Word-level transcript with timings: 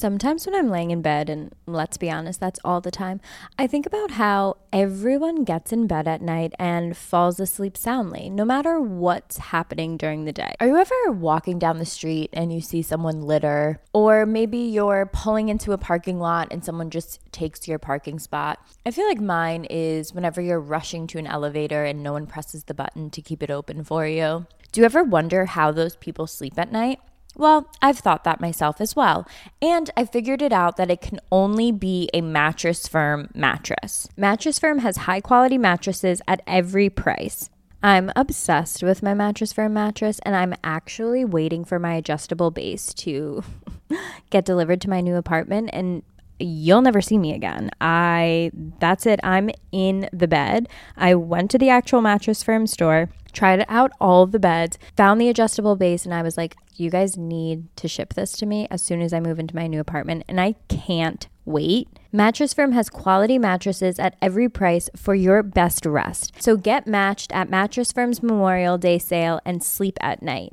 Sometimes 0.00 0.46
when 0.46 0.54
I'm 0.54 0.70
laying 0.70 0.92
in 0.92 1.02
bed, 1.02 1.28
and 1.28 1.54
let's 1.66 1.98
be 1.98 2.10
honest, 2.10 2.40
that's 2.40 2.58
all 2.64 2.80
the 2.80 2.90
time, 2.90 3.20
I 3.58 3.66
think 3.66 3.84
about 3.84 4.12
how 4.12 4.56
everyone 4.72 5.44
gets 5.44 5.74
in 5.74 5.86
bed 5.86 6.08
at 6.08 6.22
night 6.22 6.54
and 6.58 6.96
falls 6.96 7.38
asleep 7.38 7.76
soundly, 7.76 8.30
no 8.30 8.46
matter 8.46 8.80
what's 8.80 9.36
happening 9.36 9.98
during 9.98 10.24
the 10.24 10.32
day. 10.32 10.54
Are 10.58 10.66
you 10.66 10.78
ever 10.78 11.12
walking 11.12 11.58
down 11.58 11.78
the 11.78 11.84
street 11.84 12.30
and 12.32 12.50
you 12.50 12.62
see 12.62 12.80
someone 12.80 13.20
litter? 13.20 13.82
Or 13.92 14.24
maybe 14.24 14.56
you're 14.56 15.04
pulling 15.12 15.50
into 15.50 15.72
a 15.72 15.78
parking 15.78 16.18
lot 16.18 16.48
and 16.50 16.64
someone 16.64 16.88
just 16.88 17.20
takes 17.30 17.68
your 17.68 17.78
parking 17.78 18.18
spot? 18.18 18.58
I 18.86 18.92
feel 18.92 19.06
like 19.06 19.20
mine 19.20 19.66
is 19.66 20.14
whenever 20.14 20.40
you're 20.40 20.60
rushing 20.60 21.08
to 21.08 21.18
an 21.18 21.26
elevator 21.26 21.84
and 21.84 22.02
no 22.02 22.14
one 22.14 22.26
presses 22.26 22.64
the 22.64 22.72
button 22.72 23.10
to 23.10 23.20
keep 23.20 23.42
it 23.42 23.50
open 23.50 23.84
for 23.84 24.06
you. 24.06 24.46
Do 24.72 24.80
you 24.80 24.86
ever 24.86 25.04
wonder 25.04 25.44
how 25.44 25.72
those 25.72 25.96
people 25.96 26.26
sleep 26.26 26.58
at 26.58 26.72
night? 26.72 27.00
Well, 27.36 27.70
I've 27.80 27.98
thought 27.98 28.24
that 28.24 28.40
myself 28.40 28.80
as 28.80 28.96
well. 28.96 29.26
And 29.62 29.90
I 29.96 30.04
figured 30.04 30.42
it 30.42 30.52
out 30.52 30.76
that 30.76 30.90
it 30.90 31.00
can 31.00 31.20
only 31.30 31.72
be 31.72 32.10
a 32.12 32.20
Mattress 32.20 32.88
Firm 32.88 33.30
mattress. 33.34 34.08
Mattress 34.16 34.58
Firm 34.58 34.80
has 34.80 34.98
high 34.98 35.20
quality 35.20 35.56
mattresses 35.56 36.20
at 36.26 36.42
every 36.46 36.90
price. 36.90 37.48
I'm 37.82 38.12
obsessed 38.14 38.82
with 38.82 39.02
my 39.02 39.14
Mattress 39.14 39.54
Firm 39.54 39.72
mattress, 39.72 40.20
and 40.24 40.36
I'm 40.36 40.54
actually 40.62 41.24
waiting 41.24 41.64
for 41.64 41.78
my 41.78 41.94
adjustable 41.94 42.50
base 42.50 42.92
to 42.94 43.42
get 44.30 44.44
delivered 44.44 44.82
to 44.82 44.90
my 44.90 45.00
new 45.00 45.16
apartment. 45.16 45.70
And 45.72 46.02
you'll 46.38 46.82
never 46.82 47.00
see 47.00 47.16
me 47.16 47.32
again. 47.32 47.70
I 47.80 48.50
that's 48.80 49.06
it. 49.06 49.20
I'm 49.22 49.50
in 49.72 50.08
the 50.12 50.28
bed. 50.28 50.68
I 50.96 51.14
went 51.14 51.50
to 51.52 51.58
the 51.58 51.70
actual 51.70 52.02
Mattress 52.02 52.42
Firm 52.42 52.66
store, 52.66 53.10
tried 53.30 53.64
out 53.68 53.92
all 54.00 54.26
the 54.26 54.38
beds, 54.38 54.78
found 54.96 55.20
the 55.20 55.28
adjustable 55.28 55.76
base 55.76 56.04
and 56.04 56.14
I 56.14 56.22
was 56.22 56.36
like, 56.36 56.56
you 56.74 56.90
guys 56.90 57.16
need 57.16 57.74
to 57.76 57.88
ship 57.88 58.14
this 58.14 58.32
to 58.32 58.46
me 58.46 58.66
as 58.70 58.82
soon 58.82 59.02
as 59.02 59.12
I 59.12 59.20
move 59.20 59.38
into 59.38 59.54
my 59.54 59.66
new 59.66 59.80
apartment 59.80 60.24
and 60.28 60.40
I 60.40 60.54
can't 60.68 61.28
wait. 61.44 61.88
Mattress 62.12 62.54
Firm 62.54 62.72
has 62.72 62.88
quality 62.88 63.38
mattresses 63.38 63.98
at 63.98 64.16
every 64.22 64.48
price 64.48 64.88
for 64.96 65.14
your 65.14 65.42
best 65.42 65.84
rest. 65.86 66.42
So 66.42 66.56
get 66.56 66.86
matched 66.86 67.32
at 67.32 67.50
Mattress 67.50 67.92
Firm's 67.92 68.22
Memorial 68.22 68.78
Day 68.78 68.98
sale 68.98 69.40
and 69.44 69.62
sleep 69.62 69.98
at 70.00 70.22
night. 70.22 70.52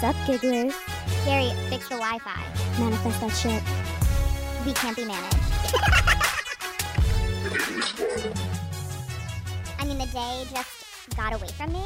Sup, 0.00 0.14
gigglers? 0.26 0.74
Gary, 1.24 1.52
fix 1.68 1.88
the 1.88 1.96
Wi-Fi. 1.96 2.44
Manifest 2.78 3.20
that 3.20 3.32
shit. 3.32 3.62
We 4.66 4.72
can't 4.72 4.96
be 4.96 5.04
managed. 5.04 5.36
I 9.78 9.84
mean, 9.84 9.98
the 9.98 10.06
day 10.06 10.44
just 10.50 11.16
got 11.16 11.34
away 11.34 11.48
from 11.56 11.72
me. 11.72 11.82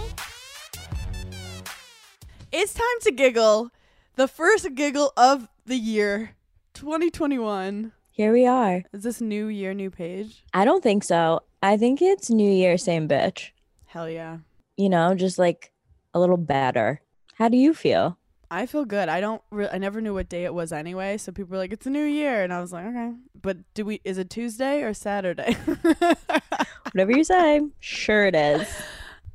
It's 2.50 2.74
time 2.74 2.84
to 3.02 3.12
giggle. 3.12 3.70
The 4.16 4.28
first 4.28 4.74
giggle 4.74 5.12
of 5.16 5.48
the 5.66 5.76
year, 5.76 6.36
2021. 6.74 7.92
Here 8.10 8.32
we 8.32 8.46
are. 8.46 8.82
Is 8.92 9.04
this 9.04 9.20
new 9.20 9.46
year, 9.46 9.72
new 9.72 9.90
page? 9.90 10.44
I 10.52 10.64
don't 10.64 10.82
think 10.82 11.04
so. 11.04 11.40
I 11.62 11.76
think 11.76 12.02
it's 12.02 12.28
New 12.28 12.50
Year, 12.50 12.76
same 12.76 13.08
bitch. 13.08 13.50
Hell 13.86 14.10
yeah. 14.10 14.38
You 14.76 14.88
know, 14.88 15.14
just 15.14 15.38
like 15.38 15.72
a 16.12 16.20
little 16.20 16.36
better. 16.36 17.00
How 17.34 17.48
do 17.48 17.56
you 17.56 17.72
feel? 17.72 18.18
I 18.52 18.66
feel 18.66 18.84
good. 18.84 19.08
I 19.08 19.20
don't. 19.20 19.40
Re- 19.50 19.70
I 19.72 19.78
never 19.78 20.02
knew 20.02 20.12
what 20.12 20.28
day 20.28 20.44
it 20.44 20.52
was 20.52 20.72
anyway. 20.72 21.16
So 21.16 21.32
people 21.32 21.52
were 21.52 21.56
like, 21.56 21.72
"It's 21.72 21.86
a 21.86 21.90
new 21.90 22.04
year," 22.04 22.44
and 22.44 22.52
I 22.52 22.60
was 22.60 22.70
like, 22.70 22.84
"Okay." 22.84 23.12
But 23.40 23.56
do 23.72 23.86
we? 23.86 24.02
Is 24.04 24.18
it 24.18 24.28
Tuesday 24.28 24.82
or 24.82 24.92
Saturday? 24.92 25.54
Whatever 26.92 27.12
you 27.12 27.24
say. 27.24 27.62
Sure 27.80 28.26
it 28.26 28.34
is. 28.34 28.68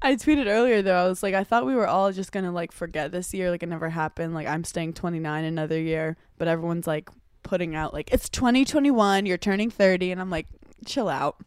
I 0.03 0.16
tweeted 0.16 0.45
earlier 0.45 0.83
though. 0.83 1.03
I 1.03 1.07
was 1.07 1.23
like, 1.23 1.33
I 1.33 1.44
thought 1.44 1.66
we 1.66 1.73
were 1.73 1.88
all 1.88 2.11
just 2.11 2.31
gonna 2.31 2.51
like 2.51 2.72
forget 2.72 3.11
this 3.11 3.33
year, 3.33 3.50
like 3.50 3.63
it 3.63 3.69
never 3.69 3.89
happened. 3.89 4.35
Like 4.35 4.45
I'm 4.45 4.63
staying 4.63 4.94
29 4.94 5.44
another 5.44 5.81
year, 5.81 6.16
but 6.38 6.47
everyone's 6.47 6.85
like 6.85 7.09
putting 7.41 7.73
out 7.75 7.94
like 7.95 8.11
it's 8.13 8.29
2021. 8.29 9.25
You're 9.25 9.39
turning 9.39 9.72
30, 9.72 10.11
and 10.11 10.22
I'm 10.22 10.29
like, 10.29 10.45
chill 10.85 11.09
out. 11.09 11.38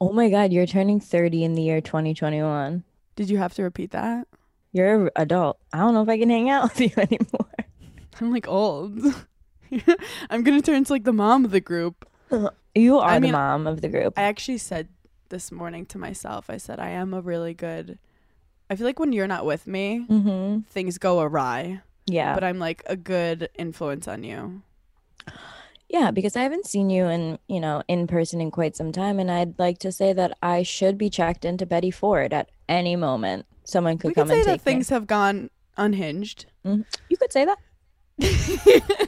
Oh 0.00 0.12
my 0.12 0.28
god, 0.28 0.52
you're 0.52 0.66
turning 0.66 0.98
30 0.98 1.44
in 1.44 1.54
the 1.54 1.62
year 1.62 1.80
2021. 1.80 2.82
Did 3.14 3.30
you 3.30 3.38
have 3.38 3.54
to 3.54 3.62
repeat 3.62 3.92
that? 3.92 4.26
You're 4.72 5.06
an 5.06 5.10
adult. 5.16 5.58
I 5.72 5.78
don't 5.78 5.94
know 5.94 6.02
if 6.02 6.08
I 6.08 6.18
can 6.18 6.30
hang 6.30 6.50
out 6.50 6.62
with 6.78 6.80
you 6.80 6.90
anymore. 6.96 7.48
I'm 8.20 8.32
like 8.32 8.48
old. 8.48 9.00
I'm 10.30 10.42
gonna 10.42 10.62
turn 10.62 10.76
into 10.76 10.92
like 10.92 11.04
the 11.04 11.12
mom 11.12 11.44
of 11.44 11.50
the 11.50 11.60
group. 11.60 12.08
You 12.74 12.98
are 12.98 13.10
I 13.10 13.14
the 13.14 13.20
mean, 13.20 13.32
mom 13.32 13.66
of 13.66 13.80
the 13.80 13.88
group. 13.88 14.14
I 14.16 14.22
actually 14.22 14.58
said 14.58 14.88
this 15.28 15.52
morning 15.52 15.86
to 15.86 15.98
myself, 15.98 16.48
I 16.48 16.56
said, 16.56 16.80
I 16.80 16.90
am 16.90 17.14
a 17.14 17.20
really 17.20 17.54
good. 17.54 17.98
I 18.70 18.76
feel 18.76 18.86
like 18.86 18.98
when 18.98 19.12
you're 19.12 19.26
not 19.26 19.46
with 19.46 19.66
me, 19.66 20.06
mm-hmm. 20.08 20.60
things 20.68 20.98
go 20.98 21.20
awry. 21.20 21.80
Yeah. 22.06 22.34
But 22.34 22.44
I'm 22.44 22.58
like 22.58 22.82
a 22.86 22.96
good 22.96 23.48
influence 23.54 24.08
on 24.08 24.24
you. 24.24 24.62
Yeah, 25.88 26.10
because 26.10 26.36
I 26.36 26.42
haven't 26.42 26.66
seen 26.66 26.90
you 26.90 27.06
in, 27.06 27.38
you 27.48 27.60
know, 27.60 27.82
in 27.88 28.06
person 28.06 28.40
in 28.42 28.50
quite 28.50 28.76
some 28.76 28.92
time. 28.92 29.18
And 29.18 29.30
I'd 29.30 29.58
like 29.58 29.78
to 29.78 29.90
say 29.90 30.12
that 30.12 30.36
I 30.42 30.62
should 30.62 30.98
be 30.98 31.08
checked 31.08 31.44
into 31.46 31.64
Betty 31.64 31.90
Ford 31.90 32.32
at 32.34 32.50
any 32.68 32.94
moment. 32.94 33.46
Someone 33.64 33.96
could 33.96 34.08
we 34.08 34.14
come 34.14 34.28
could 34.28 34.34
say 34.34 34.38
and 34.40 34.48
that 34.48 34.52
take 34.52 34.60
things 34.62 34.90
have 34.90 35.06
gone 35.06 35.48
unhinged. 35.78 36.46
me. 36.64 36.70
Mhm. 36.70 36.84
You 37.08 37.16
could 37.16 37.32
say 37.32 37.46
that. 37.46 37.58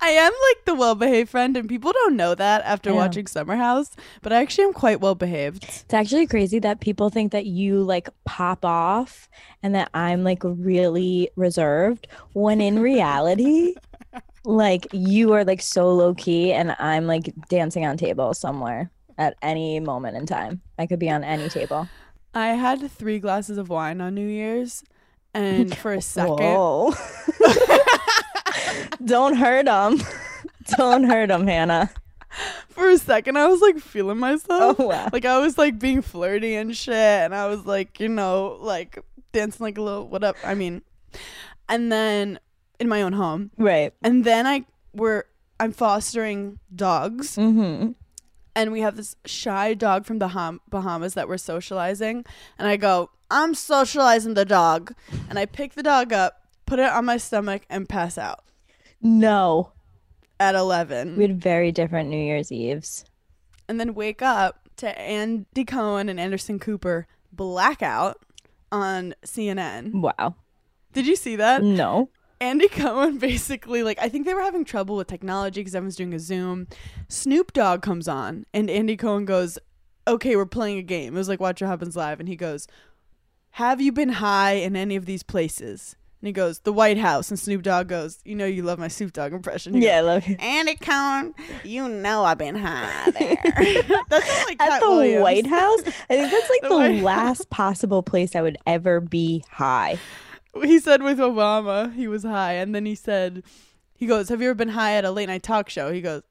I 0.00 0.10
am 0.10 0.32
like 0.32 0.64
the 0.64 0.76
well 0.76 0.94
behaved 0.94 1.28
friend, 1.30 1.56
and 1.56 1.68
people 1.68 1.90
don't 1.90 2.14
know 2.16 2.36
that 2.36 2.62
after 2.64 2.90
Yeah. 2.90 2.96
watching 2.96 3.26
Summer 3.26 3.56
House, 3.56 3.96
but 4.22 4.32
I 4.32 4.40
actually 4.40 4.64
am 4.64 4.72
quite 4.72 5.00
well 5.00 5.16
behaved. 5.16 5.64
It's 5.64 5.92
actually 5.92 6.28
crazy 6.28 6.60
that 6.60 6.78
people 6.80 7.10
think 7.10 7.32
that 7.32 7.46
you 7.46 7.82
like 7.82 8.08
pop 8.24 8.64
off 8.64 9.28
and 9.64 9.74
that 9.74 9.90
I'm 9.92 10.22
like 10.22 10.42
really 10.44 11.30
reserved 11.34 12.06
when 12.32 12.60
in 12.60 12.78
reality, 12.78 13.74
like 14.46 14.86
you 14.92 15.32
are 15.32 15.44
like 15.44 15.60
so 15.60 15.92
low 15.92 16.14
key 16.14 16.52
and 16.52 16.76
I'm 16.78 17.06
like 17.06 17.34
dancing 17.48 17.84
on 17.84 17.96
tables 17.96 18.38
somewhere 18.38 18.90
at 19.18 19.36
any 19.42 19.80
moment 19.80 20.16
in 20.16 20.24
time. 20.24 20.62
I 20.78 20.86
could 20.86 21.00
be 21.00 21.10
on 21.10 21.24
any 21.24 21.48
table. 21.48 21.88
I 22.32 22.48
had 22.48 22.88
three 22.90 23.18
glasses 23.18 23.58
of 23.58 23.68
wine 23.70 24.00
on 24.00 24.14
New 24.14 24.26
Year's, 24.26 24.84
and 25.34 25.76
for 25.76 25.94
a 25.94 26.02
second, 26.02 26.38
Don't 29.04 29.36
hurt 29.36 29.66
them. 29.66 29.98
Don't 30.76 31.04
hurt 31.04 31.28
them, 31.28 31.46
Hannah. 31.46 31.90
for 32.68 32.90
a 32.90 32.98
second, 32.98 33.38
I 33.38 33.46
was 33.46 33.60
like 33.60 33.78
feeling 33.78 34.18
myself. 34.18 34.78
Oh, 34.78 34.86
wow. 34.86 35.08
Like 35.12 35.24
I 35.24 35.38
was 35.38 35.56
like 35.58 35.78
being 35.78 36.02
flirty 36.02 36.54
and 36.56 36.76
shit, 36.76 36.94
and 36.94 37.34
I 37.34 37.46
was 37.46 37.64
like, 37.64 37.98
you 38.00 38.08
know, 38.08 38.58
like 38.60 38.98
dancing 39.32 39.64
like 39.64 39.78
a 39.78 39.82
little 39.82 40.06
whatever. 40.06 40.38
I 40.44 40.54
mean, 40.54 40.82
and 41.68 41.90
then 41.90 42.38
in 42.78 42.88
my 42.88 43.02
own 43.02 43.12
home, 43.14 43.50
Right. 43.56 43.92
and 44.02 44.24
then 44.24 44.46
I 44.46 44.64
were 44.94 45.26
I'm 45.58 45.72
fostering 45.72 46.58
dogs, 46.74 47.36
Mm-hmm. 47.36 47.92
and 48.54 48.72
we 48.72 48.80
have 48.80 48.96
this 48.96 49.16
shy 49.24 49.72
dog 49.74 50.04
from 50.04 50.18
the 50.18 50.28
Baham- 50.28 50.60
Bahamas 50.68 51.14
that 51.14 51.28
we're 51.28 51.38
socializing, 51.38 52.24
and 52.58 52.68
I 52.68 52.76
go, 52.76 53.10
I'm 53.30 53.54
socializing 53.54 54.34
the 54.34 54.44
dog, 54.44 54.92
and 55.30 55.38
I 55.38 55.46
pick 55.46 55.72
the 55.74 55.82
dog 55.82 56.12
up, 56.12 56.42
put 56.66 56.78
it 56.78 56.90
on 56.90 57.04
my 57.06 57.16
stomach, 57.16 57.62
and 57.70 57.88
pass 57.88 58.18
out 58.18 58.44
No. 59.00 59.72
at 60.38 60.54
eleven. 60.54 61.16
We 61.16 61.22
had 61.24 61.40
very 61.40 61.72
different 61.72 62.10
New 62.10 62.22
Year's 62.22 62.52
Eves. 62.52 63.04
and 63.68 63.80
then 63.80 63.94
wake 63.94 64.22
up 64.22 64.68
to 64.76 64.96
Andy 65.00 65.64
Cohen 65.64 66.08
and 66.08 66.20
Anderson 66.20 66.58
Cooper 66.60 67.06
blackout 67.32 68.18
on 68.70 69.14
CNN. 69.24 69.92
Wow. 70.02 70.36
Did 70.92 71.06
you 71.06 71.16
see 71.16 71.34
that? 71.36 71.62
No. 71.64 72.08
Andy 72.40 72.68
Cohen 72.68 73.18
basically 73.30 73.82
like 73.82 73.98
I 74.00 74.08
think 74.08 74.26
they 74.26 74.34
were 74.34 74.42
having 74.42 74.64
trouble 74.64 74.96
with 74.96 75.06
technology 75.08 75.60
because 75.60 75.74
everyone's 75.74 75.96
doing 75.96 76.14
a 76.14 76.18
Zoom. 76.18 76.66
Snoop 77.08 77.52
Dogg 77.52 77.82
comes 77.82 78.08
on 78.08 78.44
and 78.52 78.68
Andy 78.70 78.96
Cohen 78.96 79.24
goes, 79.24 79.58
"Okay, 80.06 80.36
we're 80.36 80.46
playing 80.46 80.78
a 80.78 80.82
game." 80.82 81.14
It 81.14 81.18
was 81.18 81.28
like 81.28 81.40
Watch 81.40 81.60
What 81.60 81.68
Happens 81.68 81.96
Live, 81.96 82.20
and 82.20 82.28
he 82.28 82.36
goes, 82.36 82.66
"Have 83.52 83.80
you 83.80 83.92
been 83.92 84.10
high 84.10 84.52
in 84.52 84.76
any 84.76 84.96
of 84.96 85.06
these 85.06 85.22
places?" 85.22 85.96
And 86.22 86.28
he 86.28 86.32
goes, 86.32 86.60
"The 86.60 86.72
White 86.72 86.98
House." 86.98 87.30
And 87.30 87.38
Snoop 87.38 87.62
Dogg 87.62 87.88
goes, 87.88 88.18
"You 88.24 88.34
know 88.34 88.46
you 88.46 88.62
love 88.62 88.78
my 88.78 88.88
Snoop 88.88 89.12
Dogg 89.12 89.32
impression." 89.32 89.74
He 89.74 89.84
Yeah, 89.84 89.98
I 89.98 90.00
goes, 90.00 90.06
love 90.06 90.26
you. 90.28 90.36
Andy 90.38 90.74
Cohen, 90.76 91.34
you 91.64 91.88
know 91.88 92.24
I've 92.24 92.38
been 92.38 92.54
high 92.56 93.10
there. 93.12 93.36
That's 94.08 94.44
like 94.46 94.60
At 94.60 94.68
Cat 94.68 94.80
the 94.80 94.88
Williams. 94.90 95.22
White 95.22 95.46
House? 95.46 95.80
I 96.10 96.16
think 96.16 96.30
that's 96.32 96.50
like 96.50 96.62
The 96.62 96.68
the, 96.68 97.02
last 97.02 97.48
possible 97.50 98.02
place 98.02 98.34
I 98.36 98.42
would 98.42 98.56
ever 98.66 99.00
be 99.00 99.44
high. 99.50 99.98
He 100.62 100.78
said 100.78 101.02
with 101.02 101.18
Obama 101.18 101.92
he 101.94 102.08
was 102.08 102.22
high, 102.22 102.54
and 102.54 102.74
then 102.74 102.86
he 102.86 102.94
said, 102.94 103.42
he 103.94 104.06
goes, 104.06 104.28
"Have 104.28 104.40
you 104.42 104.48
ever 104.48 104.54
been 104.54 104.68
high 104.70 104.94
at 104.94 105.04
a 105.04 105.10
late 105.10 105.28
night 105.28 105.42
talk 105.42 105.68
show?" 105.70 105.90
He 105.92 106.00
goes, 106.00 106.22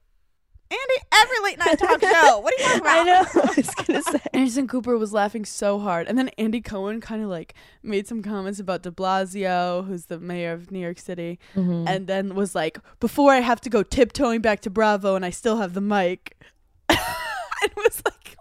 "Andy, 0.69 1.05
every 1.13 1.39
late 1.43 1.57
night 1.59 1.77
talk 1.79 1.99
show. 2.13 2.39
What 2.39 2.53
are 2.53 2.57
you 2.61 2.65
talking 2.65 2.81
about?" 2.81 2.97
I 2.99 3.03
know. 3.03 3.25
I 3.43 3.53
was 3.57 3.69
gonna 3.75 4.01
say. 4.03 4.19
Anderson 4.33 4.67
Cooper 4.67 4.97
was 4.97 5.13
laughing 5.13 5.45
so 5.45 5.79
hard, 5.79 6.07
and 6.07 6.17
then 6.17 6.29
Andy 6.37 6.61
Cohen 6.61 7.01
kind 7.01 7.23
of 7.23 7.29
like 7.29 7.53
made 7.83 8.07
some 8.07 8.21
comments 8.21 8.59
about 8.59 8.83
De 8.83 8.91
Blasio, 8.91 9.85
who's 9.87 10.05
the 10.05 10.19
mayor 10.19 10.51
of 10.53 10.71
New 10.71 10.79
York 10.79 10.99
City, 10.99 11.39
Mm-hmm. 11.55 11.87
and 11.87 12.07
then 12.07 12.35
was 12.35 12.53
like, 12.55 12.77
"Before 12.99 13.31
I 13.31 13.39
have 13.39 13.61
to 13.61 13.69
go 13.69 13.81
tiptoeing 13.83 14.41
back 14.41 14.59
to 14.61 14.69
Bravo, 14.69 15.15
and 15.15 15.25
I 15.25 15.29
still 15.31 15.57
have 15.57 15.73
the 15.73 15.81
mic," 15.81 16.35
and 16.89 16.99
was 17.77 18.01
like, 18.05 18.35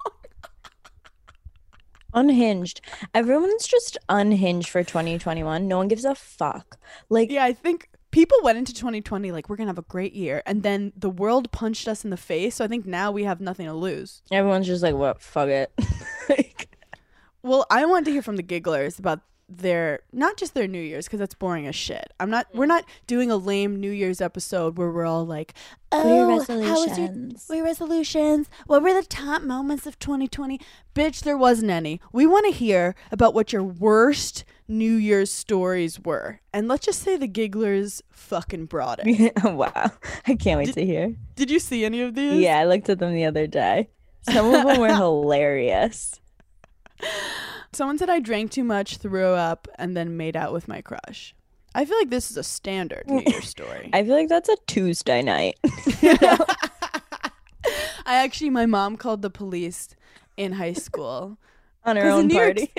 Unhinged. 2.15 2.81
Everyone's 3.13 3.67
just 3.67 3.99
unhinged 4.09 4.69
for 4.69 4.83
2021. 4.83 5.67
No 5.69 5.79
one 5.79 5.89
gives 5.89 6.05
a 6.05 6.15
fuck. 6.15 6.79
Like, 7.09 7.31
"Yeah, 7.31 7.45
I 7.45 7.53
think." 7.53 7.89
People 8.11 8.39
went 8.45 8.57
into 8.57 8.73
2020 8.73 9.33
like 9.33 9.49
we're 9.49 9.57
gonna 9.57 9.71
have 9.71 9.79
a 9.79 9.83
great 9.83 10.13
year, 10.13 10.41
and 10.47 10.63
then 10.63 10.93
the 10.97 11.11
world 11.11 11.51
punched 11.51 11.89
us 11.89 12.05
in 12.05 12.11
the 12.11 12.17
face. 12.17 12.55
So 12.55 12.65
I 12.65 12.69
think 12.69 12.87
now 12.87 13.11
we 13.11 13.25
have 13.25 13.41
nothing 13.41 13.67
to 13.67 13.73
lose. 13.75 14.23
everyone's 14.31 14.69
just 14.69 14.85
like, 14.85 14.95
what? 14.95 15.21
Fuck 15.21 15.49
it. 15.49 15.73
like, 16.29 16.69
Well, 17.43 17.67
I 17.71 17.85
want 17.87 18.05
to 18.05 18.13
hear 18.13 18.23
from 18.23 18.37
the 18.37 18.45
gigglers 18.45 19.01
about 19.01 19.23
their 19.49 20.01
not 20.13 20.37
just 20.37 20.55
their 20.55 20.67
New 20.67 20.81
Year's 20.81 21.07
because 21.07 21.21
that's 21.21 21.35
boring 21.35 21.67
as 21.67 21.75
shit. 21.75 22.13
I'm 22.19 22.31
not. 22.31 22.47
We're 22.55 22.65
mm. 22.65 22.69
not 22.69 22.85
doing 23.07 23.31
a 23.31 23.37
lame 23.37 23.81
New 23.81 23.91
Year's 23.91 24.21
episode 24.21 24.79
where 24.79 24.91
we're 24.91 25.07
all 25.07 25.27
like, 25.27 25.55
"Oh, 25.93 26.03
how 26.03 26.37
was 26.37 26.49
your 26.49 26.59
resolutions? 26.59 27.45
what 27.47 27.57
your 27.57 27.65
resolutions? 27.65 28.49
What 28.67 28.83
were 28.83 28.95
the 28.95 29.07
top 29.07 29.43
moments 29.43 29.87
of 29.87 29.99
2020?" 29.99 30.61
Bitch, 30.95 31.23
there 31.23 31.37
wasn't 31.37 31.71
any. 31.71 32.01
We 32.13 32.27
want 32.27 32.47
to 32.47 32.53
hear 32.53 32.95
about 33.11 33.35
what 33.35 33.53
your 33.53 33.63
worst 33.63 34.45
New 34.67 34.95
Year's 34.95 35.33
stories 35.33 36.01
were, 36.01 36.41
and 36.53 36.69
let's 36.69 36.87
just 36.87 37.03
say 37.03 37.17
the 37.17 37.29
gigglers 37.29 38.03
fucking 38.11 38.67
brought 38.67 39.01
it. 39.03 39.33
wow. 39.45 39.93
I 40.27 40.35
can't 40.37 40.59
wait 40.59 40.75
to 40.75 40.85
hear. 40.85 41.15
Did 41.37 41.51
you 41.51 41.59
see 41.59 41.85
any 41.85 42.01
of 42.03 42.15
these? 42.15 42.41
Yeah, 42.41 42.59
I 42.59 42.65
looked 42.65 42.89
at 42.89 42.99
them 42.99 43.15
the 43.15 43.25
other 43.25 43.47
day. 43.47 43.89
Some 44.31 44.55
of 44.55 44.65
them 44.65 44.81
were 44.81 44.95
hilarious. 44.95 46.21
Someone 47.75 47.99
said 47.99 48.09
I 48.09 48.21
drank 48.21 48.53
too 48.53 48.65
much, 48.65 48.99
threw 48.99 49.27
up, 49.27 49.67
and 49.77 49.97
then 49.97 50.17
made 50.17 50.37
out 50.37 50.53
with 50.53 50.69
my 50.69 50.81
crush. 50.81 51.35
I 51.75 51.85
feel 51.85 51.99
like 51.99 52.11
this 52.11 52.31
is 52.31 52.37
a 52.37 52.45
standard 52.45 53.05
New 53.09 53.23
Year's 53.27 53.49
story. 53.49 53.91
I 53.93 54.05
feel 54.05 54.15
like 54.15 54.29
that's 54.29 54.49
a 54.49 54.57
Tuesday 54.67 55.23
night. 55.23 55.59
I 58.07 58.17
actually, 58.17 58.51
my 58.51 58.67
mom 58.67 58.97
called 58.97 59.23
the 59.23 59.31
police 59.31 59.89
in 60.37 60.53
high 60.53 60.75
school 60.75 61.39
on 61.85 61.97
her 61.97 62.09
own 62.09 62.29
party. 62.29 62.71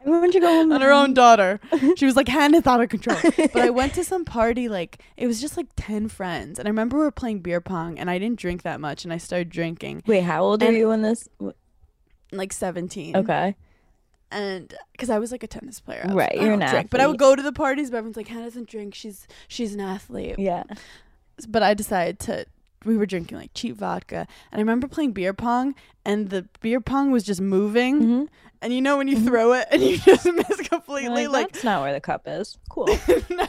Everyone 0.00 0.32
should 0.32 0.42
go 0.42 0.48
home 0.48 0.72
on 0.72 0.80
her 0.80 0.90
own 0.92 1.14
daughter. 1.14 1.60
She 1.96 2.04
was 2.04 2.16
like, 2.16 2.26
Hannah's 2.26 2.66
out 2.66 2.80
of 2.80 2.88
control. 2.88 3.18
But 3.22 3.56
I 3.56 3.70
went 3.70 3.94
to 3.94 4.02
some 4.02 4.24
party, 4.24 4.68
like, 4.68 5.00
it 5.16 5.26
was 5.28 5.40
just 5.40 5.56
like 5.56 5.68
10 5.76 6.08
friends. 6.08 6.58
And 6.58 6.66
I 6.66 6.70
remember 6.70 6.96
we 6.96 7.04
were 7.04 7.10
playing 7.12 7.40
beer 7.40 7.60
pong, 7.60 7.98
and 7.98 8.10
I 8.10 8.18
didn't 8.18 8.40
drink 8.40 8.62
that 8.62 8.80
much, 8.80 9.04
and 9.04 9.12
I 9.12 9.18
started 9.18 9.50
drinking, 9.50 10.02
Wait, 10.06 10.22
how 10.22 10.42
old 10.42 10.62
are 10.62 10.72
you 10.72 10.88
when 10.88 11.02
this? 11.02 11.28
Like 12.32 12.52
17. 12.52 13.16
Okay. 13.16 13.56
And 14.30 14.74
because 14.92 15.10
I 15.10 15.18
was 15.18 15.30
like 15.30 15.42
a 15.42 15.46
tennis 15.46 15.78
player. 15.80 16.02
Was 16.06 16.14
Right, 16.14 16.34
you're 16.34 16.52
an 16.52 16.60
drink. 16.60 16.88
But 16.90 17.00
I 17.00 17.06
would 17.06 17.18
go 17.18 17.36
to 17.36 17.42
the 17.42 17.52
parties, 17.52 17.90
but 17.90 17.98
everyone's 17.98 18.16
like, 18.16 18.28
Hannah 18.28 18.44
doesn't 18.44 18.68
drink. 18.68 18.94
She's 18.94 19.26
she's 19.46 19.74
an 19.74 19.80
athlete. 19.80 20.36
Yeah. 20.38 20.64
but 21.48 21.62
I 21.62 21.74
decided 21.74 22.18
to. 22.20 22.46
We 22.84 22.96
were 22.96 23.06
drinking 23.06 23.38
like 23.38 23.50
cheap 23.54 23.76
vodka, 23.76 24.26
and 24.50 24.58
I 24.58 24.58
remember 24.58 24.88
playing 24.88 25.12
beer 25.12 25.32
pong, 25.32 25.76
and 26.04 26.30
the 26.30 26.48
beer 26.62 26.80
pong 26.80 27.12
was 27.12 27.22
just 27.22 27.40
moving, 27.40 28.02
Mhm. 28.02 28.28
and 28.60 28.72
you 28.72 28.80
know 28.80 28.96
when 28.96 29.06
you 29.06 29.20
throw 29.20 29.52
it 29.52 29.68
and 29.70 29.80
you 29.80 29.98
just 30.04 30.24
miss 30.26 30.68
completely, 30.68 31.28
Like, 31.28 31.32
like, 31.32 31.52
that's 31.52 31.62
not 31.62 31.82
where 31.82 31.92
the 31.92 32.00
cup 32.00 32.22
is. 32.26 32.58
Cool. 32.68 32.88
no. 33.30 33.46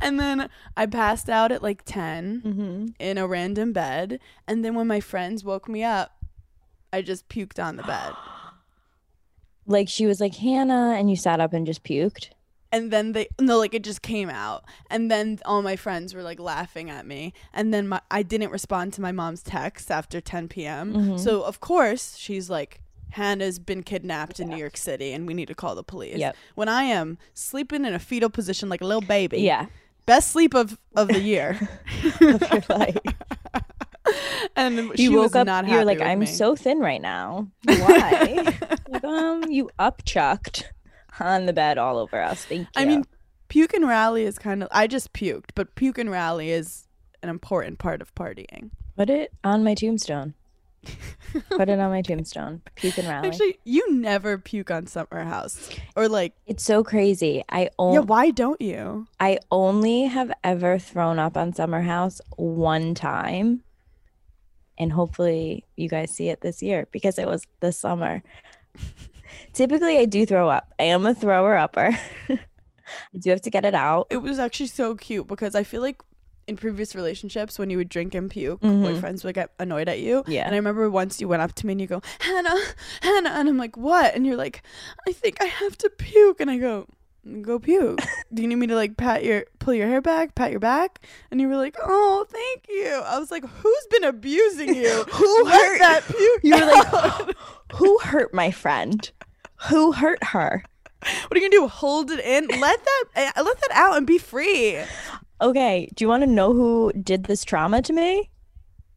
And 0.00 0.18
then 0.18 0.48
I 0.78 0.86
passed 0.86 1.28
out 1.28 1.52
at 1.52 1.62
like 1.62 1.82
ten 1.84 2.40
mm-hmm. 2.42 2.86
in 2.98 3.18
a 3.18 3.26
random 3.26 3.74
bed, 3.74 4.18
and 4.48 4.64
then 4.64 4.74
when 4.74 4.86
my 4.86 5.00
friends 5.00 5.44
woke 5.44 5.68
me 5.68 5.84
up, 5.84 6.13
I 6.94 7.02
just 7.02 7.28
puked 7.28 7.62
on 7.62 7.76
the 7.76 7.82
bed, 7.82 8.12
Like 9.66 9.88
she 9.88 10.06
was 10.06 10.20
like 10.20 10.34
Hannah, 10.36 10.94
and 10.98 11.08
you 11.10 11.16
sat 11.16 11.40
up 11.40 11.52
and 11.52 11.66
just 11.66 11.82
puked. 11.84 12.30
and 12.70 12.90
then 12.90 13.12
they 13.12 13.28
no 13.40 13.58
like 13.58 13.74
it 13.74 13.84
just 13.84 14.02
came 14.02 14.28
out, 14.30 14.64
and 14.90 15.10
then 15.10 15.38
all 15.44 15.62
my 15.62 15.76
friends 15.76 16.14
were 16.14 16.22
like 16.22 16.40
laughing 16.40 16.90
at 16.90 17.06
me, 17.06 17.32
and 17.52 17.72
then 17.72 17.88
my 17.88 18.00
I 18.10 18.22
didn't 18.22 18.50
respond 18.50 18.92
to 18.94 19.00
my 19.00 19.12
mom's 19.12 19.42
text 19.42 19.90
after 19.90 20.20
ten 20.20 20.48
p.m. 20.48 20.92
Mm-hmm. 20.92 21.16
So 21.18 21.42
of 21.42 21.60
course 21.60 22.16
she's 22.16 22.48
like. 22.50 22.80
Hannah's 23.10 23.60
been 23.60 23.84
kidnapped 23.84 24.40
in 24.40 24.48
New 24.48 24.56
York 24.56 24.76
City 24.76 25.12
and 25.12 25.24
we 25.24 25.34
need 25.34 25.46
to 25.46 25.54
call 25.54 25.76
the 25.76 25.84
police. 25.84 26.16
Yep. 26.16 26.34
When 26.56 26.68
I 26.68 26.82
am 26.82 27.16
sleeping 27.32 27.84
in 27.84 27.94
a 27.94 28.00
fetal 28.00 28.28
position 28.28 28.68
like 28.68 28.80
a 28.80 28.84
little 28.84 29.06
baby. 29.06 29.38
Yeah. 29.40 29.66
Best 30.04 30.32
sleep 30.32 30.52
of, 30.52 30.76
of 30.96 31.06
the 31.06 31.20
year. 31.20 31.50
Of 32.20 32.42
your 32.52 32.64
life. 32.68 32.98
and 34.56 34.92
she 34.96 35.04
you 35.04 35.12
was 35.12 35.32
woke 35.32 35.48
up. 35.48 35.66
You're 35.66 35.84
like, 35.84 36.00
I'm 36.00 36.20
me. 36.20 36.26
so 36.26 36.54
thin 36.56 36.78
right 36.80 37.00
now. 37.00 37.48
Why? 37.64 38.54
like, 38.88 39.04
um, 39.04 39.50
you 39.50 39.70
upchucked 39.78 40.64
on 41.20 41.46
the 41.46 41.52
bed 41.52 41.78
all 41.78 41.98
over 41.98 42.20
us. 42.20 42.44
Thank 42.44 42.62
you. 42.62 42.66
I 42.76 42.84
mean, 42.84 43.04
puke 43.48 43.74
and 43.74 43.86
rally 43.86 44.24
is 44.24 44.38
kind 44.38 44.62
of. 44.62 44.68
I 44.72 44.86
just 44.86 45.12
puked, 45.12 45.50
but 45.54 45.74
puke 45.74 45.98
and 45.98 46.10
rally 46.10 46.50
is 46.50 46.88
an 47.22 47.28
important 47.28 47.78
part 47.78 48.02
of 48.02 48.14
partying. 48.14 48.70
put 48.96 49.10
it 49.10 49.32
on 49.42 49.64
my 49.64 49.74
tombstone. 49.74 50.34
put 51.50 51.68
it 51.68 51.78
on 51.78 51.90
my 51.90 52.02
tombstone. 52.02 52.60
Puke 52.76 52.98
and 52.98 53.08
rally. 53.08 53.28
Actually, 53.28 53.58
you 53.64 53.90
never 53.90 54.36
puke 54.36 54.70
on 54.70 54.86
Summer 54.86 55.24
House, 55.24 55.70
or 55.96 56.08
like, 56.08 56.34
it's 56.46 56.62
so 56.62 56.84
crazy. 56.84 57.42
I 57.48 57.62
yeah. 57.62 57.68
only 57.78 58.00
Why 58.00 58.30
don't 58.30 58.60
you? 58.60 59.06
I 59.18 59.38
only 59.50 60.02
have 60.02 60.32
ever 60.42 60.78
thrown 60.78 61.18
up 61.18 61.36
on 61.36 61.54
Summer 61.54 61.80
House 61.80 62.20
one 62.36 62.94
time. 62.94 63.62
And 64.78 64.92
hopefully 64.92 65.64
you 65.76 65.88
guys 65.88 66.10
see 66.10 66.28
it 66.28 66.40
this 66.40 66.62
year 66.62 66.86
because 66.90 67.18
it 67.18 67.26
was 67.26 67.46
this 67.60 67.78
summer. 67.78 68.22
Typically 69.52 69.98
I 69.98 70.04
do 70.04 70.26
throw 70.26 70.48
up. 70.48 70.72
I 70.78 70.84
am 70.84 71.06
a 71.06 71.14
thrower 71.14 71.56
upper. 71.56 71.96
I 72.28 72.38
do 73.18 73.30
have 73.30 73.40
to 73.42 73.50
get 73.50 73.64
it 73.64 73.74
out. 73.74 74.06
It 74.10 74.18
was 74.18 74.38
actually 74.38 74.66
so 74.66 74.94
cute 74.94 75.26
because 75.26 75.54
I 75.54 75.62
feel 75.62 75.80
like 75.80 76.02
in 76.46 76.56
previous 76.56 76.94
relationships 76.94 77.58
when 77.58 77.70
you 77.70 77.78
would 77.78 77.88
drink 77.88 78.14
and 78.14 78.30
puke, 78.30 78.60
Mhm. 78.60 78.82
boyfriends 79.00 79.24
would 79.24 79.34
get 79.34 79.50
annoyed 79.58 79.88
at 79.88 80.00
you. 80.00 80.22
Yeah. 80.26 80.44
And 80.44 80.54
I 80.54 80.58
remember 80.58 80.90
once 80.90 81.20
you 81.20 81.26
went 81.28 81.40
up 81.40 81.54
to 81.54 81.66
me 81.66 81.72
and 81.72 81.80
you 81.80 81.86
go, 81.86 82.02
Hannah, 82.20 82.60
Hannah, 83.00 83.30
and 83.30 83.48
I'm 83.48 83.56
like, 83.56 83.76
what? 83.76 84.14
And 84.14 84.26
you're 84.26 84.36
like, 84.36 84.62
I 85.08 85.12
think 85.12 85.38
I 85.40 85.46
have 85.46 85.78
to 85.78 85.88
puke, 85.90 86.40
and 86.40 86.50
I 86.50 86.58
go. 86.58 86.86
Go 87.40 87.58
puke. 87.58 88.00
Do 88.34 88.42
you 88.42 88.48
need 88.48 88.56
me 88.56 88.66
to 88.66 88.74
like 88.74 88.98
pat 88.98 89.24
your 89.24 89.46
pull 89.64 89.74
your 89.74 89.88
hair 89.88 90.02
back, 90.02 90.34
pat 90.34 90.50
your 90.50 90.60
back? 90.60 91.00
And 91.30 91.40
you 91.40 91.48
were 91.48 91.56
like, 91.56 91.76
"Oh, 91.82 92.26
thank 92.28 92.66
you." 92.68 93.00
I 93.04 93.18
was 93.18 93.30
like, 93.30 93.44
"Who's 93.44 93.86
been 93.90 94.04
abusing 94.04 94.74
you? 94.74 95.04
Who 95.12 95.44
Let 95.44 95.54
hurt- 95.54 95.78
that 95.78 96.04
puke?" 96.06 96.40
You 96.42 96.54
were 96.54 96.66
like. 96.66 97.36
Who 97.76 97.98
hurt 97.98 98.32
my 98.32 98.50
friend? 98.50 99.10
Who 99.68 99.92
hurt 99.92 100.22
her? 100.22 100.62
"What 101.00 101.32
are 101.32 101.40
you 101.40 101.50
gonna 101.50 101.62
do? 101.62 101.68
Hold 101.68 102.10
it 102.10 102.20
in? 102.20 102.46
Let 102.60 102.80
that 102.84 103.04
uh, 103.36 103.42
let 103.42 103.60
that 103.60 103.70
out 103.72 103.96
and 103.96 104.06
be 104.06 104.18
free." 104.18 104.78
Okay, 105.40 105.88
do 105.94 106.04
you 106.04 106.08
want 106.08 106.22
to 106.22 106.26
know 106.30 106.52
who 106.52 106.92
did 106.92 107.24
this 107.24 107.44
trauma 107.44 107.82
to 107.82 107.92
me? 107.92 108.30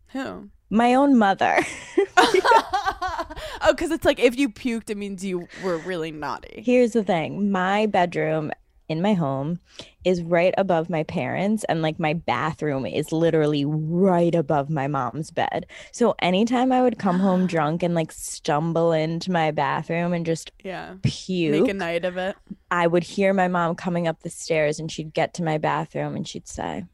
Who? 0.10 0.50
My 0.70 0.94
own 0.94 1.18
mother. 1.18 1.60
oh, 2.18 3.72
because 3.72 3.92
it's 3.92 4.06
like 4.06 4.20
if 4.20 4.38
you 4.38 4.50
puked, 4.50 4.90
it 4.90 4.98
means 4.98 5.24
you 5.24 5.48
were 5.64 5.78
really 5.80 6.12
naughty. 6.12 6.62
Here's 6.66 6.92
the 6.92 7.04
thing 7.04 7.52
my 7.52 7.86
bedroom 7.86 8.52
in 8.90 9.02
my 9.02 9.14
home 9.14 9.60
is 10.04 10.22
right 10.22 10.54
above 10.58 10.90
my 10.90 11.04
parents, 11.04 11.64
and 11.66 11.82
like 11.82 12.00
my 12.00 12.14
bathroom 12.14 12.86
is 12.86 13.12
literally 13.12 13.66
right 13.66 14.34
above 14.34 14.70
my 14.70 14.88
mom's 14.88 15.30
bed. 15.32 15.66
So 15.92 16.16
anytime 16.20 16.72
I 16.72 16.82
would 16.82 16.98
come 16.98 17.20
home 17.20 17.48
drunk 17.56 17.84
and 17.84 17.94
like 17.96 18.12
stumble 18.12 18.92
into 18.94 19.32
my 19.32 19.52
bathroom 19.52 20.14
and 20.14 20.26
just 20.26 20.52
Yeah. 20.64 20.96
puke, 21.04 21.62
Make 21.64 21.70
a 21.72 21.74
night 21.74 22.06
of 22.06 22.18
it. 22.18 22.36
I 22.72 22.88
would 22.88 23.04
hear 23.04 23.34
my 23.34 23.48
mom 23.48 23.76
coming 23.76 24.08
up 24.08 24.24
the 24.24 24.30
stairs 24.30 24.80
and 24.80 24.92
she'd 24.92 25.14
get 25.14 25.34
to 25.36 25.44
my 25.44 25.58
bathroom 25.58 26.16
and 26.16 26.28
she'd 26.28 26.48
say, 26.48 26.86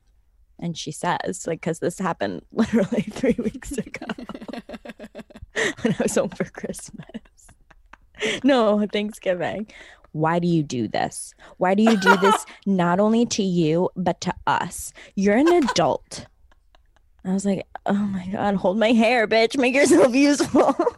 and 0.59 0.77
she 0.77 0.91
says, 0.91 1.45
like, 1.45 1.59
because 1.61 1.79
this 1.79 1.99
happened 1.99 2.41
literally 2.51 3.01
three 3.03 3.35
weeks 3.37 3.71
ago 3.73 4.05
when 5.81 5.93
I 5.93 5.97
was 6.01 6.15
home 6.15 6.29
for 6.29 6.45
Christmas. 6.45 7.05
No, 8.43 8.85
Thanksgiving. 8.91 9.67
Why 10.13 10.39
do 10.39 10.47
you 10.47 10.63
do 10.63 10.87
this? 10.87 11.33
Why 11.57 11.75
do 11.75 11.83
you 11.83 11.97
do 11.97 12.15
this 12.17 12.45
not 12.65 12.99
only 12.99 13.25
to 13.27 13.43
you, 13.43 13.89
but 13.95 14.21
to 14.21 14.33
us? 14.47 14.93
You're 15.15 15.37
an 15.37 15.47
adult. 15.47 16.25
I 17.25 17.33
was 17.33 17.45
like, 17.45 17.67
oh 17.85 17.93
my 17.93 18.25
God, 18.27 18.55
hold 18.55 18.77
my 18.77 18.91
hair, 18.93 19.27
bitch. 19.27 19.57
Make 19.57 19.75
yourself 19.75 20.15
useful. 20.15 20.75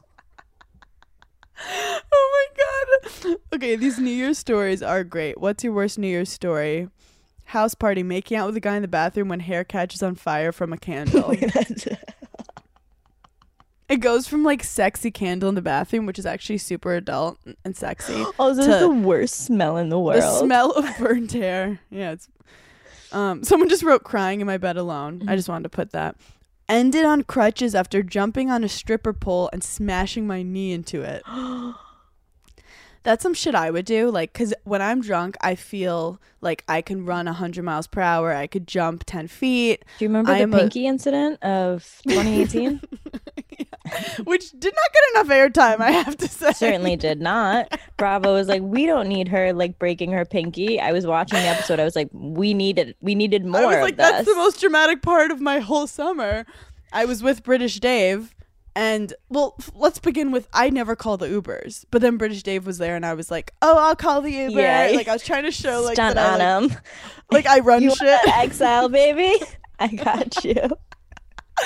Oh 1.68 2.48
my 2.58 3.24
god. 3.24 3.38
Okay, 3.54 3.76
these 3.76 3.98
New 3.98 4.12
Year's 4.12 4.38
stories 4.38 4.84
are 4.84 5.04
great. 5.04 5.40
What's 5.40 5.64
your 5.64 5.74
worst 5.74 5.98
New 5.98 6.08
Year's 6.08 6.30
story? 6.30 6.90
House 7.46 7.74
party, 7.74 8.04
making 8.04 8.38
out 8.38 8.48
with 8.48 8.58
a 8.58 8.60
guy 8.60 8.76
in 8.76 8.82
the 8.82 8.88
bathroom 8.88 9.30
when 9.30 9.40
hair 9.40 9.64
catches 9.64 10.04
on 10.04 10.16
fire 10.16 10.52
from 10.52 10.74
a 10.74 10.78
candle. 10.78 11.24
Oh 11.28 11.34
It 13.88 13.98
goes 13.98 14.28
from 14.28 14.44
like 14.44 14.64
sexy 14.64 15.12
candle 15.12 15.48
in 15.50 15.56
the 15.56 15.62
bathroom, 15.62 16.06
which 16.08 16.18
is 16.18 16.26
actually 16.26 16.58
super 16.58 16.94
adult 16.96 17.38
and 17.64 17.76
sexy. 17.76 18.24
Oh, 18.40 18.54
this 18.54 18.66
to 18.66 18.74
is 18.74 18.80
the 18.80 18.90
worst 18.90 19.36
smell 19.46 19.78
in 19.78 19.90
the 19.90 20.00
world. 20.00 20.22
The 20.24 20.40
smell 20.40 20.72
of 20.72 20.86
burnt 21.00 21.34
hair. 21.34 21.80
Yeah, 21.92 22.12
it's 22.14 22.28
um 23.12 23.44
someone 23.44 23.70
just 23.70 23.84
wrote 23.84 24.04
crying 24.04 24.42
in 24.42 24.48
my 24.48 24.58
bed 24.58 24.76
alone. 24.78 25.24
I 25.28 25.36
just 25.36 25.48
wanted 25.48 25.64
to 25.64 25.70
put 25.70 25.92
that. 25.92 26.16
Ended 26.68 27.06
on 27.06 27.22
crutches 27.24 27.76
after 27.76 28.02
jumping 28.02 28.50
on 28.50 28.64
a 28.64 28.70
stripper 28.70 29.14
pole 29.14 29.52
and 29.54 29.64
smashing 29.64 30.26
my 30.26 30.42
knee 30.42 30.72
into 30.74 31.02
it. 31.04 31.22
That's 33.04 33.22
some 33.22 33.36
shit 33.36 33.54
I 33.54 33.70
would 33.70 33.86
do. 33.86 34.10
Like, 34.10 34.34
cause 34.34 34.52
when 34.64 34.82
I'm 34.82 35.00
drunk, 35.00 35.38
I 35.42 35.54
feel 35.54 36.20
like 36.42 36.64
I 36.68 36.82
can 36.82 37.06
run 37.06 37.28
100 37.28 37.64
miles 37.64 37.86
per 37.86 38.02
hour. 38.02 38.34
I 38.34 38.48
could 38.48 38.68
jump 38.68 39.04
10 39.06 39.28
feet, 39.28 39.86
Do 40.00 40.06
you 40.06 40.10
remember 40.10 40.32
I 40.32 40.38
the 40.38 40.44
am 40.44 40.54
a- 40.56 40.58
Pinky 40.58 40.88
incident 40.88 41.42
of 41.44 42.02
2018? 42.08 42.82
which 44.24 44.52
did 44.52 44.74
not 44.74 44.94
get 44.94 45.04
enough 45.14 45.28
airtime, 45.28 45.80
I 45.82 45.92
have 45.92 46.18
to 46.18 46.28
say. 46.28 46.52
Certainly 46.54 46.98
did 46.98 47.22
not. 47.22 47.78
Bravo 47.98 48.34
was 48.34 48.48
like, 48.48 48.62
we 48.62 48.86
don't 48.86 49.08
need 49.08 49.28
her 49.30 49.54
like 49.54 49.80
breaking 49.80 50.12
her 50.12 50.26
pinky. 50.26 50.80
I 50.80 50.92
was 50.92 51.06
watching 51.06 51.40
the 51.40 51.46
episode. 51.46 51.80
I 51.80 51.84
was 51.84 51.96
like, 51.96 52.10
we 52.12 52.54
needed, 52.54 52.96
we 53.02 53.16
needed 53.16 53.46
more 53.46 53.62
I 53.62 53.66
was 53.66 53.76
of 53.76 53.82
like, 53.82 53.98
this. 53.98 54.12
that's 54.12 54.28
the 54.28 54.36
most 54.36 54.60
dramatic 54.60 55.02
part 55.02 55.32
of 55.32 55.42
my 55.42 55.60
whole 55.60 55.88
summer. 55.88 56.46
I 56.92 57.06
was 57.06 57.22
with 57.22 57.44
British 57.44 57.80
Dave, 57.80 58.34
and 58.76 59.14
well, 59.30 59.58
let's 59.74 60.00
begin 60.00 60.32
with 60.32 60.48
I 60.54 60.70
never 60.70 60.96
call 60.96 61.18
the 61.18 61.28
Ubers, 61.28 61.86
but 61.92 62.02
then 62.02 62.18
British 62.18 62.44
Dave 62.44 62.66
was 62.66 62.78
there, 62.78 62.96
and 62.96 63.06
I 63.06 63.14
was 63.14 63.32
like, 63.32 63.54
oh, 63.62 63.78
I'll 63.78 63.96
call 63.96 64.22
the 64.22 64.32
Uber. 64.32 64.60
Yeah. 64.62 64.92
Like 64.94 65.08
I 65.08 65.14
was 65.14 65.24
trying 65.24 65.44
to 65.44 65.52
show 65.52 65.82
like 65.82 65.96
Stunt 65.96 66.16
that 66.16 66.42
I, 66.42 66.58
like, 66.60 66.72
him. 66.72 66.78
like 67.32 67.46
I 67.46 67.60
run 67.64 67.90
shit, 67.90 68.28
exile, 68.28 68.90
baby? 68.90 69.44
I 69.80 69.88
got 69.88 70.44
you. 70.46 70.56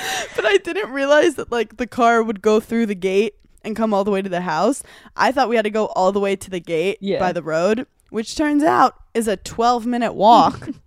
but 0.35 0.45
I 0.45 0.57
didn't 0.57 0.91
realize 0.91 1.35
that 1.35 1.51
like 1.51 1.77
the 1.77 1.87
car 1.87 2.23
would 2.23 2.41
go 2.41 2.59
through 2.59 2.85
the 2.87 2.95
gate 2.95 3.35
and 3.63 3.75
come 3.75 3.93
all 3.93 4.03
the 4.03 4.11
way 4.11 4.21
to 4.21 4.29
the 4.29 4.41
house. 4.41 4.83
I 5.15 5.31
thought 5.31 5.49
we 5.49 5.55
had 5.55 5.63
to 5.65 5.69
go 5.69 5.87
all 5.87 6.11
the 6.11 6.19
way 6.19 6.35
to 6.35 6.49
the 6.49 6.59
gate 6.59 6.97
Yeah. 7.01 7.19
by 7.19 7.31
the 7.33 7.43
road, 7.43 7.85
which 8.09 8.35
turns 8.35 8.63
out 8.63 8.95
is 9.13 9.27
a 9.27 9.37
12 9.37 9.85
minute 9.85 10.13
walk. 10.13 10.69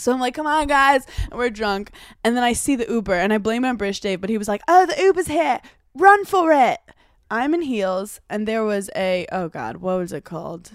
So 0.00 0.12
I'm 0.12 0.20
like, 0.20 0.34
come 0.34 0.46
on, 0.46 0.68
guys. 0.68 1.04
And 1.28 1.32
we're 1.40 1.50
drunk. 1.50 1.90
And 2.22 2.36
then 2.36 2.44
I 2.44 2.52
see 2.52 2.76
the 2.76 2.86
Uber 2.88 3.14
and 3.14 3.32
I 3.32 3.38
blame 3.38 3.64
it 3.64 3.68
on 3.68 3.76
British 3.76 3.98
Dave, 3.98 4.20
but 4.20 4.30
he 4.30 4.38
was 4.38 4.46
like, 4.46 4.62
oh, 4.68 4.86
the 4.86 4.94
Uber's 5.02 5.26
here. 5.26 5.60
Run 5.92 6.24
for 6.24 6.52
it. 6.52 6.78
I'm 7.32 7.52
in 7.52 7.62
heels. 7.62 8.20
And 8.30 8.46
there 8.46 8.62
was 8.62 8.90
a, 8.94 9.26
oh 9.32 9.48
God, 9.48 9.78
what 9.78 9.98
was 9.98 10.12
it 10.12 10.22
called? 10.22 10.70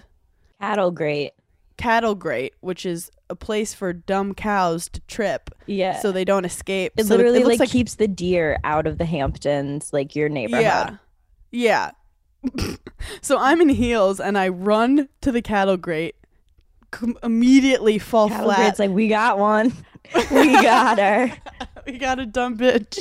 Cattle 0.60 0.92
Grate. 0.92 1.32
Cattle 1.78 2.16
grate, 2.16 2.54
which 2.60 2.86
is 2.86 3.12
a 3.34 3.36
place 3.36 3.74
for 3.74 3.92
dumb 3.92 4.34
cows 4.34 4.88
to 4.90 5.02
trip 5.02 5.50
Yeah. 5.66 6.00
so 6.00 6.12
they 6.12 6.24
don't 6.24 6.46
escape. 6.46 6.94
it 6.98 7.06
So 7.08 7.16
literally 7.16 7.44
looks 7.44 7.60
like, 7.60 7.70
keeps 7.70 7.96
the 7.96 8.08
deer 8.08 8.60
out 8.64 8.88
of 8.88 8.98
the 8.98 9.06
Hamptons, 9.06 9.92
like 9.92 10.16
your 10.16 10.30
neighborhood. 10.30 10.64
Yeah. 10.64 10.96
Yeah. 11.52 11.92
so 13.22 13.38
I'm 13.38 13.62
in 13.62 13.70
heels 13.70 14.20
and 14.20 14.38
I 14.38 14.48
run 14.50 15.08
to 15.22 15.32
the 15.32 15.42
cattle 15.42 15.78
grate, 15.78 16.16
com- 16.92 17.18
immediately 17.24 18.00
fall 18.00 18.30
Cattle 18.30 18.46
flat. 18.46 18.70
It's 18.70 18.80
like, 18.80 18.92
we 18.92 19.08
got 19.08 19.38
one. 19.40 19.74
we 20.32 20.52
got 20.62 21.00
her. 21.00 21.32
we 21.88 21.98
got 21.98 22.20
a 22.20 22.26
dumb 22.26 22.58
bitch. 22.58 23.00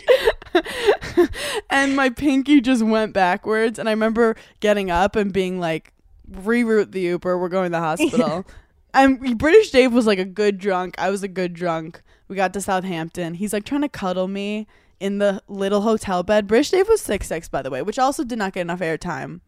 and 1.71 1.97
my 1.97 2.11
pinky 2.11 2.61
just 2.61 2.83
went 2.83 3.13
backwards. 3.13 3.79
And 3.79 3.89
I 3.89 3.93
remember 3.93 4.37
getting 4.61 4.91
up 4.91 5.17
and 5.17 5.33
being 5.33 5.59
like, 5.59 5.93
reroute 6.31 6.93
the 6.93 7.01
Uber. 7.01 7.39
We're 7.39 7.49
going 7.49 7.67
to 7.73 7.77
the 7.77 7.81
hospital. 7.81 8.47
And 8.95 9.39
British 9.39 9.71
Dave 9.71 9.93
was 9.93 10.07
like 10.07 10.19
a 10.19 10.25
good 10.25 10.59
drunk. 10.59 10.95
I 10.99 11.11
was 11.11 11.23
a 11.23 11.29
good 11.29 11.55
drunk. 11.55 12.03
We 12.29 12.37
got 12.37 12.53
to 12.55 12.61
Southampton. 12.61 13.35
He's 13.35 13.53
like 13.53 13.65
trying 13.65 13.83
to 13.83 13.89
cuddle 13.89 14.29
me 14.29 14.67
in 15.01 15.19
the 15.19 15.43
little 15.49 15.81
hotel 15.83 16.23
bed. 16.23 16.47
British 16.47 16.71
Dave 16.71 16.89
was 16.89 17.01
six 17.01 17.27
six, 17.27 17.49
by 17.49 17.63
the 17.63 17.71
way, 17.71 17.83
which 17.83 17.99
also 17.99 18.25
did 18.25 18.39
not 18.39 18.53
get 18.53 18.63
enough 18.63 18.81
airtime 18.81 19.41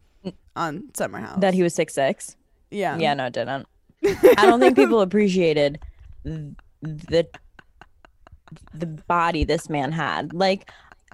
on 0.55 0.89
Summer 0.93 1.19
House. 1.19 1.39
That 1.39 1.53
he 1.53 1.63
was 1.63 1.73
six 1.73 1.93
six. 1.93 2.35
yeah. 2.71 2.97
Yeah, 2.97 3.13
no, 3.13 3.27
it 3.27 3.33
didn't. 3.33 3.67
I 4.37 4.45
don't 4.45 4.59
think 4.59 4.75
people 4.75 5.01
appreciated 5.01 5.79
the 6.23 7.27
the 8.73 8.85
body 8.85 9.43
this 9.43 9.69
man 9.69 9.91
had. 9.91 10.33
Like 10.33 10.69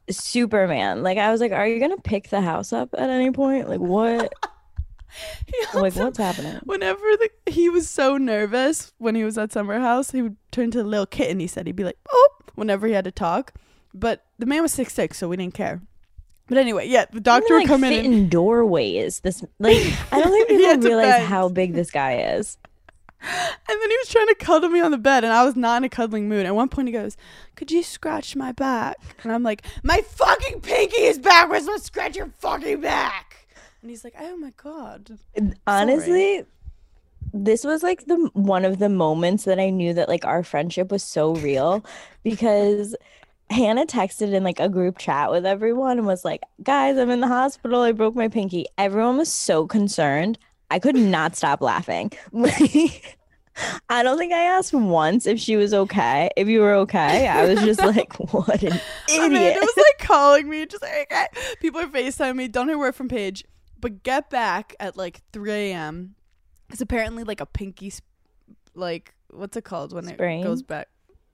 Superman. 0.10 1.04
Like 1.04 1.18
I 1.18 1.32
was 1.32 1.42
like, 1.42 1.52
are 1.52 1.68
you 1.68 1.80
gonna 1.80 1.98
pick 1.98 2.30
the 2.30 2.42
house 2.42 2.74
up 2.74 2.90
at 2.98 3.10
any 3.10 3.32
point? 3.32 3.70
Like 3.70 3.80
what? 3.80 4.34
He 5.46 5.80
Like 5.80 5.96
what's 5.96 6.18
happening? 6.18 6.60
Whenever 6.64 7.00
the, 7.18 7.30
he 7.52 7.70
was 7.70 7.90
so 7.90 8.18
nervous 8.18 8.94
when 8.98 9.16
he 9.16 9.24
was 9.24 9.38
at 9.38 9.52
Summer 9.52 9.80
House, 9.80 10.12
he 10.12 10.22
would 10.22 10.38
turn 10.52 10.72
to 10.72 10.78
the 10.80 10.90
little 10.90 11.06
kitten. 11.06 11.40
He 11.40 11.48
said 11.48 11.68
he'd 11.68 11.76
be 11.76 11.84
like, 11.84 11.98
"Oh!" 12.10 12.30
Whenever 12.56 12.88
he 12.88 12.94
had 12.94 13.06
to 13.06 13.12
talk, 13.12 13.54
but 13.94 14.26
the 14.40 14.46
man 14.46 14.62
was 14.62 14.74
six 14.74 14.94
six, 14.94 15.18
so 15.18 15.28
we 15.28 15.38
didn't 15.38 15.54
care. 15.54 15.82
But 16.48 16.58
anyway, 16.58 16.88
yeah, 16.88 17.06
the 17.10 17.22
doctor 17.22 17.54
would 17.54 17.60
like, 17.60 17.68
come 17.68 17.84
in. 17.86 17.94
And, 17.94 18.14
in 18.14 18.30
doorways. 18.30 19.22
This 19.22 19.44
like 19.60 19.78
I 20.12 20.22
don't 20.22 20.32
think 20.32 20.48
people 20.50 20.78
realize 20.80 21.26
how 21.26 21.50
big 21.50 21.74
this 21.74 21.92
guy 21.92 22.36
is. 22.36 22.58
And 23.24 23.80
then 23.80 23.90
he 23.90 23.98
was 23.98 24.10
trying 24.10 24.28
to 24.28 24.36
cuddle 24.36 24.70
me 24.70 24.82
on 24.82 24.90
the 24.90 24.98
bed, 24.98 25.24
and 25.24 25.32
I 25.32 25.46
was 25.46 25.56
not 25.56 25.78
in 25.78 25.84
a 25.84 25.90
cuddling 25.90 26.28
mood. 26.28 26.48
At 26.48 26.56
one 26.56 26.70
point, 26.70 26.88
he 26.88 26.92
goes, 26.92 27.18
"Could 27.56 27.72
you 27.72 27.84
scratch 27.84 28.36
my 28.36 28.52
back?" 28.52 28.98
And 29.22 29.32
I'm 29.32 29.44
like, 29.44 29.64
"My 29.84 30.02
fucking 30.02 30.62
pinky 30.62 31.04
is 31.04 31.20
backwards. 31.20 31.68
Let's 31.68 31.84
scratch 31.84 32.16
your 32.16 32.32
fucking 32.40 32.82
back." 32.82 33.31
And 33.82 33.90
he's 33.90 34.04
like, 34.04 34.16
"Oh 34.20 34.38
my 34.38 34.54
god." 34.58 35.18
Honestly, 35.66 36.46
this 37.34 37.64
was 37.64 37.82
like 37.82 38.06
the 38.06 38.30
one 38.34 38.66
of 38.66 38.80
the 38.80 38.90
moments 38.90 39.46
that 39.46 39.60
I 39.60 39.70
knew 39.70 39.94
that 39.94 40.10
like 40.10 40.26
our 40.26 40.44
friendship 40.44 40.92
was 40.92 41.04
so 41.04 41.36
real 41.36 41.84
because 42.24 42.96
Hannah 43.50 43.86
texted 43.86 44.34
in 44.34 44.44
like 44.44 44.60
a 44.60 44.70
group 44.70 44.98
chat 44.98 45.32
with 45.32 45.46
everyone 45.46 45.98
and 45.98 46.06
was 46.08 46.24
like, 46.24 46.42
"Guys, 46.64 46.98
I'm 46.98 47.10
in 47.10 47.22
the 47.22 47.28
hospital. 47.28 47.82
I 47.82 47.92
broke 47.92 48.16
my 48.16 48.28
pinky." 48.28 48.66
Everyone 48.78 49.18
was 49.18 49.32
so 49.32 49.66
concerned. 49.66 50.38
I 50.70 50.80
could 50.80 50.96
not 50.96 51.36
stop 51.36 51.62
laughing. 51.62 52.12
I 53.90 54.04
don't 54.04 54.18
think 54.18 54.32
I 54.32 54.44
asked 54.44 54.74
once 54.74 55.26
if 55.26 55.40
she 55.40 55.58
was 55.58 55.74
okay. 55.74 56.30
If 56.38 56.48
you 56.48 56.62
were 56.62 56.74
okay, 56.76 57.28
I 57.28 57.46
was 57.46 57.60
just 57.62 57.80
like, 57.84 58.16
"What 58.32 58.64
an 58.64 58.80
Amanda 59.10 59.38
idiot!" 59.38 59.58
was 59.60 59.74
like 59.78 60.08
calling 60.08 60.50
me, 60.50 60.66
just 60.66 60.82
like 60.84 61.12
"Okay." 61.12 61.28
people 61.60 61.82
are 61.82 61.88
FaceTiming 61.88 62.36
me. 62.36 62.48
Don't 62.48 62.70
hear 62.70 62.78
word 62.78 62.96
from 62.96 63.10
Paige, 63.10 63.44
but 63.82 64.04
get 64.04 64.30
back 64.30 64.76
at 64.80 64.96
like 64.96 65.22
3 65.34 65.52
a.m. 65.52 66.16
It's 66.70 66.82
apparently 66.82 67.24
like 67.24 67.42
a 67.42 67.46
pinky, 67.46 67.90
sp- 67.92 68.08
like 68.76 69.14
what's 69.30 69.58
it 69.58 69.64
called 69.64 69.94
when 69.94 70.06
Sprain? 70.06 70.42
it 70.42 70.44
goes 70.44 70.62
back? 70.64 70.88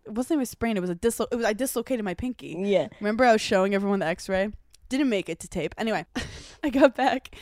It 0.06 0.14
wasn't 0.14 0.38
even 0.38 0.44
a 0.44 0.46
sprain. 0.46 0.78
It 0.78 0.80
was 0.80 0.90
a 0.90 0.96
dislo. 0.96 1.28
It 1.32 1.36
was 1.36 1.46
I 1.46 1.54
dislocated 1.54 2.04
my 2.06 2.14
pinky. 2.14 2.56
Yeah. 2.58 2.88
Remember 3.02 3.26
I 3.26 3.34
was 3.34 3.42
showing 3.42 3.76
everyone 3.76 4.00
the 4.00 4.06
X-ray. 4.08 4.50
Didn't 4.90 5.10
make 5.10 5.28
it 5.28 5.40
to 5.42 5.48
tape. 5.50 5.76
Anyway, 5.78 6.06
I 6.64 6.70
got 6.70 6.96
back, 6.96 7.36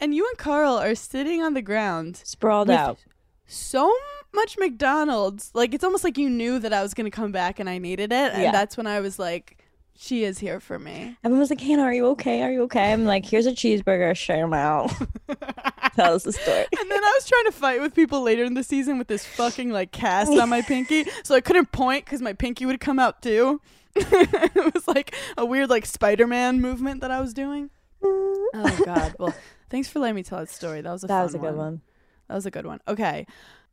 and 0.00 0.12
you 0.14 0.26
and 0.28 0.36
Carl 0.36 0.74
are 0.76 0.96
sitting 0.96 1.42
on 1.42 1.54
the 1.54 1.62
ground 1.62 2.20
Sprawled 2.24 2.68
out. 2.70 2.98
so 3.46 3.94
much 4.34 4.56
McDonald's. 4.58 5.52
Like 5.54 5.72
it's 5.74 5.84
almost 5.84 6.02
like 6.04 6.18
you 6.18 6.28
knew 6.28 6.58
that 6.58 6.72
I 6.72 6.82
was 6.82 6.92
gonna 6.92 7.10
come 7.10 7.30
back 7.32 7.60
and 7.60 7.68
I 7.70 7.78
needed 7.78 8.12
it, 8.12 8.32
and 8.32 8.42
Yeah. 8.42 8.50
that's 8.52 8.76
when 8.76 8.86
I 8.88 8.98
was 9.00 9.18
like, 9.18 9.59
"She 10.02 10.24
is 10.24 10.38
here 10.38 10.60
for 10.60 10.78
me." 10.78 11.16
Everyone 11.22 11.40
was 11.40 11.50
like, 11.50 11.60
Hannah, 11.60 11.82
are 11.82 11.92
you 11.92 12.06
okay? 12.08 12.42
Are 12.42 12.50
you 12.50 12.62
okay? 12.62 12.92
I'm 12.92 13.04
like, 13.04 13.26
here's 13.26 13.44
a 13.46 13.52
cheeseburger, 13.52 14.16
share 14.16 14.38
them 14.38 14.54
out. 14.54 14.90
Tell 15.94 16.14
us 16.14 16.22
the 16.24 16.32
story. 16.32 16.66
And 16.80 16.90
then 16.90 17.04
I 17.04 17.12
was 17.18 17.28
trying 17.28 17.44
to 17.44 17.52
fight 17.52 17.80
with 17.80 17.94
people 17.94 18.22
later 18.22 18.44
in 18.44 18.54
the 18.54 18.62
season 18.64 18.96
with 18.96 19.08
this 19.08 19.26
fucking 19.26 19.70
like 19.70 19.92
cast 19.92 20.32
on 20.32 20.48
my 20.48 20.62
pinky, 20.62 21.04
so 21.22 21.34
I 21.34 21.40
couldn't 21.42 21.70
point 21.72 22.06
because 22.06 22.22
my 22.22 22.32
pinky 22.32 22.64
would 22.64 22.80
come 22.80 22.98
out 22.98 23.20
too. 23.20 23.60
it 23.94 24.74
was 24.74 24.88
like 24.88 25.14
a 25.36 25.44
weird 25.44 25.68
like 25.68 25.84
Spider-Man 25.84 26.60
movement 26.60 27.02
that 27.02 27.10
I 27.10 27.20
was 27.20 27.34
doing. 27.34 27.70
Oh 28.52 28.82
God! 28.84 29.14
Well, 29.20 29.32
thanks 29.68 29.88
for 29.88 30.00
letting 30.00 30.16
me 30.16 30.24
tell 30.24 30.38
that 30.40 30.50
story. 30.50 30.80
That 30.80 30.90
was 30.90 31.04
a 31.04 31.06
That 31.06 31.22
was 31.22 31.34
a 31.36 31.38
good 31.38 31.54
one. 31.54 31.82
That 32.26 32.34
was 32.34 32.46
a 32.46 32.50
good 32.50 32.66
one. 32.66 32.80
Okay. 32.88 33.26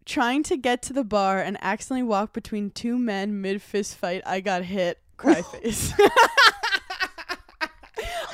Trying 0.05 0.43
to 0.43 0.55
get 0.55 0.83
to 0.83 0.93
the 0.93 1.03
bar 1.03 1.39
and 1.41 1.57
accidentally 1.61 2.03
walk 2.03 2.31
between 2.31 2.69
two 2.69 2.99
men 2.99 3.41
mid 3.41 3.59
fist 3.61 3.95
fight. 3.95 4.21
I 4.23 4.39
got 4.41 4.63
hit. 4.65 4.99
Cry 5.17 5.41
face. 5.53 5.93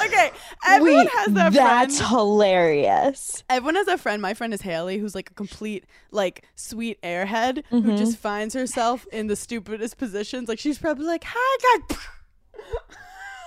okay. 0.06 0.32
Everyone 0.68 1.00
Wait, 1.06 1.10
has 1.10 1.28
that 1.34 1.54
friend. 1.54 1.56
that's 1.56 1.98
friend. 2.00 2.10
hilarious. 2.12 3.44
Everyone 3.50 3.76
has 3.76 3.88
a 3.88 3.98
friend. 3.98 4.22
My 4.22 4.34
friend 4.34 4.54
is 4.54 4.62
Haley, 4.62 4.98
who's 4.98 5.16
like 5.16 5.30
a 5.32 5.34
complete, 5.34 5.86
like, 6.12 6.44
sweet 6.56 7.02
airhead 7.02 7.64
who 7.70 7.82
Mm-hmm. 7.82 7.96
just 7.98 8.18
finds 8.18 8.54
herself 8.54 9.06
in 9.12 9.28
the 9.28 9.36
stupidest 9.36 9.98
positions. 9.98 10.48
Like, 10.50 10.60
she's 10.60 10.78
probably 10.78 11.06
like, 11.06 11.24
hi, 11.28 11.80
God. 11.90 11.98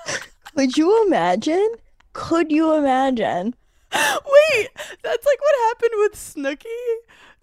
Could 0.56 0.76
you 0.76 1.06
imagine? 1.06 1.68
Could 2.14 2.50
you 2.50 2.72
imagine? 2.74 3.54
Wait, 3.92 4.68
that's 5.02 5.26
like 5.26 5.40
what 5.40 5.68
happened 5.68 5.92
with 5.96 6.12
Snooki. 6.14 6.64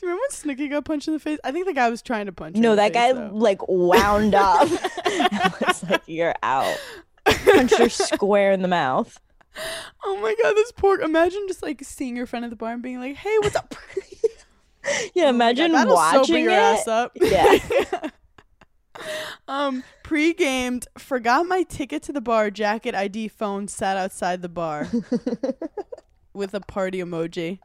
Do 0.04 0.08
you 0.10 0.16
remember 0.16 0.28
when 0.46 0.58
Snooki 0.58 0.70
got 0.70 0.84
punched 0.84 1.08
in 1.08 1.14
the 1.14 1.20
face? 1.20 1.40
I 1.46 1.54
think 1.54 1.66
the 1.66 1.72
guy 1.74 1.90
was 1.90 2.02
trying 2.02 2.26
to 2.26 2.34
punch. 2.34 2.58
No, 2.58 2.76
that 2.76 2.92
face, 2.92 2.94
guy 2.94 3.14
though. 3.14 3.30
like 3.32 3.66
wound 3.70 4.36
up. 4.36 4.70
was 5.62 5.84
like, 5.90 6.02
"You're 6.08 6.36
out." 6.44 6.78
Punched 7.26 7.78
her 7.78 7.88
square 7.88 8.52
in 8.52 8.62
the 8.62 8.68
mouth. 8.68 9.18
Oh 10.04 10.20
my 10.20 10.36
god, 10.42 10.54
this 10.56 10.72
poor. 10.72 11.00
Imagine 11.00 11.46
just 11.48 11.62
like 11.62 11.84
seeing 11.84 12.18
your 12.18 12.26
friend 12.26 12.44
at 12.44 12.50
the 12.50 12.56
bar 12.58 12.74
and 12.74 12.82
being 12.82 13.00
like, 13.00 13.16
"Hey, 13.16 13.38
what's 13.40 13.56
up?" 13.56 13.76
Yeah, 15.14 15.30
imagine 15.30 15.70
Oh 15.72 15.76
That'll 15.76 15.94
watching 15.94 16.44
your 16.44 16.54
it. 16.54 16.56
ass 16.56 16.88
up. 16.88 17.12
Yeah. 17.22 17.60
Um, 19.48 19.84
pre-gamed, 20.04 20.88
forgot 20.98 21.46
my 21.46 21.62
ticket 21.64 22.02
to 22.04 22.12
the 22.12 22.20
bar, 22.22 22.50
jacket, 22.50 22.96
ID, 22.96 23.28
phone, 23.28 23.68
sat 23.68 23.96
outside 23.96 24.42
the 24.42 24.50
bar 24.50 24.88
with 26.34 26.54
a 26.56 26.60
party 26.62 26.98
emoji. 27.00 27.60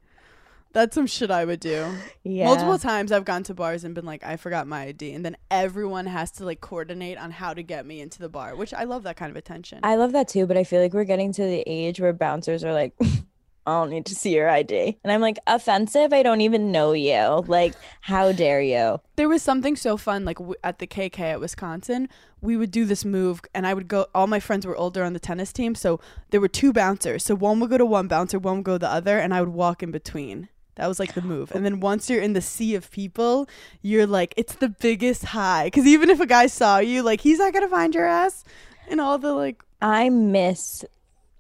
That's 0.73 0.95
some 0.95 1.07
shit 1.07 1.31
I 1.31 1.45
would 1.45 1.61
do. 1.61 1.87
Yeah. 2.23 2.45
Multiple 2.45 2.79
times 2.79 3.11
I've 3.11 3.25
gone 3.25 3.43
to 3.45 3.55
bars 3.55 3.85
and 3.85 3.95
been 3.95 4.05
like, 4.05 4.23
I 4.25 4.37
forgot 4.37 4.67
my 4.67 4.83
ID, 4.83 5.13
and 5.15 5.25
then 5.25 5.37
everyone 5.51 6.07
has 6.07 6.31
to 6.33 6.45
like 6.45 6.61
coordinate 6.61 7.19
on 7.19 7.31
how 7.31 7.55
to 7.55 7.63
get 7.63 7.87
me 7.87 8.01
into 8.01 8.19
the 8.19 8.29
bar, 8.29 8.55
which 8.55 8.75
I 8.75 8.85
love 8.85 9.03
that 9.05 9.17
kind 9.17 9.31
of 9.31 9.37
attention. 9.37 9.81
I 9.83 9.97
love 9.97 10.13
that 10.13 10.29
too, 10.29 10.47
but 10.47 10.57
I 10.57 10.65
feel 10.65 10.83
like 10.83 10.93
we're 10.93 11.05
getting 11.05 11.33
to 11.33 11.43
the 11.43 11.65
age 11.67 12.01
where 12.01 12.13
bouncers 12.13 12.65
are 12.65 12.73
like, 12.73 12.95
I 13.67 13.73
don't 13.73 13.91
need 13.91 14.07
to 14.07 14.15
see 14.15 14.35
your 14.35 14.49
ID. 14.49 14.99
And 15.05 15.13
I'm 15.13 15.21
like, 15.21 15.39
offensive? 15.47 16.13
I 16.15 16.23
don't 16.23 16.41
even 16.41 16.73
know 16.73 16.93
you. 16.93 17.45
Like, 17.47 17.75
how 18.01 18.33
dare 18.33 18.63
you? 18.63 19.01
there 19.17 19.29
was 19.29 19.43
something 19.43 19.75
so 19.77 19.97
fun 19.97 20.25
like 20.25 20.39
w- 20.39 20.55
at 20.65 20.79
the 20.79 20.87
KK 20.87 21.19
at 21.21 21.41
Wisconsin. 21.41 22.09
We 22.41 22.57
would 22.57 22.71
do 22.71 22.85
this 22.85 23.05
move, 23.05 23.41
and 23.53 23.67
I 23.67 23.75
would 23.75 23.89
go. 23.89 24.07
All 24.15 24.27
my 24.27 24.39
friends 24.41 24.65
were 24.65 24.77
older 24.77 25.03
on 25.03 25.13
the 25.13 25.19
tennis 25.19 25.53
team, 25.53 25.75
so 25.75 25.99
there 26.31 26.41
were 26.41 26.49
two 26.49 26.73
bouncers. 26.73 27.25
So 27.25 27.35
one 27.35 27.59
would 27.61 27.69
go 27.69 27.77
to 27.79 27.85
one 27.85 28.07
bouncer, 28.07 28.39
one 28.39 28.57
would 28.59 28.65
go 28.65 28.75
to 28.75 28.79
the 28.79 28.91
other, 28.91 29.19
and 29.19 29.35
I 29.35 29.41
would 29.41 29.51
walk 29.51 29.83
in 29.83 29.91
between. 29.91 30.49
That 30.79 30.87
was 30.87 30.99
like 30.99 31.15
the 31.15 31.23
move. 31.23 31.51
And 31.51 31.61
oh. 31.61 31.63
then 31.65 31.81
once 31.81 32.09
you're 32.09 32.23
in 32.23 32.33
the 32.33 32.41
sea 32.41 32.75
of 32.75 32.91
people, 32.91 33.49
you're 33.83 34.07
like, 34.07 34.33
it's 34.37 34.55
the 34.55 34.69
biggest 34.69 35.25
high. 35.25 35.65
Because 35.65 35.87
even 35.87 36.09
if 36.09 36.21
a 36.21 36.27
guy 36.27 36.47
saw 36.47 36.79
you, 36.79 37.03
like, 37.03 37.21
he's 37.21 37.39
not 37.39 37.53
gonna 37.53 37.69
find 37.69 37.95
your 37.95 38.07
ass. 38.07 38.45
And 38.89 39.01
all 39.01 39.19
the 39.19 39.33
like, 39.35 39.63
I 39.83 40.09
miss 40.09 40.85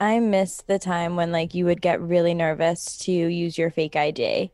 I 0.00 0.20
miss 0.20 0.62
the 0.62 0.78
time 0.78 1.16
when 1.16 1.32
like 1.32 1.54
you 1.54 1.64
would 1.64 1.80
get 1.80 2.00
really 2.00 2.34
nervous 2.34 2.96
to 2.98 3.12
use 3.12 3.58
your 3.58 3.70
fake 3.70 3.96
ID. 3.96 4.52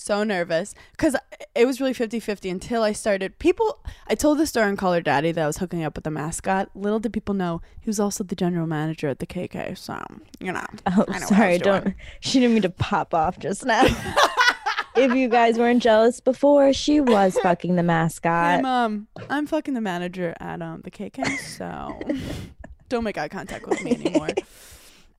So 0.00 0.24
nervous 0.24 0.74
because 0.92 1.14
it 1.54 1.66
was 1.66 1.80
really 1.80 1.92
50-50 1.92 2.50
until 2.50 2.82
i 2.82 2.92
started 2.92 3.38
people 3.38 3.80
i 4.08 4.14
told 4.14 4.38
the 4.38 4.46
story 4.46 4.66
on 4.66 4.76
call 4.76 4.92
her 4.94 5.00
daddy 5.00 5.30
that 5.30 5.42
i 5.42 5.46
was 5.46 5.58
hooking 5.58 5.84
up 5.84 5.94
with 5.94 6.04
the 6.04 6.10
mascot 6.10 6.70
little 6.74 6.98
did 6.98 7.12
people 7.12 7.34
know 7.34 7.60
he 7.80 7.88
was 7.88 8.00
also 8.00 8.24
the 8.24 8.34
general 8.34 8.66
manager 8.66 9.08
at 9.08 9.18
the 9.18 9.26
kk 9.26 9.76
so 9.76 10.00
you 10.40 10.52
know 10.52 10.64
Oh, 10.86 11.04
know 11.08 11.18
sorry, 11.18 11.58
don't. 11.58 11.94
She 12.20 12.40
didn't 12.40 12.54
mean 12.54 12.62
to 12.62 12.70
pop 12.70 13.12
off 13.14 13.38
just 13.38 13.64
now. 13.66 13.84
if 14.96 15.12
you 15.14 15.28
guys 15.28 15.58
weren't 15.58 15.82
jealous 15.82 16.20
before, 16.20 16.72
she 16.72 17.00
was 17.00 17.38
fucking 17.42 17.76
the 17.76 17.82
mascot. 17.82 18.56
hey 18.56 18.62
mom 18.62 19.06
i'm 19.28 19.46
fucking 19.46 19.74
the 19.74 19.80
manager 19.80 20.34
at 20.40 20.60
um 20.62 20.80
the 20.82 20.90
kk 20.90 21.38
so 21.38 21.98
don't 22.88 23.04
make 23.04 23.18
eye 23.18 23.28
contact 23.28 23.66
with 23.68 23.82
me 23.84 23.92
anymore 23.92 24.28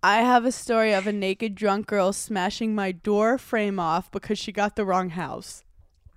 I 0.04 0.22
have 0.22 0.46
a 0.46 0.52
story 0.52 0.94
of 0.94 1.06
a 1.08 1.12
naked 1.12 1.56
drunk 1.56 1.88
girl 1.88 2.12
smashing 2.14 2.74
my 2.74 2.92
door 2.92 3.38
frame 3.38 3.80
off 3.80 4.10
because 4.12 4.40
she 4.40 4.52
got 4.52 4.76
the 4.76 4.86
wrong 4.86 5.12
house. 5.12 5.64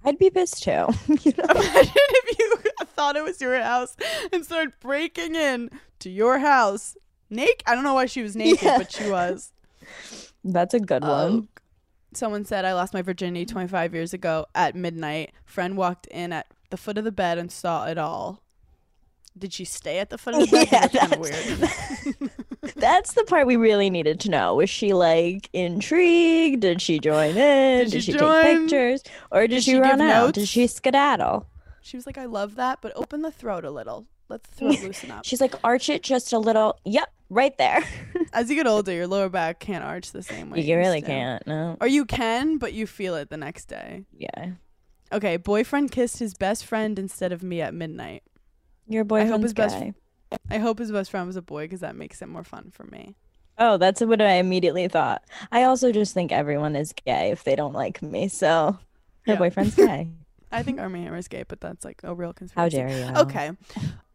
I'd 0.04 0.18
be 0.18 0.30
pissed 0.30 0.62
too. 0.62 0.70
you 1.08 1.32
know? 1.36 1.44
Imagine 1.50 1.92
if 1.94 2.38
you 2.38 2.54
thought 2.94 3.16
it 3.16 3.24
was 3.24 3.40
your 3.40 3.60
house 3.60 3.96
and 4.32 4.44
started 4.44 4.72
breaking 4.80 5.34
in 5.34 5.70
to 5.98 6.08
your 6.10 6.38
house 6.38 6.96
naked. 7.30 7.62
I 7.66 7.74
don't 7.74 7.84
know 7.84 7.94
why 7.94 8.06
she 8.06 8.22
was 8.22 8.36
naked, 8.36 8.62
Yeah. 8.62 8.78
but 8.78 8.92
she 8.92 9.10
was. 9.10 9.52
That's 10.44 10.74
a 10.74 10.80
good 10.80 11.02
one. 11.02 11.10
Oh. 11.10 11.60
Someone 12.14 12.44
said 12.44 12.64
I 12.64 12.72
lost 12.74 12.94
my 12.94 13.02
virginity 13.02 13.44
25 13.44 13.92
years 13.92 14.14
ago 14.14 14.46
at 14.54 14.74
midnight. 14.76 15.32
Friend 15.44 15.76
walked 15.76 16.06
in 16.06 16.32
at 16.32 16.46
the 16.70 16.76
foot 16.76 16.96
of 16.96 17.04
the 17.04 17.12
bed 17.12 17.38
and 17.38 17.50
saw 17.50 17.86
it 17.86 17.98
all. 17.98 18.40
Did 19.36 19.52
she 19.52 19.64
stay 19.64 19.98
at 19.98 20.10
the 20.10 20.18
foot 20.18 20.34
of 20.34 20.40
the 20.42 20.46
bed? 20.46 20.68
Yeah, 20.72 20.86
that's 20.86 20.96
kind 20.96 21.12
of 21.12 21.22
that's- 21.22 22.04
weird. 22.04 22.30
That's 22.76 23.14
the 23.14 23.25
part 23.25 23.47
we 23.47 23.56
really 23.56 23.90
needed 23.90 24.21
to 24.21 24.30
know. 24.30 24.54
Was 24.54 24.71
she 24.71 24.92
like 24.92 25.49
intrigued? 25.52 26.61
Did 26.62 26.80
she 26.83 26.99
join 26.99 27.37
in? 27.37 27.85
Did 27.85 27.90
Did, 27.90 28.04
she 28.04 28.12
take 28.12 28.42
pictures? 28.42 29.02
Or 29.30 29.42
did, 29.42 29.50
Did 29.50 29.64
she, 29.64 29.73
she 29.73 29.78
run 29.78 30.00
out? 30.00 30.26
notes? 30.26 30.38
Did 30.38 30.49
she 30.49 30.66
skedaddle? 30.66 31.47
She 31.83 31.97
was 31.97 32.06
like, 32.06 32.16
I 32.18 32.25
love 32.25 32.54
that, 32.56 32.78
but 32.80 32.92
open 32.97 33.23
the 33.23 33.30
throat 33.30 33.64
a 33.64 33.71
little. 33.71 34.06
Let 34.28 34.42
the 34.44 34.50
throat 34.54 34.80
loosen 34.83 35.11
up. 35.11 35.25
She's 35.25 35.40
like, 35.40 35.54
arch 35.62 35.88
it 35.90 36.02
just 36.02 36.33
a 36.33 36.38
little. 36.38 36.78
Yep, 36.85 37.12
right 37.28 37.56
there. 37.59 37.85
As 38.33 38.49
you 38.49 38.56
get 38.56 38.66
older, 38.66 38.92
your 38.92 39.06
lower 39.06 39.28
back 39.28 39.61
can't 39.61 39.85
arch 39.85 40.11
the 40.12 40.23
same 40.23 40.50
way. 40.50 40.61
you 40.61 40.76
really 40.76 41.02
can't. 41.02 41.47
No. 41.47 41.76
Or 41.80 41.87
you 41.87 42.04
can, 42.06 42.56
but 42.59 42.73
you 42.73 42.87
feel 42.87 43.14
it 43.16 43.28
the 43.28 43.37
next 43.37 43.66
day. 43.66 44.04
Yeah. 44.16 44.52
Okay, 45.12 45.37
boyfriend 45.37 45.92
kissed 45.92 46.18
his 46.18 46.35
best 46.35 46.64
friend 46.64 46.99
instead 46.99 47.33
of 47.33 47.42
me 47.42 47.61
at 47.61 47.74
midnight. 47.74 48.22
Your 48.88 49.03
I 49.03 49.05
hope 49.05 49.09
boyfriend's 49.09 49.42
his 49.44 49.55
best 49.55 49.79
guy. 49.79 49.94
I 50.50 50.58
hope 50.58 50.78
his 50.78 50.90
best 50.92 51.10
friend 51.10 51.26
was 51.26 51.37
a 51.37 51.42
boy 51.42 51.64
because 51.64 51.80
that 51.80 51.96
makes 51.96 52.20
it 52.22 52.28
more 52.28 52.44
fun 52.44 52.70
for 52.72 52.84
me. 52.84 53.14
Oh, 53.58 53.76
that's 53.76 54.00
what 54.00 54.20
I 54.20 54.32
immediately 54.34 54.88
thought. 54.88 55.22
I 55.52 55.62
also 55.64 55.92
just 55.92 56.12
think 56.14 56.32
everyone 56.32 56.74
is 56.76 56.92
gay 56.92 57.30
if 57.30 57.44
they 57.44 57.54
don't 57.56 57.72
like 57.72 58.02
me. 58.02 58.28
So 58.28 58.78
her 59.26 59.32
Yeah. 59.32 59.38
boyfriend's 59.38 59.74
gay. 59.76 60.08
I 60.52 60.62
think 60.62 60.80
Armie 60.80 61.02
Hammer 61.04 61.16
is 61.16 61.28
gay, 61.28 61.44
but 61.46 61.60
that's 61.60 61.84
like 61.84 62.00
a 62.04 62.14
real 62.14 62.32
conspiracy. 62.32 62.78
How 62.78 62.87
dare 62.88 62.98
you? 63.14 63.20
Okay. 63.22 63.50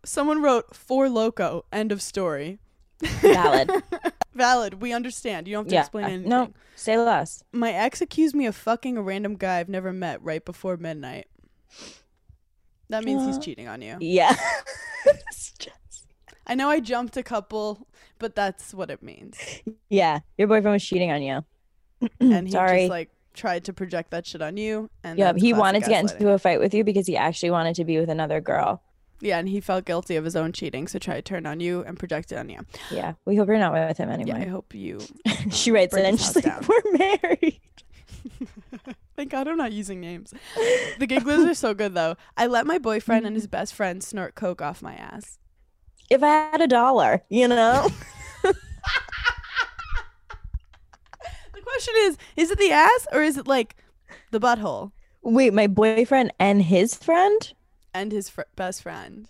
Someone 0.05 0.41
wrote 0.41 0.73
for 0.75 1.09
loco. 1.09 1.65
End 1.71 1.91
of 1.91 2.01
story. 2.01 2.59
Valid. 3.01 3.71
Valid. 4.33 4.81
We 4.81 4.93
understand. 4.93 5.47
You 5.47 5.53
don't 5.55 5.65
have 5.65 5.69
to 5.69 5.73
Yeah. 5.75 5.81
explain 5.81 6.05
anything. 6.05 6.29
No, 6.29 6.51
say 6.75 6.97
less. 6.97 7.43
My 7.51 7.71
ex 7.73 8.01
accused 8.01 8.35
me 8.35 8.45
of 8.45 8.55
fucking 8.55 8.97
a 8.97 9.01
random 9.01 9.35
guy 9.35 9.59
I've 9.59 9.69
never 9.69 9.91
met 9.93 10.21
right 10.21 10.43
before 10.43 10.77
midnight. 10.77 11.27
That 12.89 13.03
means 13.03 13.25
he's 13.25 13.37
Uh, 13.37 13.41
cheating 13.41 13.67
on 13.67 13.81
you. 13.81 13.97
Yeah. 13.99 14.35
I 16.49 16.55
know 16.55 16.69
I 16.69 16.79
jumped 16.79 17.15
a 17.15 17.23
couple, 17.23 17.87
but 18.17 18.35
that's 18.35 18.73
what 18.73 18.89
it 18.89 19.01
means. 19.01 19.37
yeah. 19.89 20.19
Your 20.37 20.47
boyfriend 20.47 20.73
was 20.73 20.83
cheating 20.83 21.11
on 21.11 21.21
you. 21.21 21.45
And 22.19 22.47
he 22.47 22.51
Sorry. 22.51 22.79
just 22.79 22.89
like 22.89 23.11
tried 23.33 23.65
to 23.65 23.73
project 23.73 24.11
that 24.11 24.25
shit 24.25 24.41
on 24.41 24.57
you. 24.57 24.89
And 25.03 25.17
yeah, 25.17 25.33
he 25.35 25.53
wanted 25.53 25.83
to 25.83 25.89
get 25.89 26.11
into 26.11 26.31
a 26.31 26.39
fight 26.39 26.59
with 26.59 26.73
you 26.73 26.83
because 26.83 27.07
he 27.07 27.15
actually 27.15 27.51
wanted 27.51 27.75
to 27.75 27.85
be 27.85 27.99
with 27.99 28.09
another 28.09 28.41
girl. 28.41 28.81
Yeah, 29.21 29.37
and 29.37 29.49
he 29.49 29.59
felt 29.59 29.85
guilty 29.85 30.15
of 30.15 30.23
his 30.23 30.35
own 30.35 30.53
cheating, 30.53 30.87
so 30.87 30.97
tried 30.97 31.15
to 31.15 31.21
turn 31.21 31.45
on 31.45 31.59
you 31.59 31.83
and 31.83 31.99
project 31.99 32.31
it 32.31 32.37
on 32.37 32.49
you. 32.49 32.59
Yeah. 32.89 33.13
We 33.25 33.35
hope 33.35 33.47
you're 33.47 33.59
not 33.59 33.73
with 33.73 33.97
him 33.97 34.09
Yeah, 34.21 34.37
I 34.37 34.45
hope 34.45 34.73
you. 34.73 35.01
she 35.51 35.71
writes 35.71 35.95
it 35.95 36.05
and 36.05 36.19
she's 36.19 36.35
like, 36.35 36.67
We're 36.67 36.97
married. 36.97 37.59
Thank 39.15 39.31
God 39.31 39.49
I'm 39.49 39.57
not 39.57 39.73
using 39.73 39.99
names. 39.99 40.33
The 40.97 41.05
gigglers 41.05 41.45
are 41.49 41.53
so 41.53 41.73
good 41.73 41.93
though. 41.93 42.15
I 42.37 42.47
let 42.47 42.65
my 42.65 42.77
boyfriend 42.77 43.25
and 43.25 43.35
his 43.35 43.47
best 43.57 43.73
friend 43.73 44.01
snort 44.01 44.35
coke 44.35 44.61
off 44.61 44.81
my 44.81 44.95
ass. 44.95 45.37
If 46.09 46.23
I 46.23 46.27
had 46.27 46.61
a 46.61 46.67
dollar, 46.67 47.21
you 47.29 47.47
know? 47.47 47.87
The 51.53 51.61
question 51.61 51.93
is, 51.97 52.17
is 52.35 52.51
it 52.51 52.57
the 52.57 52.71
ass 52.71 53.07
or 53.11 53.21
is 53.21 53.37
it 53.37 53.47
like 53.47 53.75
the 54.31 54.39
butthole 54.39 54.91
Wait, 55.21 55.53
my 55.53 55.67
boyfriend 55.67 56.31
and 56.39 56.61
his 56.63 56.95
friend? 56.95 57.53
and 57.93 58.11
his 58.11 58.29
fr- 58.29 58.41
best 58.55 58.81
friend? 58.83 59.29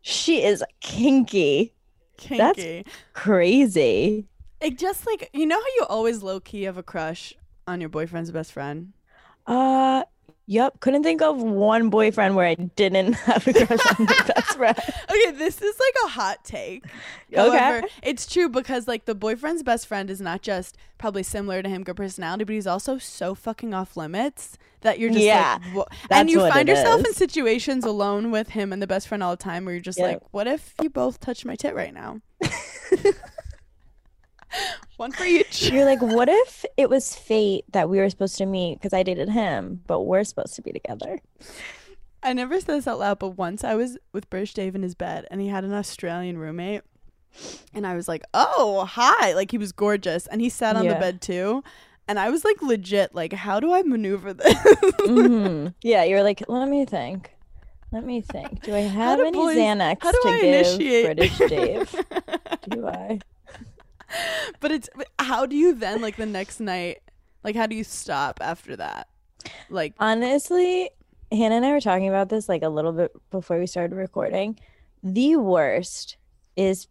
She 0.00 0.42
is 0.42 0.64
kinky. 0.80 1.74
That's- 2.28 2.84
Crazy. 3.12 4.26
It 4.60 4.78
just 4.78 5.06
like 5.06 5.28
you 5.32 5.44
know 5.46 5.58
how 5.58 5.66
you 5.76 5.86
always 5.88 6.22
low 6.22 6.38
key 6.40 6.62
have 6.62 6.78
a 6.78 6.82
crush 6.82 7.34
on 7.66 7.80
your 7.80 7.88
boyfriend's 7.90 8.30
best 8.30 8.52
friend. 8.52 8.92
Uh, 9.46 10.04
yep. 10.46 10.80
Couldn't 10.80 11.02
think 11.02 11.22
of 11.22 11.40
one 11.42 11.90
boyfriend 11.90 12.36
where 12.36 12.46
I 12.46 12.54
didn't 12.54 13.12
have 13.28 13.46
a 13.46 13.52
crush 13.52 13.86
on 13.98 14.06
my 14.06 14.24
best 14.26 14.56
friend. 14.56 14.76
Okay, 14.78 15.30
this 15.32 15.60
is 15.62 15.78
like 15.80 15.94
a 16.04 16.08
hot 16.08 16.44
take. 16.44 16.84
Okay. 17.34 17.82
It's 18.02 18.26
true 18.26 18.50
because 18.50 18.86
like 18.86 19.06
the 19.06 19.14
boyfriend's 19.14 19.62
best 19.62 19.86
friend 19.86 20.10
is 20.10 20.20
not 20.20 20.42
just 20.42 20.76
probably 20.98 21.22
similar 21.22 21.62
to 21.62 21.68
him, 21.68 21.82
good 21.82 21.96
personality, 21.96 22.44
but 22.44 22.52
he's 22.52 22.66
also 22.66 22.98
so 22.98 23.34
fucking 23.34 23.72
off 23.72 23.96
limits 23.96 24.58
that 24.82 24.98
you're 24.98 25.08
just 25.08 25.24
Yeah, 25.24 25.56
like, 25.74 25.86
and 26.10 26.28
you 26.28 26.40
find 26.40 26.68
yourself 26.68 27.02
in 27.06 27.14
situations 27.14 27.86
alone 27.86 28.30
with 28.30 28.50
him 28.50 28.70
and 28.70 28.82
the 28.82 28.86
best 28.86 29.08
friend 29.08 29.22
all 29.22 29.30
the 29.30 29.42
time 29.42 29.64
where 29.64 29.72
you're 29.74 29.80
just 29.80 29.98
Yeah. 29.98 30.08
like, 30.08 30.20
what 30.32 30.46
if 30.46 30.74
you 30.82 30.90
both 30.90 31.20
touch 31.20 31.46
my 31.46 31.56
tit 31.56 31.74
right 31.74 31.94
now? 31.94 32.20
One 34.96 35.12
for 35.12 35.24
each. 35.24 35.70
You're 35.70 35.84
like, 35.84 36.00
what 36.02 36.28
if 36.28 36.64
it 36.76 36.88
was 36.90 37.14
fate 37.14 37.64
that 37.72 37.88
we 37.88 37.98
were 37.98 38.10
supposed 38.10 38.36
to 38.38 38.46
meet 38.46 38.74
because 38.78 38.92
I 38.92 39.02
dated 39.02 39.28
him, 39.28 39.82
but 39.86 40.02
we're 40.02 40.24
supposed 40.24 40.54
to 40.56 40.62
be 40.62 40.72
together? 40.72 41.20
I 42.22 42.32
never 42.32 42.60
said 42.60 42.76
this 42.76 42.86
out 42.86 42.98
loud, 43.00 43.18
but 43.18 43.30
once 43.30 43.64
I 43.64 43.74
was 43.74 43.98
with 44.12 44.30
British 44.30 44.54
Dave 44.54 44.74
in 44.74 44.82
his 44.82 44.94
bed 44.94 45.26
and 45.30 45.40
he 45.40 45.48
had 45.48 45.64
an 45.64 45.72
Australian 45.72 46.38
roommate. 46.38 46.82
And 47.74 47.86
I 47.86 47.94
was 47.96 48.08
like, 48.08 48.22
oh, 48.34 48.84
hi. 48.84 49.32
Like 49.34 49.50
he 49.50 49.58
was 49.58 49.72
gorgeous. 49.72 50.26
And 50.26 50.40
he 50.40 50.48
sat 50.48 50.76
on 50.76 50.84
the 50.94 51.00
bed 51.00 51.20
too. 51.22 51.64
And 52.06 52.18
I 52.18 52.30
was 52.30 52.44
like, 52.44 52.60
legit, 52.60 53.14
like, 53.14 53.32
how 53.32 53.58
do 53.58 53.72
I 53.72 53.82
maneuver 53.82 54.34
this? 54.34 54.54
hmm 55.04 55.68
Yeah, 55.82 56.04
you're 56.04 56.22
like, 56.22 56.42
let 56.48 56.68
me 56.68 56.84
think. 56.84 57.30
Let 57.90 58.04
me 58.04 58.20
think. 58.22 58.62
Do 58.62 58.74
I 58.74 58.80
have 58.80 59.20
any 59.20 59.38
Xanax 59.38 60.00
to 60.00 60.08
I 60.08 60.38
give 60.40 60.54
initiate? 60.54 61.04
British 61.16 61.38
Dave? 61.38 62.04
Do 62.68 62.86
I? 62.86 63.20
but 64.60 64.70
it's, 64.70 64.88
but 64.94 65.08
how 65.18 65.46
do 65.46 65.56
you 65.56 65.74
then, 65.74 66.00
like, 66.00 66.16
the 66.16 66.26
next 66.26 66.60
night, 66.60 66.98
like, 67.44 67.56
how 67.56 67.66
do 67.66 67.74
you 67.76 67.84
stop 67.84 68.38
after 68.40 68.76
that? 68.76 69.08
Like, 69.70 69.94
Honestly, 69.98 70.90
Hannah 71.30 71.56
and 71.56 71.64
I 71.64 71.72
were 71.72 71.80
talking 71.80 72.08
about 72.08 72.28
this 72.28 72.48
like 72.48 72.62
a 72.62 72.68
little 72.68 72.92
bit 72.92 73.10
before 73.30 73.58
we 73.58 73.66
started 73.66 73.96
recording. 73.96 74.58
The 75.02 75.36
worst 75.36 76.16
is 76.56 76.86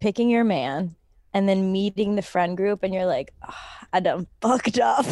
picking 0.00 0.30
your 0.30 0.44
man 0.44 0.94
and 1.34 1.48
then 1.48 1.72
meeting 1.72 2.14
the 2.14 2.22
friend 2.22 2.56
group, 2.56 2.82
and 2.82 2.94
you're 2.94 3.04
like, 3.04 3.34
"Ah, 3.42 3.86
I 3.92 4.00
done 4.00 4.26
fucked 4.40 4.78
up. 4.78 5.04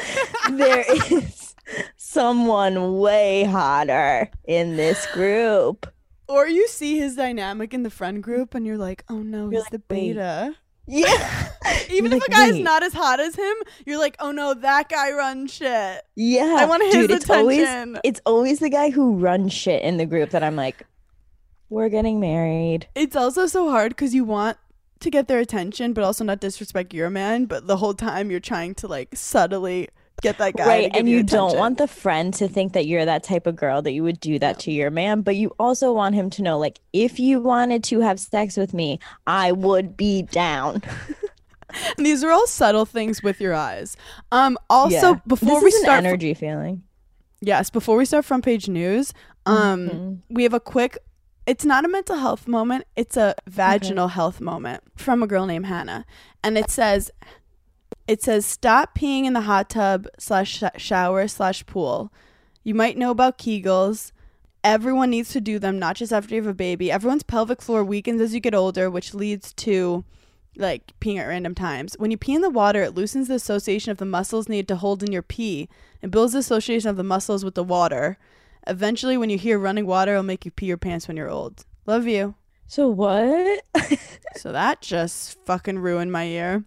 there 0.50 0.84
is 1.12 1.54
someone 1.96 2.98
way 2.98 3.44
hotter 3.44 4.30
in 4.44 4.76
this 4.76 5.06
group. 5.12 5.86
Or 6.28 6.46
you 6.46 6.66
see 6.68 6.98
his 6.98 7.16
dynamic 7.16 7.72
in 7.74 7.82
the 7.82 7.90
friend 7.90 8.22
group 8.22 8.54
and 8.54 8.66
you're 8.66 8.78
like, 8.78 9.04
oh 9.08 9.18
no, 9.18 9.50
You're 9.50 9.62
he's 9.62 9.64
the 9.70 9.76
like, 9.78 9.82
wait. 9.90 10.12
beta. 10.14 10.54
Yeah. 10.86 11.48
Even 11.90 12.10
You're 12.10 12.16
if 12.16 12.20
like, 12.22 12.28
a 12.28 12.32
guy's 12.32 12.52
wait. 12.54 12.62
not 12.62 12.82
as 12.82 12.92
hot 12.92 13.20
as 13.20 13.34
him, 13.34 13.54
you're 13.86 13.98
like, 13.98 14.16
oh 14.18 14.32
no, 14.32 14.54
that 14.54 14.88
guy 14.88 15.12
runs 15.12 15.52
shit. 15.54 16.02
Yeah. 16.16 16.56
I 16.58 16.64
want 16.64 16.82
his 16.82 16.94
Dude, 16.94 17.10
it's 17.10 17.30
always 17.30 17.60
attention. 17.60 18.00
it's 18.04 18.20
always 18.26 18.58
the 18.58 18.70
guy 18.70 18.90
who 18.90 19.16
runs 19.16 19.52
shit 19.52 19.82
in 19.82 19.96
the 19.96 20.06
group 20.06 20.30
that 20.30 20.42
I'm 20.42 20.56
like, 20.56 20.86
we're 21.70 21.88
getting 21.88 22.20
married. 22.20 22.88
It's 22.94 23.16
also 23.16 23.46
so 23.46 23.70
hard 23.70 23.90
because 23.90 24.14
you 24.14 24.24
want 24.24 24.58
to 25.00 25.10
get 25.10 25.28
their 25.28 25.38
attention, 25.38 25.92
but 25.92 26.04
also 26.04 26.24
not 26.24 26.40
disrespect 26.40 26.92
your 26.92 27.10
man. 27.10 27.46
But 27.46 27.66
the 27.66 27.76
whole 27.78 27.94
time 27.94 28.30
you're 28.30 28.40
trying 28.40 28.74
to 28.76 28.88
like 28.88 29.10
subtly 29.14 29.88
get 30.22 30.38
that 30.38 30.56
guy. 30.56 30.66
right. 30.66 30.90
And 30.94 31.08
you 31.08 31.22
don't 31.22 31.56
want 31.58 31.78
the 31.78 31.86
friend 31.88 32.32
to 32.34 32.48
think 32.48 32.72
that 32.72 32.86
you're 32.86 33.04
that 33.04 33.22
type 33.24 33.46
of 33.46 33.56
girl 33.56 33.82
that 33.82 33.92
you 33.92 34.02
would 34.02 34.20
do 34.20 34.38
that 34.38 34.58
to 34.60 34.70
your 34.72 34.90
man, 34.90 35.20
but 35.20 35.36
you 35.36 35.52
also 35.58 35.92
want 35.92 36.14
him 36.14 36.30
to 36.30 36.42
know 36.42 36.58
like 36.58 36.80
if 36.92 37.18
you 37.20 37.40
wanted 37.40 37.84
to 37.84 38.00
have 38.00 38.18
sex 38.18 38.56
with 38.56 38.72
me, 38.72 38.98
I 39.26 39.52
would 39.52 39.96
be 39.96 40.22
down. 40.22 40.82
And 41.96 42.04
these 42.04 42.22
are 42.22 42.30
all 42.30 42.46
subtle 42.46 42.84
things 42.84 43.22
with 43.22 43.40
your 43.40 43.54
eyes. 43.54 43.96
Um. 44.30 44.58
Also, 44.68 44.94
Yeah. 45.14 45.20
before 45.26 45.54
this 45.54 45.62
we 45.62 45.68
is 45.68 45.74
an 45.76 45.80
start, 45.84 46.02
fr- 46.02 46.06
energy 46.08 46.34
feeling. 46.34 46.82
yes, 47.40 47.70
before 47.70 47.96
we 47.96 48.04
start 48.04 48.26
front 48.26 48.44
page 48.44 48.68
news, 48.68 49.14
um, 49.46 49.88
Mhm. 49.88 50.18
we 50.28 50.42
have 50.42 50.52
a 50.52 50.60
quick. 50.60 50.98
It's 51.46 51.64
not 51.64 51.86
a 51.86 51.88
mental 51.88 52.16
health 52.16 52.46
moment. 52.46 52.84
It's 52.94 53.16
a 53.16 53.34
vaginal 53.48 54.08
health 54.08 54.38
moment 54.38 54.82
from 54.96 55.22
a 55.22 55.26
girl 55.26 55.46
named 55.46 55.64
Hannah, 55.64 56.04
and 56.44 56.58
it 56.58 56.70
says, 56.70 57.10
it 58.06 58.22
says 58.22 58.44
stop 58.44 58.96
peeing 58.96 59.24
in 59.24 59.32
the 59.32 59.42
hot 59.42 59.70
tub 59.70 60.06
slash 60.18 60.62
shower 60.76 61.28
slash 61.28 61.64
pool. 61.66 62.12
You 62.64 62.74
might 62.74 62.98
know 62.98 63.10
about 63.10 63.38
Kegels. 63.38 64.12
Everyone 64.64 65.10
needs 65.10 65.30
to 65.30 65.40
do 65.40 65.58
them, 65.58 65.78
not 65.78 65.96
just 65.96 66.12
after 66.12 66.34
you 66.34 66.42
have 66.42 66.50
a 66.50 66.54
baby. 66.54 66.90
Everyone's 66.90 67.24
pelvic 67.24 67.60
floor 67.60 67.84
weakens 67.84 68.20
as 68.20 68.32
you 68.32 68.40
get 68.40 68.54
older, 68.54 68.88
which 68.88 69.14
leads 69.14 69.52
to 69.54 70.04
like 70.56 70.92
peeing 71.00 71.18
at 71.18 71.26
random 71.26 71.54
times. 71.54 71.96
When 71.98 72.10
you 72.10 72.16
pee 72.16 72.34
in 72.34 72.42
the 72.42 72.50
water, 72.50 72.82
it 72.82 72.94
loosens 72.94 73.28
the 73.28 73.34
association 73.34 73.90
of 73.90 73.98
the 73.98 74.04
muscles 74.04 74.48
needed 74.48 74.68
to 74.68 74.76
hold 74.76 75.02
in 75.02 75.10
your 75.10 75.22
pee 75.22 75.68
and 76.00 76.12
builds 76.12 76.34
the 76.34 76.38
association 76.40 76.90
of 76.90 76.96
the 76.96 77.02
muscles 77.02 77.44
with 77.44 77.54
the 77.54 77.64
water. 77.64 78.18
Eventually, 78.66 79.16
when 79.16 79.30
you 79.30 79.38
hear 79.38 79.58
running 79.58 79.86
water, 79.86 80.12
it'll 80.12 80.22
make 80.22 80.44
you 80.44 80.50
pee 80.50 80.66
your 80.66 80.76
pants 80.76 81.08
when 81.08 81.16
you're 81.16 81.30
old. 81.30 81.64
Love 81.86 82.06
you. 82.06 82.34
So 82.66 82.88
what? 82.88 83.64
So 84.34 84.50
that 84.52 84.80
just 84.80 85.38
fucking 85.44 85.78
ruined 85.78 86.10
my 86.10 86.24
year. 86.24 86.64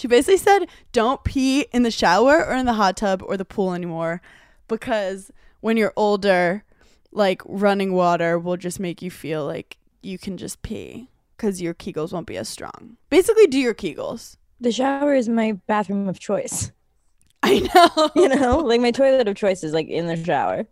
She 0.00 0.08
basically 0.08 0.38
said, 0.38 0.60
don't 0.92 1.22
pee 1.24 1.66
in 1.72 1.82
the 1.82 1.90
shower 1.90 2.42
or 2.42 2.54
in 2.54 2.64
the 2.64 2.72
hot 2.72 2.96
tub 2.96 3.22
or 3.26 3.36
the 3.36 3.44
pool 3.44 3.74
anymore 3.74 4.22
because 4.66 5.30
when 5.60 5.76
you're 5.76 5.92
older, 5.94 6.64
like 7.12 7.42
running 7.44 7.92
water 7.92 8.38
will 8.38 8.56
just 8.56 8.80
make 8.80 9.02
you 9.02 9.10
feel 9.10 9.44
like 9.44 9.76
you 10.00 10.16
can 10.16 10.38
just 10.38 10.62
pee 10.62 11.10
because 11.36 11.60
your 11.60 11.74
Kegels 11.74 12.14
won't 12.14 12.26
be 12.26 12.38
as 12.38 12.48
strong. 12.48 12.96
Basically, 13.10 13.46
do 13.46 13.58
your 13.58 13.74
Kegels. 13.74 14.38
the 14.58 14.72
shower 14.72 15.12
is 15.12 15.28
my 15.28 15.52
bathroom 15.66 16.08
of 16.08 16.18
choice. 16.18 16.72
I 17.42 17.68
know. 17.74 18.10
You 18.16 18.28
know, 18.28 18.56
like 18.56 18.80
my 18.80 18.92
toilet 18.92 19.28
of 19.28 19.36
choice 19.36 19.62
is 19.62 19.74
like 19.74 19.88
in 19.88 20.06
the 20.06 20.16
shower. 20.16 20.66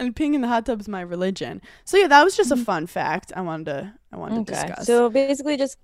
and 0.00 0.16
peeing 0.16 0.34
in 0.34 0.40
the 0.40 0.48
hot 0.48 0.66
tub 0.66 0.80
is 0.80 0.88
my 0.88 1.02
religion. 1.02 1.62
So 1.84 1.98
yeah, 1.98 2.08
that 2.08 2.24
was 2.24 2.36
just 2.36 2.50
a 2.50 2.56
mm-hmm. 2.56 2.64
fun 2.64 2.86
fact 2.88 3.32
I 3.36 3.42
wanted 3.42 3.66
to 3.66 3.94
I 4.10 4.16
wanted 4.16 4.44
to 4.44 4.52
discuss. 4.52 4.88
So 4.88 5.08
basically, 5.08 5.56
just 5.56 5.78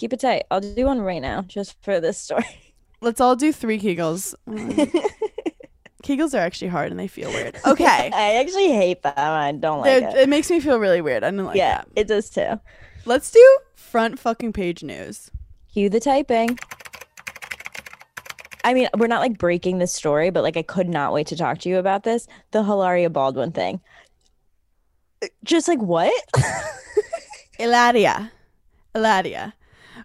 keep 0.00 0.12
it 0.14 0.20
tight. 0.20 0.44
I'll 0.50 0.60
do 0.60 0.86
one 0.86 1.00
right 1.02 1.20
now, 1.20 1.42
just 1.42 1.76
for 1.82 2.00
this 2.00 2.16
story. 2.18 2.74
Let's 3.02 3.20
all 3.20 3.36
do 3.36 3.52
three 3.52 3.78
Kegels. 3.78 4.34
Um, 6.02 6.06
Kegels 6.16 6.32
are 6.34 6.38
actually 6.38 6.68
hard 6.68 6.90
and 6.90 6.98
they 6.98 7.06
feel 7.08 7.28
weird. 7.28 7.58
Okay. 7.66 8.10
I 8.14 8.36
actually 8.36 8.72
hate 8.72 9.02
them. 9.02 9.12
I 9.16 9.52
don't 9.52 9.80
like 9.82 10.00
They're- 10.00 10.08
it. 10.08 10.16
it 10.16 10.28
makes 10.30 10.50
me 10.50 10.58
feel 10.58 10.78
really 10.78 11.02
weird. 11.02 11.22
I 11.22 11.30
don't 11.30 11.44
like 11.44 11.56
yeah, 11.56 11.82
that. 11.82 11.88
it 11.94 12.08
does 12.08 12.30
too. 12.30 12.58
Let's 13.04 13.30
do 13.30 13.58
front 13.74 14.18
fucking 14.18 14.54
page 14.54 14.82
news. 14.82 15.30
Cue 15.74 15.90
the 15.90 16.00
typing. 16.00 16.58
I 18.64 18.72
mean, 18.72 18.88
we're 18.96 19.08
not 19.08 19.20
like 19.20 19.36
breaking 19.36 19.76
the 19.78 19.86
story, 19.86 20.30
but 20.30 20.42
like 20.42 20.56
I 20.56 20.62
could 20.62 20.88
not 20.88 21.12
wait 21.12 21.26
to 21.28 21.36
talk 21.36 21.58
to 21.60 21.68
you 21.68 21.76
about 21.76 22.02
this. 22.04 22.26
The 22.50 22.64
Hilaria 22.64 23.10
Baldwin 23.10 23.52
thing. 23.52 23.80
Just 25.44 25.68
like 25.68 25.80
what? 25.80 26.12
Eladia. 27.60 28.30
Eladia. 28.94 29.52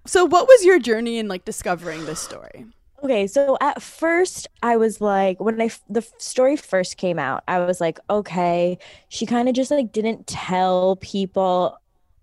So 0.07 0.25
what 0.25 0.47
was 0.47 0.63
your 0.65 0.79
journey 0.79 1.17
in 1.19 1.27
like 1.27 1.45
discovering 1.45 2.05
this 2.05 2.19
story? 2.19 2.65
Okay, 3.03 3.27
so 3.27 3.57
at 3.61 3.81
first 3.81 4.47
I 4.63 4.77
was 4.77 4.99
like, 5.01 5.39
when 5.39 5.61
I 5.61 5.69
the 5.89 6.01
story 6.17 6.55
first 6.55 6.97
came 6.97 7.19
out, 7.19 7.43
I 7.47 7.59
was 7.59 7.79
like, 7.81 7.99
okay, 8.09 8.77
she 9.09 9.25
kind 9.25 9.47
of 9.49 9.53
just 9.55 9.69
like 9.69 9.91
didn't 9.91 10.25
tell 10.27 10.95
people 10.97 11.77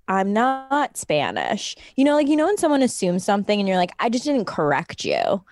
I'm 0.09 0.33
not 0.33 0.97
Spanish. 0.97 1.77
You 1.97 2.05
know, 2.05 2.15
like 2.17 2.27
you 2.29 2.37
know 2.37 2.47
when 2.47 2.59
someone 2.59 2.83
assumes 2.83 3.25
something 3.25 3.59
and 3.61 3.69
you're 3.69 3.77
like, 3.79 3.93
I 4.01 4.09
just 4.09 4.25
didn't 4.25 4.47
correct 4.47 5.05
you. 5.05 5.45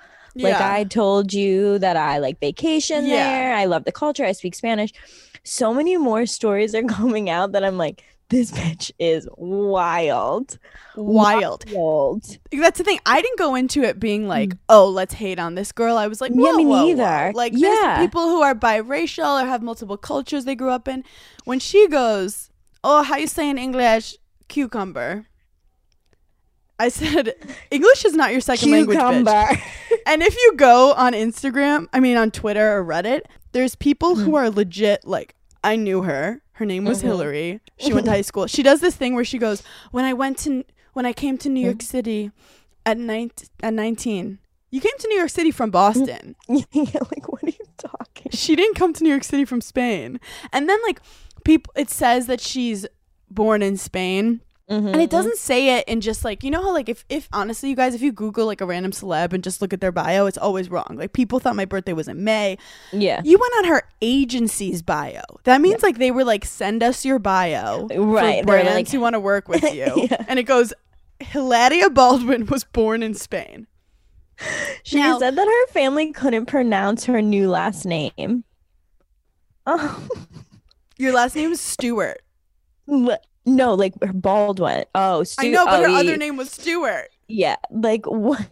Like 0.43 0.61
Yeah. 0.61 0.61
I 0.61 0.85
told 0.85 1.33
you 1.33 1.79
that 1.81 1.97
I 1.97 2.19
like 2.19 2.41
vacation 2.41 3.09
Yeah. 3.09 3.11
there. 3.11 3.55
I 3.55 3.67
love 3.67 3.85
the 3.85 3.93
culture. 3.93 4.25
I 4.25 4.33
speak 4.33 4.55
Spanish. 4.55 4.91
So 5.45 5.75
many 5.75 5.97
more 5.97 6.27
stories 6.27 6.75
are 6.75 6.83
coming 6.85 7.31
out 7.31 7.53
that 7.53 7.65
I'm 7.65 7.79
like, 7.79 8.05
this 8.31 8.51
bitch 8.53 8.91
is 8.99 9.29
wild. 9.37 10.59
Wild. 10.97 11.65
Wild. 11.73 12.39
That's 12.53 12.79
the 12.79 12.85
thing. 12.85 12.99
I 13.05 13.21
didn't 13.21 13.39
go 13.39 13.55
into 13.55 13.83
it 13.83 14.01
being 14.01 14.27
like, 14.29 14.53
oh, 14.69 14.89
let's 14.89 15.15
hate 15.15 15.39
on 15.39 15.55
this 15.57 15.73
girl. 15.73 15.97
I 15.97 16.07
was 16.07 16.21
like, 16.21 16.33
Mm. 16.33 16.37
Yeah, 16.45 16.51
whoa, 16.53 16.57
me 16.57 16.65
whoa, 16.67 16.77
whoa. 16.77 16.87
neither. 16.87 17.33
Like, 17.35 17.53
Yeah. 17.55 17.99
people 18.01 18.29
who 18.29 18.41
are 18.43 18.55
biracial 18.55 19.43
or 19.43 19.47
have 19.47 19.63
multiple 19.63 19.97
cultures 19.97 20.45
they 20.45 20.55
grew 20.55 20.71
up 20.71 20.89
in. 20.89 21.05
When 21.45 21.59
she 21.59 21.89
goes, 21.89 22.51
oh, 22.85 23.03
how 23.03 23.17
you 23.17 23.27
say 23.27 23.51
in 23.51 23.59
English, 23.59 24.17
cucumber? 24.49 25.27
I 26.79 26.89
said, 26.89 27.35
English 27.71 28.05
is 28.05 28.15
not 28.15 28.33
your 28.33 28.41
second 28.41 28.71
language, 28.71 28.99
bitch. 28.99 29.61
And 30.07 30.23
if 30.23 30.35
you 30.35 30.55
go 30.57 30.93
on 30.95 31.13
Instagram, 31.13 31.87
I 31.93 32.01
mean 32.01 32.17
on 32.17 32.31
Twitter 32.31 32.79
or 32.79 32.85
Reddit, 32.85 33.23
there's 33.53 33.75
people 33.75 34.15
Hmm. 34.15 34.23
who 34.23 34.35
are 34.37 34.51
legit 34.51 35.07
like 35.07 35.35
I 35.63 35.77
knew 35.77 36.03
her. 36.03 36.41
Her 36.61 36.67
name 36.67 36.85
was 36.85 36.99
Mhm. 37.01 37.05
Hillary. 37.05 37.61
She 37.79 37.95
went 37.95 38.05
to 38.05 38.13
high 38.13 38.21
school. 38.21 38.47
She 38.47 38.63
does 38.63 38.81
this 38.83 38.95
thing 38.95 39.15
where 39.15 39.25
she 39.25 39.39
goes, 39.39 39.63
"When 39.93 40.05
I 40.05 40.13
went 40.13 40.37
to 40.41 40.63
when 40.93 41.07
I 41.07 41.15
came 41.15 41.39
to 41.39 41.49
New. 41.49 41.63
York 41.65 41.81
City 41.81 42.31
at 42.85 42.99
19 42.99 43.49
at 43.63 43.73
19. 43.73 44.39
You 44.71 44.81
came 44.83 44.93
to 44.99 45.09
New 45.09 45.17
York 45.17 45.31
City 45.31 45.51
from 45.53 45.71
Boston. 45.71 46.37
yeah, 46.49 47.01
like 47.11 47.33
what 47.33 47.43
are 47.45 47.49
you 47.49 47.65
talking? 47.79 48.31
She 48.33 48.57
didn't 48.57 48.75
come 48.75 48.93
to 48.93 49.03
New 49.03 49.09
York 49.09 49.25
City 49.25 49.47
from 49.47 49.63
Spain." 49.63 50.21
And 50.53 50.69
then 50.69 50.79
like 50.87 51.01
people 51.45 51.73
it 51.77 51.89
says 51.89 52.27
that 52.27 52.43
she's 52.43 52.85
born 53.31 53.63
in 53.63 53.79
Spain. 53.79 54.43
Mm-hmm. 54.71 54.87
And 54.89 55.03
it 55.03 55.11
doesn't 55.11 55.37
say 55.37 55.79
it 55.79 55.89
in 55.89 56.01
just 56.01 56.25
like 56.25 56.45
you 56.45 56.51
know 56.51 56.63
how 56.63 56.73
like 56.73 56.89
if 56.89 57.05
if 57.09 57.29
honestly 57.33 57.71
you 57.71 57.75
guys 57.77 57.93
if 57.95 58.03
you 58.03 58.13
Google 58.13 58.47
like 58.47 58.61
a 58.61 58.67
random 58.67 58.93
celeb 58.93 59.33
and 59.33 59.43
just 59.43 59.61
look 59.61 59.73
at 59.73 59.81
their 59.81 59.91
bio, 59.91 60.27
it's 60.27 60.39
always 60.39 60.71
wrong. 60.71 60.87
Like 60.93 61.13
people 61.13 61.41
thought 61.41 61.57
my 61.57 61.65
birthday 61.65 61.93
was 61.93 62.07
in 62.07 62.23
May. 62.23 62.57
Yeah. 62.93 63.21
You 63.25 63.37
went 63.39 63.53
on 63.59 63.65
her 63.65 63.83
agency's 64.01 64.81
bio. 64.81 65.23
That 65.43 65.61
means 65.61 65.83
like 65.83 65.99
they 65.99 66.13
were 66.13 66.23
like 66.25 66.45
send 66.45 66.83
us 66.85 67.05
your 67.05 67.19
bio 67.19 67.89
Right, 67.89 68.43
for 68.43 68.47
brands 68.47 68.73
like- 68.75 68.89
who 68.91 69.01
want 69.01 69.15
to 69.15 69.21
work 69.21 69.49
with 69.49 69.63
you. 69.75 70.07
Yeah. 70.09 70.25
And 70.29 70.39
it 70.39 70.45
goes 70.45 70.73
Hilaria 71.19 71.91
Baldwin 71.91 72.47
was 72.47 72.63
born 72.65 73.03
in 73.03 73.15
Spain. 73.15 73.67
She 74.85 74.97
Now- 74.99 75.19
said 75.19 75.35
that 75.37 75.47
her 75.49 75.67
family 75.73 76.13
couldn't 76.13 76.47
pronounce 76.47 77.07
her 77.07 77.21
new 77.21 77.51
last 77.51 77.85
name. 77.85 78.45
Oh, 79.67 80.09
Your 80.97 81.13
last 81.13 81.35
name 81.37 81.53
is 81.53 81.61
Stewart. 81.61 82.23
what? 82.87 83.27
No, 83.57 83.75
like 83.75 83.95
her 84.03 84.13
Baldwin. 84.13 84.85
Oh, 84.95 85.23
Stu- 85.25 85.47
I 85.47 85.51
know, 85.51 85.65
but 85.65 85.81
oh, 85.81 85.83
her 85.83 85.89
yeah, 85.89 85.99
other 85.99 86.17
name 86.17 86.37
was 86.37 86.51
Stewart. 86.51 87.09
Yeah, 87.29 87.57
like 87.71 88.07
what? 88.07 88.47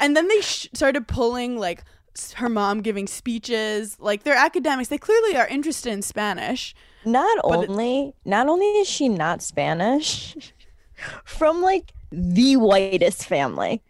And 0.00 0.16
then 0.16 0.28
they 0.28 0.40
sh- 0.40 0.68
started 0.74 1.06
pulling 1.06 1.58
like 1.58 1.84
her 2.34 2.48
mom 2.48 2.80
giving 2.82 3.06
speeches. 3.06 3.96
Like 4.00 4.22
they're 4.24 4.34
academics. 4.36 4.88
They 4.88 4.98
clearly 4.98 5.36
are 5.36 5.46
interested 5.46 5.92
in 5.92 6.02
Spanish. 6.02 6.74
Not 7.04 7.38
But 7.42 7.64
it- 7.64 7.70
only, 7.70 8.14
not 8.24 8.48
only 8.48 8.66
is 8.66 8.88
she 8.88 9.08
not 9.08 9.42
Spanish, 9.42 10.36
from 11.24 11.62
like 11.62 11.92
the 12.10 12.56
whitest 12.56 13.26
family, 13.26 13.82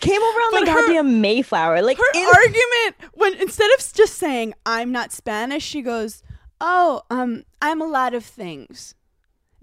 came 0.00 0.22
over 0.22 0.38
on 0.38 0.50
But 0.52 0.64
the 0.66 0.72
her- 0.72 0.86
goddamn 0.86 1.20
Mayflower. 1.20 1.82
Like 1.82 1.98
her 1.98 2.04
in- 2.14 2.26
argument 2.26 2.96
when 3.14 3.34
instead 3.34 3.70
of 3.78 3.92
just 3.92 4.14
saying 4.14 4.54
I'm 4.66 4.92
not 4.92 5.12
Spanish, 5.12 5.62
she 5.64 5.82
goes, 5.82 6.22
"Oh, 6.60 7.02
um, 7.10 7.44
I'm 7.62 7.80
a 7.80 7.86
lot 7.86 8.14
of 8.14 8.24
things 8.24 8.94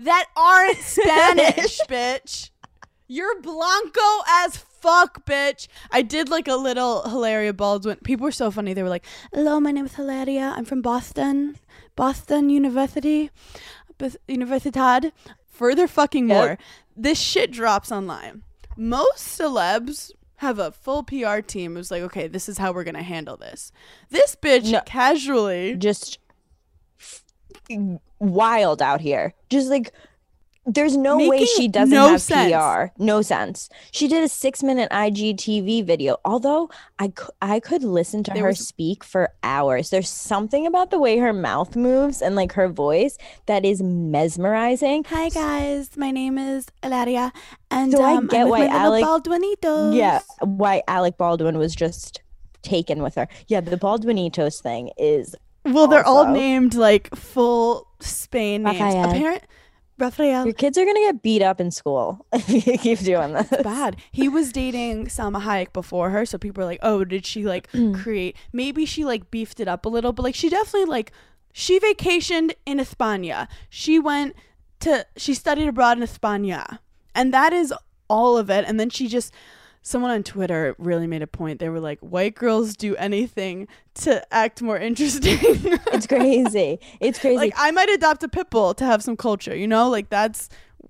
that 0.04 0.26
aren't 0.36 0.78
Spanish, 0.82 1.80
bitch. 1.90 2.50
You're 3.08 3.42
blanco 3.42 4.02
as 4.28 4.58
fuck, 4.58 5.26
bitch." 5.26 5.68
I 5.92 6.02
did 6.02 6.30
like 6.30 6.48
a 6.48 6.56
little 6.56 7.04
Hilaria 7.10 7.54
Baldwin. 7.54 7.98
People 8.04 8.26
were 8.26 8.32
so 8.32 8.52
funny. 8.52 8.74
They 8.74 8.84
were 8.84 8.90
like, 8.90 9.06
"Hello, 9.34 9.60
my 9.60 9.72
name 9.72 9.86
is 9.86 9.96
Hilaria. 9.96 10.54
I'm 10.56 10.66
from 10.66 10.82
Boston, 10.82 11.58
Boston 11.96 12.50
University, 12.50 13.30
Universidad." 14.30 15.12
Further 15.50 15.88
fucking 15.88 16.30
Yep. 16.30 16.36
more. 16.38 16.58
This 16.96 17.20
shit 17.20 17.52
drops 17.52 17.92
online. 17.92 18.44
Most 18.78 19.38
celebs 19.38 20.12
have 20.38 20.58
a 20.58 20.72
full 20.72 21.04
PR 21.04 21.40
team 21.42 21.76
who's 21.76 21.92
like, 21.92 22.02
okay, 22.02 22.28
this 22.28 22.50
is 22.50 22.58
how 22.58 22.72
we're 22.72 22.84
gonna 22.84 23.04
handle 23.04 23.38
this. 23.38 23.72
This 24.10 24.36
bitch 24.36 24.72
No. 24.72 24.82
casually 24.88 25.76
just 25.76 26.18
wild 28.20 28.82
out 28.82 29.02
here. 29.02 29.34
Just 29.50 29.70
like 29.70 29.92
there's 30.68 30.96
no 30.96 31.18
way 31.18 31.44
she 31.46 31.68
doesn't 31.68 31.90
no 31.94 32.10
have 32.10 32.22
sense. 32.22 32.54
PR. 32.54 32.94
No 33.04 33.24
sense. 33.24 33.68
She 33.92 34.08
did 34.08 34.24
a 34.24 34.28
six 34.28 34.62
minute 34.62 34.92
IGTV 34.92 35.84
video. 35.84 36.18
Although 36.24 36.70
I, 37.00 37.12
I 37.42 37.60
could 37.60 37.84
listen 37.84 38.24
to 38.26 38.32
There 38.32 38.44
her 38.44 38.50
was- 38.50 38.68
speak 38.68 39.04
for 39.04 39.30
hours. 39.42 39.90
There's 39.90 40.08
something 40.08 40.68
about 40.68 40.92
the 40.92 41.00
way 41.00 41.18
her 41.18 41.34
mouth 41.34 41.76
moves 41.76 42.22
and 42.22 42.36
like 42.36 42.52
her 42.54 42.68
voice 42.70 43.18
that 43.48 43.66
is 43.66 43.82
mesmerizing. 43.82 45.04
Hi 45.06 45.30
guys, 45.30 45.98
my 45.98 46.12
name 46.12 46.38
is 46.38 46.68
Elaria, 46.84 47.32
and 47.72 47.92
So 47.92 48.04
I 48.04 48.14
um, 48.18 48.28
get 48.28 48.42
I'm 48.42 48.50
with 48.50 48.60
why 48.60 48.68
Alec- 48.68 49.04
Baldwinitos. 49.06 49.96
Yeah, 49.96 50.20
why 50.42 50.84
Alec 50.88 51.18
Baldwin 51.18 51.58
was 51.58 51.74
just 51.76 52.22
taken 52.62 53.02
with 53.02 53.16
her. 53.16 53.28
Yeah, 53.48 53.62
the 53.62 53.78
Baldwinitos 53.78 54.62
thing 54.62 54.92
is 54.96 55.36
Well, 55.64 55.88
they're 55.88 56.06
all 56.06 56.28
named 56.28 56.74
like 56.76 57.14
full 57.16 57.88
Spain 58.00 58.64
names. 58.64 58.80
Raphael. 58.80 59.10
Apparent 59.10 59.44
Raphael. 59.98 60.46
your 60.46 60.54
kids 60.56 60.78
are 60.78 60.86
gonna 60.86 61.00
get 61.02 61.22
beat 61.22 61.44
up 61.44 61.62
in 61.62 61.70
school 61.70 62.26
if 62.34 62.50
you 62.68 62.78
keep 62.78 63.00
doing 63.00 63.34
this. 63.34 63.48
bad. 63.62 63.98
He 64.12 64.28
was 64.28 64.52
dating 64.52 65.08
Salma 65.08 65.42
Hayek 65.44 65.74
before 65.74 66.10
her, 66.10 66.26
so 66.26 66.38
people 66.40 66.64
are 66.64 66.66
like, 66.66 66.80
"Oh, 66.82 67.04
did 67.04 67.26
she 67.26 67.44
like 67.44 67.70
create? 67.94 68.36
Maybe 68.52 68.86
she 68.86 69.06
like 69.06 69.30
beefed 69.30 69.60
it 69.60 69.68
up 69.68 69.86
a 69.86 69.90
little, 69.90 70.12
but 70.14 70.24
like 70.24 70.36
she 70.36 70.50
definitely 70.50 70.86
like 70.90 71.12
she 71.54 71.80
vacationed 71.80 72.54
in 72.66 72.80
España. 72.80 73.48
She 73.70 74.00
went 74.00 74.36
to 74.80 75.06
she 75.18 75.34
studied 75.36 75.68
abroad 75.68 75.98
in 76.00 76.04
España, 76.04 76.80
and 77.14 77.32
that 77.34 77.54
is 77.54 77.72
all 78.10 78.38
of 78.38 78.50
it. 78.50 78.66
And 78.68 78.80
then 78.80 78.90
she 78.90 79.08
just 79.08 79.32
someone 79.82 80.12
on 80.12 80.24
Twitter 80.24 80.76
really 80.78 81.08
made 81.08 81.22
a 81.22 81.28
point. 81.28 81.60
They 81.60 81.70
were 81.70 81.80
like, 81.80 82.00
"White 82.00 82.36
girls 82.36 82.76
do 82.76 82.96
anything 82.98 83.68
to 83.96 84.26
act 84.34 84.62
more 84.62 84.78
interesting." 84.78 85.40
It's 85.94 86.08
crazy. 86.08 86.80
It's 87.00 87.20
crazy. 87.22 87.38
like 87.38 87.54
I 87.58 87.72
might 87.72 87.90
adopt 87.90 88.24
a 88.24 88.28
pit 88.30 88.50
bull 88.50 88.74
to 88.76 88.86
have 88.86 89.04
some 89.04 89.18
culture, 89.18 89.56
you 89.56 89.68
know? 89.68 89.90
Like 89.90 90.10
that's 90.10 90.50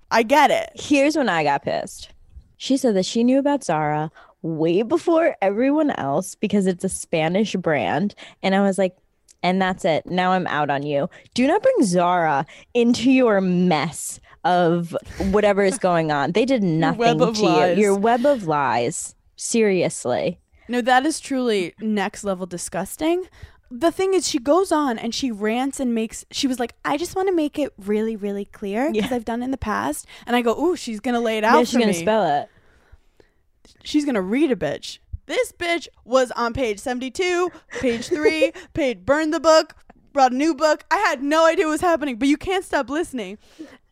I 0.10 0.24
get 0.24 0.52
it. 0.52 0.70
Here's 0.76 1.16
when 1.18 1.30
I 1.30 1.44
got 1.44 1.64
pissed. 1.64 2.10
She 2.58 2.78
said 2.78 2.96
that 2.96 3.06
she 3.06 3.24
knew 3.24 3.40
about 3.40 3.64
Zara 3.64 4.12
way 4.42 4.82
before 4.84 5.36
everyone 5.42 5.92
else 5.92 6.36
because 6.36 6.68
it's 6.68 6.84
a 6.84 6.90
Spanish 6.90 7.56
brand. 7.56 8.14
And 8.44 8.54
I 8.56 8.62
was 8.62 8.78
like, 8.78 8.96
and 9.44 9.62
that's 9.62 9.86
it. 9.86 10.06
Now 10.06 10.32
I'm 10.32 10.48
out 10.48 10.70
on 10.70 10.84
you. 10.84 11.10
Do 11.34 11.48
not 11.48 11.64
bring 11.64 11.84
Zara 11.84 12.46
into 12.74 13.12
your 13.12 13.42
mess 13.42 14.20
of 14.44 14.96
whatever 15.32 15.64
is 15.64 15.78
going 15.78 16.12
on. 16.12 16.32
They 16.32 16.46
did 16.46 16.64
nothing 16.64 17.18
to 17.20 17.26
lies. 17.26 17.78
you. 17.78 17.84
Your 17.84 17.96
web 17.96 18.26
of 18.26 18.48
lies. 18.48 19.16
Seriously. 19.36 20.40
No, 20.68 20.82
that 20.82 21.06
is 21.06 21.20
truly 21.20 21.74
next 21.80 22.24
level 22.24 22.46
disgusting. 22.46 23.26
The 23.70 23.92
thing 23.92 24.14
is, 24.14 24.28
she 24.28 24.38
goes 24.40 24.72
on 24.72 24.98
and 25.00 25.16
she 25.16 25.32
rants 25.32 25.80
and 25.80 25.96
makes. 25.96 26.26
She 26.32 26.46
was 26.48 26.60
like, 26.60 26.74
"I 26.84 26.98
just 26.98 27.16
want 27.16 27.28
to 27.30 27.34
make 27.34 27.58
it 27.58 27.74
really, 27.78 28.16
really 28.16 28.46
clear 28.46 28.92
because 28.92 29.10
Yeah. 29.12 29.16
I've 29.16 29.26
done 29.26 29.42
it 29.42 29.46
in 29.46 29.52
the 29.52 29.58
past." 29.58 30.06
And 30.28 30.36
I 30.36 30.42
go, 30.42 30.58
"Ooh, 30.62 30.76
she's 30.76 31.00
gonna 31.00 31.22
lay 31.22 31.38
it 31.38 31.44
out 31.44 31.58
Yeah, 31.60 31.64
she's 31.64 31.74
gonna 31.74 31.88
me. 31.88 31.94
spell 31.94 32.42
it. 32.42 32.50
she's 33.84 34.06
gonna 34.06 34.22
read 34.22 34.52
a 34.52 34.56
bitch." 34.56 35.00
This 35.26 35.52
bitch 35.54 35.88
was 36.04 36.32
on 36.32 36.54
page 36.54 36.80
seventy-two, 36.80 37.50
page 37.80 38.08
three, 38.08 38.52
page 38.74 39.00
burn 39.06 39.32
the 39.32 39.40
book, 39.40 39.76
brought 40.12 40.34
a 40.34 40.36
new 40.36 40.54
book. 40.54 40.84
I 40.92 40.98
had 40.98 41.24
no 41.24 41.46
idea 41.46 41.66
what 41.66 41.72
was 41.72 41.82
happening, 41.82 42.18
but 42.18 42.28
you 42.28 42.38
can't 42.38 42.66
stop 42.66 42.90
listening. 42.90 43.38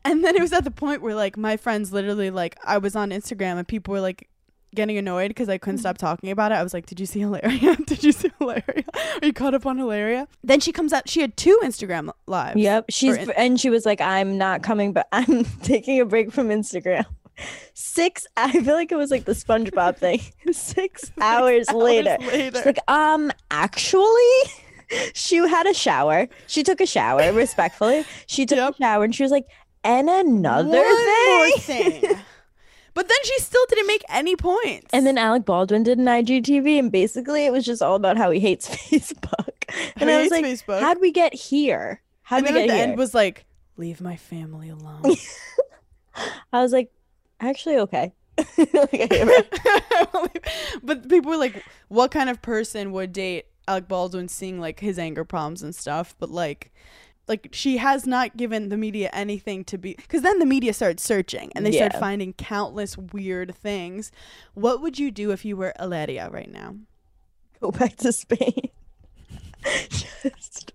And 0.06 0.24
then 0.24 0.36
it 0.36 0.42
was 0.42 0.54
at 0.54 0.64
the 0.64 0.72
point 0.72 1.02
where 1.02 1.16
like 1.16 1.38
my 1.38 1.58
friends 1.58 1.92
literally 1.94 2.30
like 2.32 2.58
I 2.64 2.78
was 2.78 2.96
on 2.96 3.10
Instagram 3.12 3.58
and 3.58 3.68
people 3.68 3.92
were 3.94 4.02
like 4.02 4.30
getting 4.76 4.98
annoyed 4.98 5.30
because 5.30 5.50
I 5.50 5.58
couldn't 5.58 5.80
stop 5.80 5.98
talking 5.98 6.30
about 6.32 6.52
it. 6.52 6.56
I 6.56 6.64
was 6.64 6.74
like, 6.74 6.86
"Did 6.86 7.00
you 7.00 7.06
see 7.06 7.20
Hilaria? 7.20 7.76
Did 7.88 8.04
you 8.04 8.12
see 8.12 8.32
Hilaria? 8.40 8.84
Are 9.22 9.26
you 9.26 9.34
caught 9.34 9.54
up 9.54 9.66
on 9.66 9.78
Hilaria?" 9.78 10.28
Then 10.44 10.60
she 10.60 10.72
comes 10.72 10.94
out. 10.94 11.10
She 11.10 11.22
had 11.22 11.36
two 11.38 11.60
Instagram 11.64 12.12
lives. 12.28 12.60
Yep. 12.60 12.86
She's 12.90 13.16
in- 13.18 13.32
and 13.32 13.60
she 13.60 13.70
was 13.70 13.86
like, 13.86 14.00
I'm 14.00 14.38
not 14.38 14.62
coming, 14.64 14.94
but 14.94 15.08
I'm 15.12 15.44
taking 15.64 16.00
a 16.00 16.06
break 16.06 16.32
from 16.32 16.50
Instagram. 16.50 17.06
Six 17.74 18.28
I 18.36 18.52
feel 18.52 18.74
like 18.76 18.92
it 18.92 18.98
was 18.98 19.12
like 19.12 19.26
the 19.26 19.32
SpongeBob 19.34 19.98
thing. 20.06 20.20
Six 20.52 21.12
hours, 21.22 21.68
hours 21.70 21.76
later. 21.84 22.18
later. 22.20 22.58
She's 22.58 22.66
like, 22.66 22.80
um, 22.90 23.32
actually 23.50 24.12
she 25.14 25.38
had 25.38 25.68
a 25.68 25.74
shower. 25.74 26.28
She 26.48 26.64
took 26.64 26.82
a 26.82 26.86
shower, 26.86 27.32
respectfully. 27.32 28.06
She 28.28 28.46
took 28.46 28.58
Yep. 28.58 28.74
a 28.74 28.78
shower 28.78 29.04
and 29.04 29.14
she 29.16 29.24
was 29.24 29.32
like, 29.32 29.46
and 29.84 30.10
another 30.10 30.70
One 30.70 30.98
thing. 30.98 31.38
more 31.38 31.52
thing. 31.60 32.02
but 32.94 33.08
then 33.08 33.18
she 33.24 33.40
still 33.40 33.66
didn't 33.70 33.88
make 33.88 34.04
any 34.10 34.36
points. 34.36 34.88
And 34.94 35.06
then 35.06 35.18
Alec 35.18 35.46
Baldwin 35.46 35.84
did 35.84 35.98
an 35.98 36.06
IGTV, 36.06 36.80
and 36.80 36.92
basically 36.92 37.46
it 37.46 37.52
was 37.52 37.66
just 37.66 37.82
all 37.82 37.96
about 37.96 38.18
how 38.18 38.32
he 38.32 38.40
hates 38.40 38.68
Facebook. 38.90 39.48
And 39.98 40.10
I 40.10 40.22
was 40.22 40.32
like, 40.32 40.46
Facebook. 40.46 40.80
how'd 40.82 41.00
we 41.00 41.12
get 41.12 41.34
here? 41.34 42.02
How'd 42.24 42.40
and 42.40 42.48
we 42.48 42.54
then 42.54 42.62
at 42.64 42.66
get 42.68 42.72
the 42.72 42.78
here? 42.78 42.88
end 42.90 42.98
was 42.98 43.14
like, 43.14 43.46
"Leave 43.78 44.02
my 44.02 44.16
family 44.16 44.70
alone." 44.70 45.04
I 46.54 46.62
was 46.62 46.72
like, 46.74 46.92
actually, 47.40 47.78
okay. 47.78 48.14
Okay, 48.58 49.26
but 50.84 51.10
people 51.10 51.32
were 51.32 51.38
like, 51.38 51.64
"What 51.90 52.10
kind 52.12 52.30
of 52.30 52.42
person 52.42 52.92
would 52.94 53.14
date 53.14 53.46
Alec 53.68 53.88
Baldwin?" 53.88 54.28
Seeing 54.28 54.60
like 54.60 54.80
his 54.80 54.98
anger 55.00 55.24
problems 55.26 55.62
and 55.64 55.74
stuff, 55.76 56.16
but 56.20 56.30
like. 56.30 56.72
Like 57.30 57.50
she 57.54 57.78
has 57.78 58.06
not 58.08 58.36
given 58.36 58.68
the 58.70 58.76
media 58.76 59.10
anything 59.14 59.64
to 59.66 59.78
be 59.78 59.94
because 59.94 60.24
then 60.24 60.40
the 60.40 60.46
media 60.46 60.74
started 60.74 61.00
searching 61.00 61.52
and 61.56 61.66
they 61.66 61.72
started 61.72 61.94
Yeah. 61.94 62.00
finding 62.00 62.34
countless 62.34 62.98
weird 62.98 63.56
things. 63.56 64.12
What 64.56 64.82
would 64.82 65.00
you 65.00 65.12
do 65.12 65.32
if 65.32 65.46
you 65.46 65.56
were 65.56 65.72
Aleria 65.80 66.30
right 66.34 66.52
now? 66.52 66.76
Go 67.62 67.70
back 67.72 67.96
to 67.98 68.12
Spain. 68.12 68.70
Just 69.90 70.74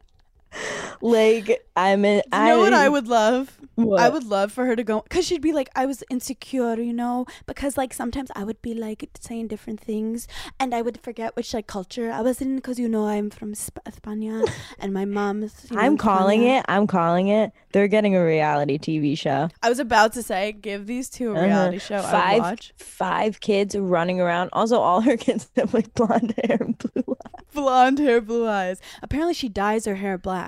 like 1.01 1.65
I'm 1.77 2.05
in. 2.05 2.23
You 2.33 2.39
know 2.39 2.59
what 2.59 2.73
I 2.75 2.89
would 2.89 3.09
love? 3.09 3.59
I 3.77 4.09
would 4.09 4.23
love 4.25 4.53
for 4.53 4.65
her 4.67 4.77
to 4.77 4.85
go 4.85 5.01
because 5.03 5.27
she'd 5.27 5.43
be 5.43 5.53
like, 5.53 5.69
I 5.75 5.85
was 5.87 6.05
insecure, 6.09 6.77
you 6.81 6.93
know, 6.93 7.27
because 7.47 7.77
like 7.77 7.93
sometimes 7.93 8.31
I 8.37 8.45
would 8.45 8.63
be 8.63 8.73
like 8.73 9.09
saying 9.21 9.49
different 9.49 9.81
things 9.81 10.29
and 10.61 10.73
I 10.73 10.81
would 10.81 11.01
forget 11.01 11.35
which 11.35 11.53
like 11.53 11.67
culture 11.67 12.11
I 12.13 12.21
was 12.21 12.41
in 12.41 12.55
because 12.57 12.79
you 12.79 12.89
know 12.89 13.09
I'm 13.09 13.31
from 13.31 13.53
Sp- 13.59 13.83
España 13.85 14.49
and 14.79 14.93
my 14.93 15.05
mom's. 15.05 15.67
You 15.71 15.77
know, 15.77 15.83
I'm 15.83 15.97
calling 15.97 16.43
España. 16.43 16.59
it. 16.61 16.65
I'm 16.69 16.87
calling 16.87 17.29
it. 17.29 17.51
They're 17.73 17.89
getting 17.89 18.15
a 18.15 18.25
reality 18.25 18.79
TV 18.79 19.19
show. 19.19 19.49
I 19.61 19.69
was 19.69 19.81
about 19.81 20.13
to 20.13 20.23
say, 20.23 20.53
give 20.53 20.87
these 20.87 21.11
two 21.11 21.31
a 21.31 21.35
Uh-huh. 21.35 21.43
reality 21.47 21.79
show. 21.81 21.97
I 21.97 22.03
Five, 22.13 22.39
watch. 22.41 22.73
five 22.77 23.41
kids 23.41 23.75
running 23.77 24.21
around. 24.21 24.51
Also, 24.53 24.79
all 24.79 25.01
her 25.01 25.17
kids 25.27 25.51
have 25.57 25.75
like 25.75 25.93
blonde 25.95 26.35
hair 26.45 26.59
and 26.61 26.79
blue 26.79 27.17
eyes. 27.27 27.45
Blonde 27.53 27.99
hair, 27.99 28.21
blue 28.21 28.47
eyes. 28.49 28.81
Apparently, 29.03 29.35
she 29.35 29.49
dyes 29.49 29.85
her 29.87 29.97
hair 29.97 30.17
black. 30.17 30.44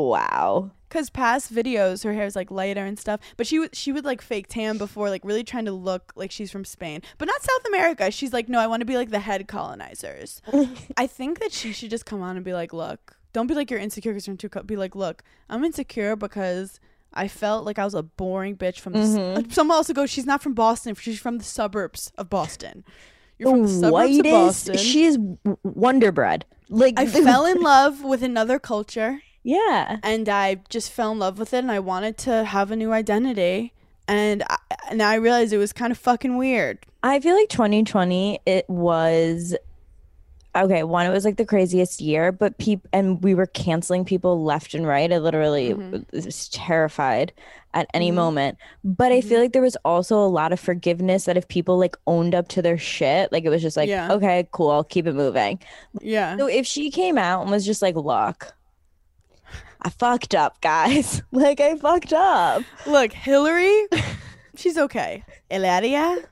Wow. 0.00 0.70
Cause 0.88 1.10
past 1.10 1.52
videos, 1.52 2.04
her 2.04 2.12
hair 2.12 2.22
hair's 2.22 2.36
like 2.36 2.50
lighter 2.50 2.84
and 2.84 2.98
stuff. 2.98 3.20
But 3.36 3.46
she 3.46 3.58
would 3.58 3.74
she 3.74 3.90
would 3.92 4.04
like 4.04 4.22
fake 4.22 4.46
tan 4.48 4.78
before, 4.78 5.10
like 5.10 5.22
really 5.24 5.42
trying 5.44 5.64
to 5.66 5.72
look 5.72 6.12
like 6.16 6.30
she's 6.30 6.50
from 6.50 6.64
Spain, 6.64 7.02
but 7.18 7.26
not 7.26 7.42
South 7.42 7.66
America. 7.68 8.10
She's 8.10 8.32
like, 8.32 8.48
no, 8.48 8.60
I 8.60 8.66
want 8.68 8.80
to 8.82 8.86
be 8.86 8.96
like 8.96 9.10
the 9.10 9.18
head 9.18 9.48
colonizers. 9.48 10.40
I 10.96 11.06
think 11.06 11.40
that 11.40 11.52
she 11.52 11.72
should 11.72 11.90
just 11.90 12.06
come 12.06 12.22
on 12.22 12.36
and 12.36 12.44
be 12.44 12.52
like, 12.52 12.72
look, 12.72 13.16
don't 13.32 13.46
be 13.48 13.54
like 13.54 13.70
you're 13.70 13.80
insecure 13.80 14.12
because 14.12 14.26
you're 14.26 14.36
too. 14.36 14.48
Co-. 14.48 14.62
Be 14.62 14.76
like, 14.76 14.94
look, 14.94 15.22
I'm 15.50 15.64
insecure 15.64 16.14
because 16.16 16.78
I 17.12 17.26
felt 17.28 17.64
like 17.66 17.78
I 17.80 17.84
was 17.84 17.94
a 17.94 18.02
boring 18.04 18.56
bitch 18.56 18.78
from. 18.78 18.92
The 18.92 19.00
s- 19.00 19.16
Mhm. 19.16 19.52
Someone 19.52 19.76
also 19.76 19.92
goes, 19.92 20.08
she's 20.08 20.24
not 20.26 20.40
from 20.40 20.54
Boston. 20.54 20.94
She's 20.94 21.18
from 21.18 21.38
the 21.38 21.44
suburbs 21.44 22.12
of 22.16 22.30
Boston. 22.30 22.84
You're 23.38 23.50
from 23.50 23.62
the 23.64 23.68
suburbs 23.68 24.18
of 24.18 24.22
Boston. 24.24 24.76
She 24.78 25.04
is 25.04 25.16
w- 25.16 25.58
Wonder 25.64 26.12
Bread. 26.12 26.46
Like 26.70 26.94
I 26.96 27.06
fell 27.26 27.44
in 27.44 27.60
love 27.60 28.02
with 28.04 28.22
another 28.22 28.58
culture 28.58 29.20
Yeah. 29.46 29.98
and 30.02 30.28
I 30.28 30.56
just 30.68 30.90
fell 30.90 31.12
in 31.12 31.18
love 31.20 31.38
with 31.38 31.54
it 31.54 31.58
and 31.58 31.70
I 31.70 31.78
wanted 31.78 32.18
to 32.18 32.44
have 32.44 32.70
a 32.72 32.76
new 32.76 32.92
identity 32.92 33.72
and 34.08 34.42
I, 34.50 34.56
and 34.90 35.02
I 35.02 35.14
realized 35.16 35.52
it 35.52 35.58
was 35.58 35.72
kind 35.72 35.90
of 35.92 35.98
fucking 35.98 36.36
weird. 36.36 36.78
I 37.02 37.20
feel 37.20 37.36
like 37.36 37.48
2020 37.48 38.40
it 38.44 38.68
was 38.68 39.56
okay, 40.56 40.82
one 40.84 41.06
it 41.06 41.10
was 41.10 41.24
like 41.24 41.36
the 41.36 41.44
craziest 41.44 42.00
year, 42.00 42.32
but 42.32 42.56
people 42.58 42.88
and 42.92 43.22
we 43.22 43.34
were 43.34 43.46
canceling 43.46 44.04
people 44.04 44.42
left 44.42 44.74
and 44.74 44.86
right. 44.86 45.12
I 45.12 45.18
literally 45.18 45.74
Mhm. 45.74 46.10
was 46.12 46.48
terrified 46.48 47.32
at 47.74 47.86
any 47.92 48.10
Mhm. 48.10 48.14
moment. 48.14 48.58
But 48.82 49.12
I 49.12 49.18
Mm-hmm. 49.18 49.28
feel 49.28 49.40
like 49.40 49.52
there 49.52 49.60
was 49.60 49.76
also 49.84 50.16
a 50.16 50.26
lot 50.26 50.52
of 50.54 50.58
forgiveness 50.58 51.26
that 51.26 51.36
if 51.36 51.46
people 51.46 51.76
like 51.78 51.94
owned 52.06 52.34
up 52.34 52.48
to 52.48 52.62
their 52.62 52.78
shit, 52.78 53.30
like 53.32 53.44
it 53.44 53.50
was 53.50 53.60
just 53.60 53.76
like, 53.76 53.88
Yeah. 53.90 54.10
okay, 54.12 54.48
cool, 54.50 54.70
I'll 54.70 54.82
keep 54.82 55.06
it 55.06 55.12
moving. 55.14 55.58
Yeah. 56.00 56.38
So 56.38 56.46
if 56.46 56.66
she 56.66 56.90
came 56.90 57.18
out 57.18 57.42
and 57.42 57.50
was 57.50 57.66
just 57.66 57.82
like, 57.82 57.94
look, 57.94 58.54
I 59.86 59.88
fucked 59.88 60.34
up, 60.34 60.60
guys. 60.60 61.22
like 61.30 61.60
I 61.60 61.76
fucked 61.76 62.12
up. 62.12 62.64
Look, 62.88 63.12
Hillary, 63.12 63.86
she's 64.56 64.76
okay. 64.76 65.24
Eladia 65.48 66.26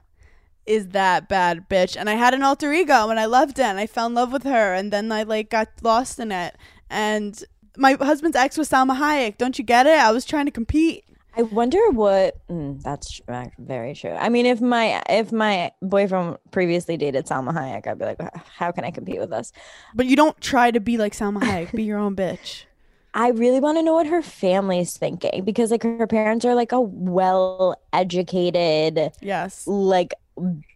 is 0.66 0.88
that 0.88 1.28
bad 1.28 1.68
bitch 1.68 1.96
and 1.96 2.10
I 2.10 2.14
had 2.14 2.34
an 2.34 2.42
alter 2.42 2.72
ego 2.72 3.10
and 3.10 3.20
I 3.20 3.26
loved 3.26 3.60
it 3.60 3.66
and 3.66 3.78
I 3.78 3.86
fell 3.86 4.06
in 4.06 4.14
love 4.14 4.32
with 4.32 4.42
her 4.42 4.74
and 4.74 4.92
then 4.92 5.12
I 5.12 5.22
like 5.22 5.50
got 5.50 5.68
lost 5.82 6.18
in 6.18 6.32
it 6.32 6.56
and 6.90 7.40
my 7.76 7.92
husband's 7.92 8.36
ex 8.36 8.58
was 8.58 8.68
Salma 8.68 8.96
Hayek. 8.98 9.36
Don't 9.38 9.56
you 9.56 9.62
get 9.62 9.86
it? 9.86 10.00
I 10.00 10.10
was 10.10 10.24
trying 10.24 10.46
to 10.46 10.50
compete. 10.50 11.04
I 11.36 11.42
wonder 11.42 11.78
what. 11.90 12.36
Mm, 12.48 12.82
that's 12.82 13.20
uh, 13.28 13.46
very 13.58 13.94
true. 13.94 14.14
I 14.14 14.30
mean, 14.30 14.46
if 14.46 14.60
my 14.60 15.00
if 15.08 15.30
my 15.30 15.70
boyfriend 15.80 16.38
previously 16.50 16.96
dated 16.96 17.26
Salma 17.26 17.52
Hayek, 17.52 17.86
I'd 17.86 17.98
be 18.00 18.04
like, 18.04 18.18
how 18.56 18.72
can 18.72 18.84
I 18.84 18.90
compete 18.90 19.20
with 19.20 19.30
this? 19.30 19.52
But 19.94 20.06
you 20.06 20.16
don't 20.16 20.40
try 20.40 20.72
to 20.72 20.80
be 20.80 20.96
like 20.96 21.12
Salma 21.12 21.40
Hayek. 21.40 21.72
be 21.72 21.84
your 21.84 21.98
own 21.98 22.16
bitch. 22.16 22.64
I 23.16 23.28
really 23.28 23.60
want 23.60 23.78
to 23.78 23.82
know 23.82 23.94
what 23.94 24.08
her 24.08 24.22
family's 24.22 24.96
thinking 24.96 25.44
because 25.44 25.70
like 25.70 25.84
her 25.84 26.06
parents 26.06 26.44
are 26.44 26.54
like 26.54 26.72
a 26.72 26.80
well 26.80 27.76
educated 27.92 29.12
Yes. 29.22 29.66
like 29.66 30.12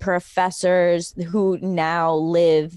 professors 0.01 1.15
who 1.31 1.59
now 1.61 2.15
live 2.15 2.75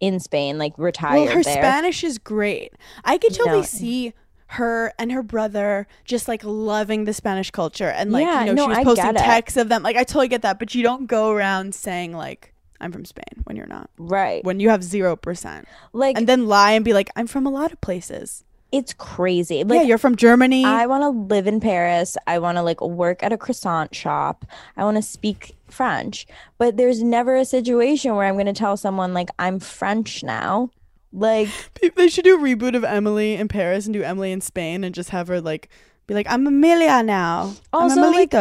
in 0.00 0.20
Spain, 0.20 0.58
like 0.58 0.72
retired 0.76 1.14
Well, 1.24 1.26
her 1.36 1.42
there. 1.42 1.52
Spanish 1.54 2.04
is 2.04 2.18
great. 2.18 2.72
I 3.04 3.16
could 3.18 3.32
totally 3.32 3.58
No. 3.58 3.62
see 3.62 4.12
her 4.48 4.92
and 4.98 5.10
her 5.10 5.22
brother 5.22 5.86
just 6.04 6.28
like 6.28 6.42
loving 6.44 7.04
the 7.04 7.12
Spanish 7.12 7.50
culture 7.50 7.88
and 7.88 8.12
like 8.12 8.24
Yeah, 8.24 8.40
you 8.40 8.46
know 8.46 8.52
no, 8.54 8.62
she 8.64 8.68
was 8.68 8.84
posting 8.84 9.14
texts 9.14 9.56
of 9.56 9.68
them. 9.68 9.82
Like 9.82 9.96
I 9.96 10.04
totally 10.04 10.28
get 10.28 10.42
that, 10.42 10.58
but 10.58 10.74
you 10.74 10.82
don't 10.82 11.06
go 11.06 11.30
around 11.30 11.74
saying 11.74 12.12
like 12.12 12.52
I'm 12.80 12.92
from 12.92 13.04
Spain 13.04 13.42
when 13.44 13.56
you're 13.56 13.66
not. 13.66 13.88
right. 13.96 14.44
When 14.44 14.60
you 14.60 14.68
have 14.68 14.82
zero 14.84 15.16
percent, 15.16 15.66
like 15.92 16.16
and 16.16 16.26
then 16.26 16.46
lie 16.46 16.72
and 16.72 16.84
be 16.84 16.92
like 16.92 17.10
I'm 17.16 17.26
from 17.26 17.46
a 17.46 17.50
lot 17.50 17.72
of 17.72 17.80
places. 17.80 18.44
It's 18.76 18.92
crazy. 18.94 19.64
Like 19.64 19.80
yeah, 19.80 19.86
you're 19.86 19.98
from 19.98 20.16
Germany. 20.16 20.64
I 20.64 20.86
want 20.86 21.02
to 21.02 21.08
live 21.08 21.46
in 21.46 21.60
Paris. 21.60 22.16
I 22.26 22.38
want 22.38 22.58
to 22.58 22.62
like 22.62 22.80
work 22.80 23.22
at 23.22 23.32
a 23.32 23.38
croissant 23.38 23.94
shop. 23.94 24.44
I 24.76 24.84
want 24.84 24.96
to 24.96 25.02
speak 25.02 25.54
French. 25.68 26.26
But 26.58 26.76
there's 26.76 27.02
never 27.02 27.36
a 27.36 27.44
situation 27.44 28.14
where 28.14 28.26
I'm 28.26 28.34
going 28.34 28.46
to 28.46 28.52
tell 28.52 28.76
someone 28.76 29.14
like 29.14 29.30
I'm 29.38 29.58
French 29.60 30.22
now. 30.22 30.70
Like 31.12 31.48
they 31.96 32.08
should 32.08 32.24
do 32.24 32.36
a 32.36 32.42
reboot 32.42 32.76
of 32.76 32.84
Emily 32.84 33.34
in 33.34 33.48
Paris 33.48 33.86
and 33.86 33.94
do 33.94 34.02
Emily 34.02 34.32
in 34.32 34.40
Spain 34.40 34.84
and 34.84 34.94
just 34.94 35.10
have 35.10 35.28
her 35.28 35.40
like 35.40 35.68
be 36.06 36.14
like 36.14 36.26
I'm 36.28 36.46
Amelia 36.46 37.02
now. 37.02 37.54
Also, 37.72 38.00
I'm 38.02 38.12
like- 38.12 38.34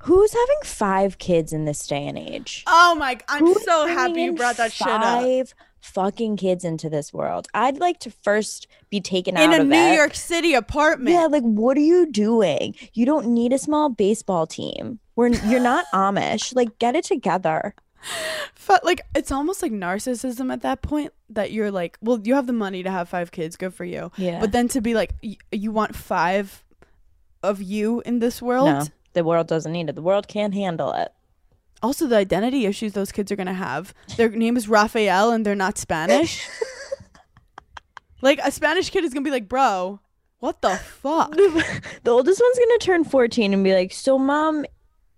who's 0.00 0.32
having 0.32 0.58
5 0.62 1.18
kids 1.18 1.52
in 1.52 1.64
this 1.64 1.86
day 1.86 2.06
and 2.06 2.18
age? 2.18 2.62
oh 2.66 2.94
my! 2.94 3.18
I'm 3.28 3.44
Who's 3.44 3.64
so 3.64 3.86
happy 3.86 4.22
you 4.22 4.32
brought 4.34 4.56
that 4.58 4.72
shit 4.72 4.86
up. 4.86 5.02
Five 5.02 5.54
fucking 5.80 6.36
kids 6.36 6.64
into 6.64 6.90
this 6.90 7.12
world. 7.12 7.48
I'd 7.54 7.78
like 7.78 8.00
to 8.00 8.10
first 8.10 8.66
be 8.90 9.00
taken 9.00 9.36
out 9.36 9.42
In 9.44 9.50
out 9.50 9.58
a 9.58 9.62
of 9.62 9.68
New 9.68 9.76
it. 9.76 9.94
York 9.96 10.14
City 10.14 10.54
apartment. 10.54 11.14
Yeah, 11.14 11.26
like 11.26 11.42
what 11.42 11.76
are 11.76 11.80
you 11.80 12.06
doing? 12.10 12.74
You 12.94 13.06
don't 13.06 13.26
need 13.28 13.52
a 13.52 13.58
small 13.58 13.88
baseball 13.88 14.46
team. 14.46 14.98
We're 15.16 15.28
you're 15.28 15.60
not 15.60 15.84
Amish. 15.94 16.54
Like 16.54 16.78
get 16.78 16.94
it 16.94 17.04
together. 17.04 17.74
But 18.68 18.84
like 18.84 19.00
it's 19.14 19.32
almost 19.32 19.62
like 19.62 19.72
narcissism 19.72 20.52
at 20.52 20.62
that 20.62 20.82
point 20.82 21.12
that 21.30 21.50
you're 21.52 21.70
like, 21.70 21.98
well, 22.00 22.20
you 22.22 22.34
have 22.34 22.46
the 22.46 22.52
money 22.52 22.82
to 22.82 22.90
have 22.90 23.08
five 23.08 23.32
kids, 23.32 23.56
good 23.56 23.74
for 23.74 23.84
you. 23.84 24.12
Yeah. 24.16 24.38
But 24.40 24.52
then 24.52 24.68
to 24.68 24.80
be 24.80 24.94
like, 24.94 25.14
y- 25.22 25.36
you 25.50 25.72
want 25.72 25.96
five 25.96 26.64
of 27.42 27.60
you 27.62 28.02
in 28.06 28.18
this 28.20 28.40
world. 28.42 28.66
No, 28.68 28.82
the 29.14 29.24
world 29.24 29.48
doesn't 29.48 29.72
need 29.72 29.88
it. 29.88 29.94
The 29.96 30.02
world 30.02 30.28
can't 30.28 30.54
handle 30.54 30.92
it. 30.92 31.12
Also, 31.82 32.06
the 32.06 32.16
identity 32.16 32.66
issues 32.66 32.92
those 32.92 33.12
kids 33.12 33.30
are 33.32 33.36
gonna 33.36 33.52
have. 33.54 33.92
Their 34.16 34.28
name 34.30 34.56
is 34.56 34.68
Raphael 34.68 35.30
and 35.32 35.44
they're 35.44 35.54
not 35.54 35.76
Spanish. 35.78 36.46
like 38.26 38.40
a 38.42 38.50
Spanish 38.50 38.90
kid 38.90 39.04
is 39.04 39.14
gonna 39.14 39.24
be 39.24 39.30
like, 39.30 39.48
bro, 39.48 40.00
what 40.40 40.60
the 40.62 40.76
fuck? 40.76 41.30
The 42.04 42.10
oldest 42.10 42.40
one's 42.42 42.58
gonna 42.58 42.78
turn 42.78 43.04
14 43.04 43.52
and 43.54 43.64
be 43.64 43.72
like, 43.74 43.92
so 43.92 44.18
mom 44.18 44.64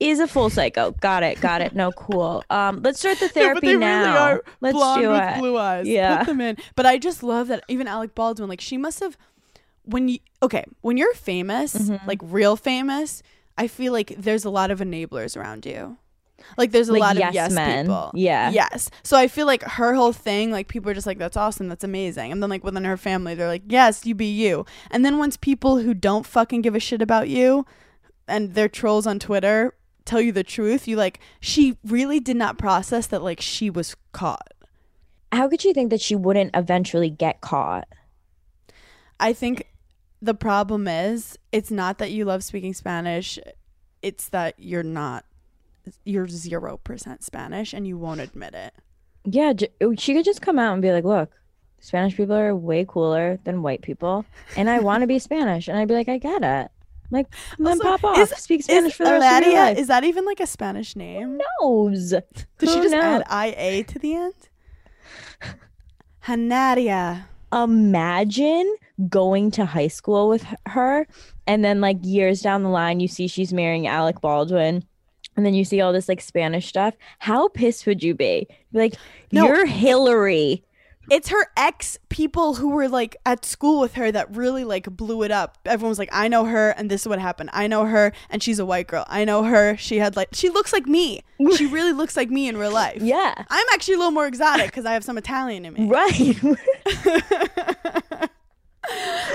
is 0.01 0.21
a 0.21 0.29
full 0.29 0.49
psycho. 0.49 0.93
Got 1.01 1.25
it, 1.25 1.41
got 1.41 1.61
it. 1.61 1.75
No, 1.75 1.91
cool. 1.93 2.45
Um, 2.51 2.83
let's 2.85 3.01
start 3.01 3.19
the 3.19 3.27
No, 3.27 3.33
therapy 3.33 3.61
but 3.61 3.67
they 3.67 3.77
now. 3.77 4.05
really 4.05 4.17
are 4.19 4.43
let's 4.61 4.79
do 5.01 5.09
with 5.11 5.23
it. 5.23 5.39
blue 5.39 5.59
eyes. 5.59 5.89
Yeah. 5.89 6.19
Put 6.19 6.27
them 6.29 6.41
in. 6.41 6.57
But 6.77 6.87
I 6.87 6.99
just 6.99 7.23
love 7.25 7.49
that 7.49 7.65
even 7.69 7.89
Alec 7.89 8.15
Baldwin, 8.15 8.49
like 8.49 8.61
she 8.61 8.77
must 8.79 9.01
have 9.01 9.19
when 9.83 10.07
you 10.09 10.19
okay, 10.43 10.65
when 10.83 10.97
you're 10.97 11.15
famous, 11.15 11.75
Mm-hmm. 11.75 12.07
like 12.07 12.21
real 12.23 12.55
famous, 12.57 13.23
I 13.57 13.67
feel 13.67 13.93
like 13.93 14.15
there's 14.17 14.45
a 14.45 14.51
lot 14.51 14.71
of 14.71 14.79
enablers 14.79 15.37
around 15.37 15.67
you. 15.67 15.97
Like 16.57 16.73
there's 16.73 16.89
a 16.89 16.93
Like 16.93 17.01
lot 17.01 17.17
yes 17.17 17.29
of 17.29 17.35
yes 17.35 17.53
men. 17.53 17.87
people. 17.87 18.11
Yeah. 18.15 18.51
Yes. 18.51 18.91
So 19.03 19.17
I 19.17 19.29
feel 19.29 19.47
like 19.47 19.63
her 19.63 19.95
whole 19.95 20.13
thing, 20.13 20.51
like 20.51 20.69
people 20.69 20.91
are 20.91 20.95
just 20.95 21.07
like, 21.07 21.19
that's 21.19 21.37
awesome, 21.37 21.69
that's 21.69 21.85
amazing. 21.85 22.33
And 22.33 22.43
then 22.43 22.51
like 22.51 22.65
within 22.65 22.85
her 22.85 22.97
family, 22.97 23.35
they're 23.35 23.49
like, 23.49 23.63
Yes, 23.67 24.07
you 24.07 24.15
be 24.15 24.27
you. 24.33 24.65
And 24.91 25.05
then 25.05 25.19
once 25.19 25.37
people 25.37 25.79
who 25.79 25.95
don't 25.95 26.27
fucking 26.27 26.63
give 26.63 26.75
a 26.75 26.81
shit 26.81 27.03
about 27.03 27.29
you 27.29 27.67
and 28.27 28.55
they're 28.55 28.69
trolls 28.69 29.07
on 29.07 29.19
Twitter 29.19 29.75
tell 30.05 30.21
you 30.23 30.33
the 30.33 30.43
truth, 30.45 30.89
you 30.89 30.97
like 30.97 31.21
she 31.41 31.77
really 31.85 32.19
did 32.21 32.37
not 32.37 32.57
process 32.59 33.07
that 33.09 33.23
like 33.23 33.41
she 33.41 33.69
was 33.69 33.95
caught. 34.13 34.55
How 35.31 35.49
could 35.49 35.63
you 35.65 35.75
think 35.75 35.91
that 35.91 36.01
she 36.01 36.17
wouldn't 36.17 36.53
eventually 36.57 37.11
get 37.11 37.43
caught? 37.43 37.87
I 39.21 39.33
think 39.35 39.67
the 40.23 40.35
problem 40.35 40.89
is 40.89 41.39
it's 41.53 41.71
not 41.71 41.99
that 41.99 42.11
you 42.11 42.25
love 42.25 42.43
speaking 42.43 42.73
Spanish, 42.73 43.39
it's 44.01 44.29
that 44.31 44.55
you're 44.59 44.83
not 44.83 45.25
you're 46.05 46.27
0% 46.27 47.23
Spanish 47.23 47.73
and 47.73 47.87
you 47.87 47.99
won't 47.99 48.21
admit 48.21 48.55
it. 48.55 48.75
Yeah, 49.25 49.53
oh, 49.81 49.95
she 49.97 50.15
could 50.15 50.25
just 50.25 50.41
come 50.43 50.59
out 50.59 50.73
and 50.73 50.81
be 50.83 50.91
like, 50.93 51.05
"Look, 51.05 51.31
Spanish 51.81 52.17
people 52.17 52.35
are 52.37 52.55
way 52.57 52.85
cooler 52.89 53.39
than 53.45 53.63
white 53.63 53.83
people, 53.83 54.25
and 54.57 54.71
I 54.71 54.79
want 54.81 55.03
to 55.03 55.07
be 55.07 55.19
Spanish." 55.29 55.69
And 55.69 55.77
I'd 55.77 55.89
be 55.89 55.95
like, 55.95 56.09
"I 56.09 56.19
get 56.19 56.43
it." 56.43 56.71
Like, 57.11 57.27
then 57.59 57.79
pop 57.79 58.05
off. 58.05 58.19
is- 58.19 58.31
Speak 58.39 58.63
Spanish 58.63 58.95
for 58.95 59.05
the 59.05 59.13
rest 59.13 59.47
of 59.47 59.53
your 59.53 59.55
life. 59.61 59.79
Is 59.79 59.87
that 59.89 60.05
even 60.05 60.25
like 60.25 60.41
a 60.41 60.47
Spanish 60.47 60.95
name? 60.97 61.39
knows? 61.61 62.11
Did 62.11 62.25
she 62.61 62.67
just 62.67 62.91
knows? 62.93 63.23
add 63.27 63.55
IA 63.57 63.85
to 63.85 63.99
the 63.99 64.15
end? 64.15 64.35
Hanadia. 66.27 67.25
Imagine 67.53 68.77
going 69.09 69.51
to 69.53 69.65
high 69.65 69.89
school 69.89 70.29
with 70.29 70.45
her, 70.67 71.07
and 71.47 71.65
then 71.65 71.81
like 71.81 71.97
years 72.03 72.43
down 72.43 72.63
the 72.63 72.69
line, 72.69 73.01
you 73.01 73.09
see 73.09 73.27
she's 73.27 73.53
marrying 73.55 73.87
Alec 73.87 74.21
Baldwin. 74.21 74.85
And 75.39 75.47
then 75.47 75.55
you 75.55 75.65
see 75.65 75.81
all 75.81 75.93
this 75.93 76.09
like 76.09 76.21
Spanish 76.21 76.67
stuff. 76.67 76.95
How 77.21 77.47
pissed 77.47 77.87
would 77.87 78.03
you 78.03 78.13
be? 78.13 78.49
Like, 78.73 78.95
No, 79.31 79.47
you're 79.47 79.67
Hillary. 79.67 80.65
It's 81.13 81.29
her 81.29 81.47
ex 81.57 81.97
people 82.09 82.57
who 82.57 82.71
were 82.71 82.89
like 82.89 83.17
at 83.25 83.45
school 83.45 83.81
with 83.81 83.95
her 83.95 84.11
that 84.11 84.35
really 84.35 84.65
like 84.65 84.91
blew 84.91 85.23
it 85.23 85.31
up. 85.31 85.57
Everyone 85.65 85.91
was 85.91 85.99
like, 86.01 86.09
I 86.11 86.27
know 86.27 86.45
her 86.45 86.71
and 86.71 86.91
this 86.91 87.03
is 87.03 87.09
what 87.09 87.21
happened. 87.21 87.51
I 87.53 87.69
know 87.69 87.85
her 87.85 88.13
and 88.31 88.43
she's 88.43 88.59
a 88.59 88.67
white 88.67 88.89
girl. 88.89 89.05
I 89.09 89.25
know 89.25 89.45
her. 89.45 89.77
She 89.77 89.99
had 89.99 90.17
like, 90.17 90.31
she 90.33 90.51
looks 90.51 90.73
like 90.73 90.87
me. 90.87 91.23
She 91.55 91.67
really 91.73 91.93
looks 91.93 92.17
like 92.17 92.31
me 92.31 92.49
in 92.49 92.57
real 92.57 92.73
life. 92.73 93.01
Yeah. 93.01 93.33
I'm 93.49 93.67
actually 93.73 93.95
a 93.95 93.99
little 93.99 94.11
more 94.11 94.27
exotic 94.27 94.67
because 94.67 94.87
I 94.87 94.93
have 94.93 95.05
some 95.05 95.17
Italian 95.17 95.65
in 95.65 95.75
me. 95.75 95.87
Right. 95.87 96.37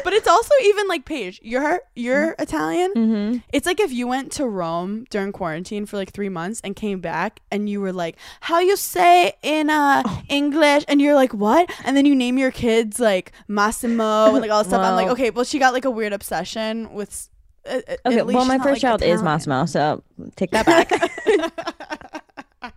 But 0.04 0.14
it's 0.14 0.28
also 0.28 0.52
even 0.64 0.88
like 0.88 1.06
Paige, 1.06 1.40
you're 1.44 1.80
you're 1.96 2.36
Italian. 2.40 2.92
mm-hmm. 2.96 3.38
It's 3.54 3.66
like 3.66 3.80
if 3.80 3.92
you 3.94 4.08
went 4.08 4.32
to 4.34 4.46
Rome 4.48 5.06
during 5.10 5.32
quarantine 5.32 5.86
for 5.86 5.96
like 5.98 6.12
three 6.12 6.30
months 6.30 6.60
and 6.64 6.76
came 6.76 7.00
back 7.00 7.40
and 7.52 7.70
you 7.70 7.80
were 7.80 7.94
like, 7.94 8.18
"How 8.42 8.60
you 8.60 8.76
say 8.76 9.34
in 9.44 9.70
uh 9.70 10.04
English?" 10.30 10.84
and 10.88 11.00
you're 11.02 11.16
like, 11.16 11.34
"What?" 11.34 11.70
and 11.86 11.96
then 11.96 12.06
you 12.06 12.16
name 12.16 12.38
your 12.38 12.52
kids 12.52 13.00
like 13.00 13.32
Massimo 13.48 14.26
and 14.34 14.42
like 14.42 14.52
all 14.52 14.64
this 14.64 14.68
stuff. 14.70 14.82
I'm 14.84 14.96
like, 14.96 15.08
okay, 15.10 15.30
well 15.30 15.46
she 15.46 15.60
got 15.60 15.74
like 15.74 15.86
a 15.86 15.92
weird 15.92 16.14
obsession 16.14 16.94
with. 16.94 17.30
Uh, 17.70 17.80
Okay, 18.06 18.22
well, 18.24 18.44
my 18.46 18.58
first 18.58 18.68
like, 18.68 18.82
child 18.82 19.02
is 19.02 19.22
Italian. 19.22 19.24
Massimo, 19.24 19.66
so 19.66 20.04
take 20.36 20.52
that 20.52 20.66
back. 20.66 20.92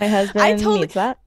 my 0.00 0.08
husband 0.08 0.42
I 0.42 0.52
totally- 0.52 0.80
needs 0.80 0.94
that. 0.94 1.18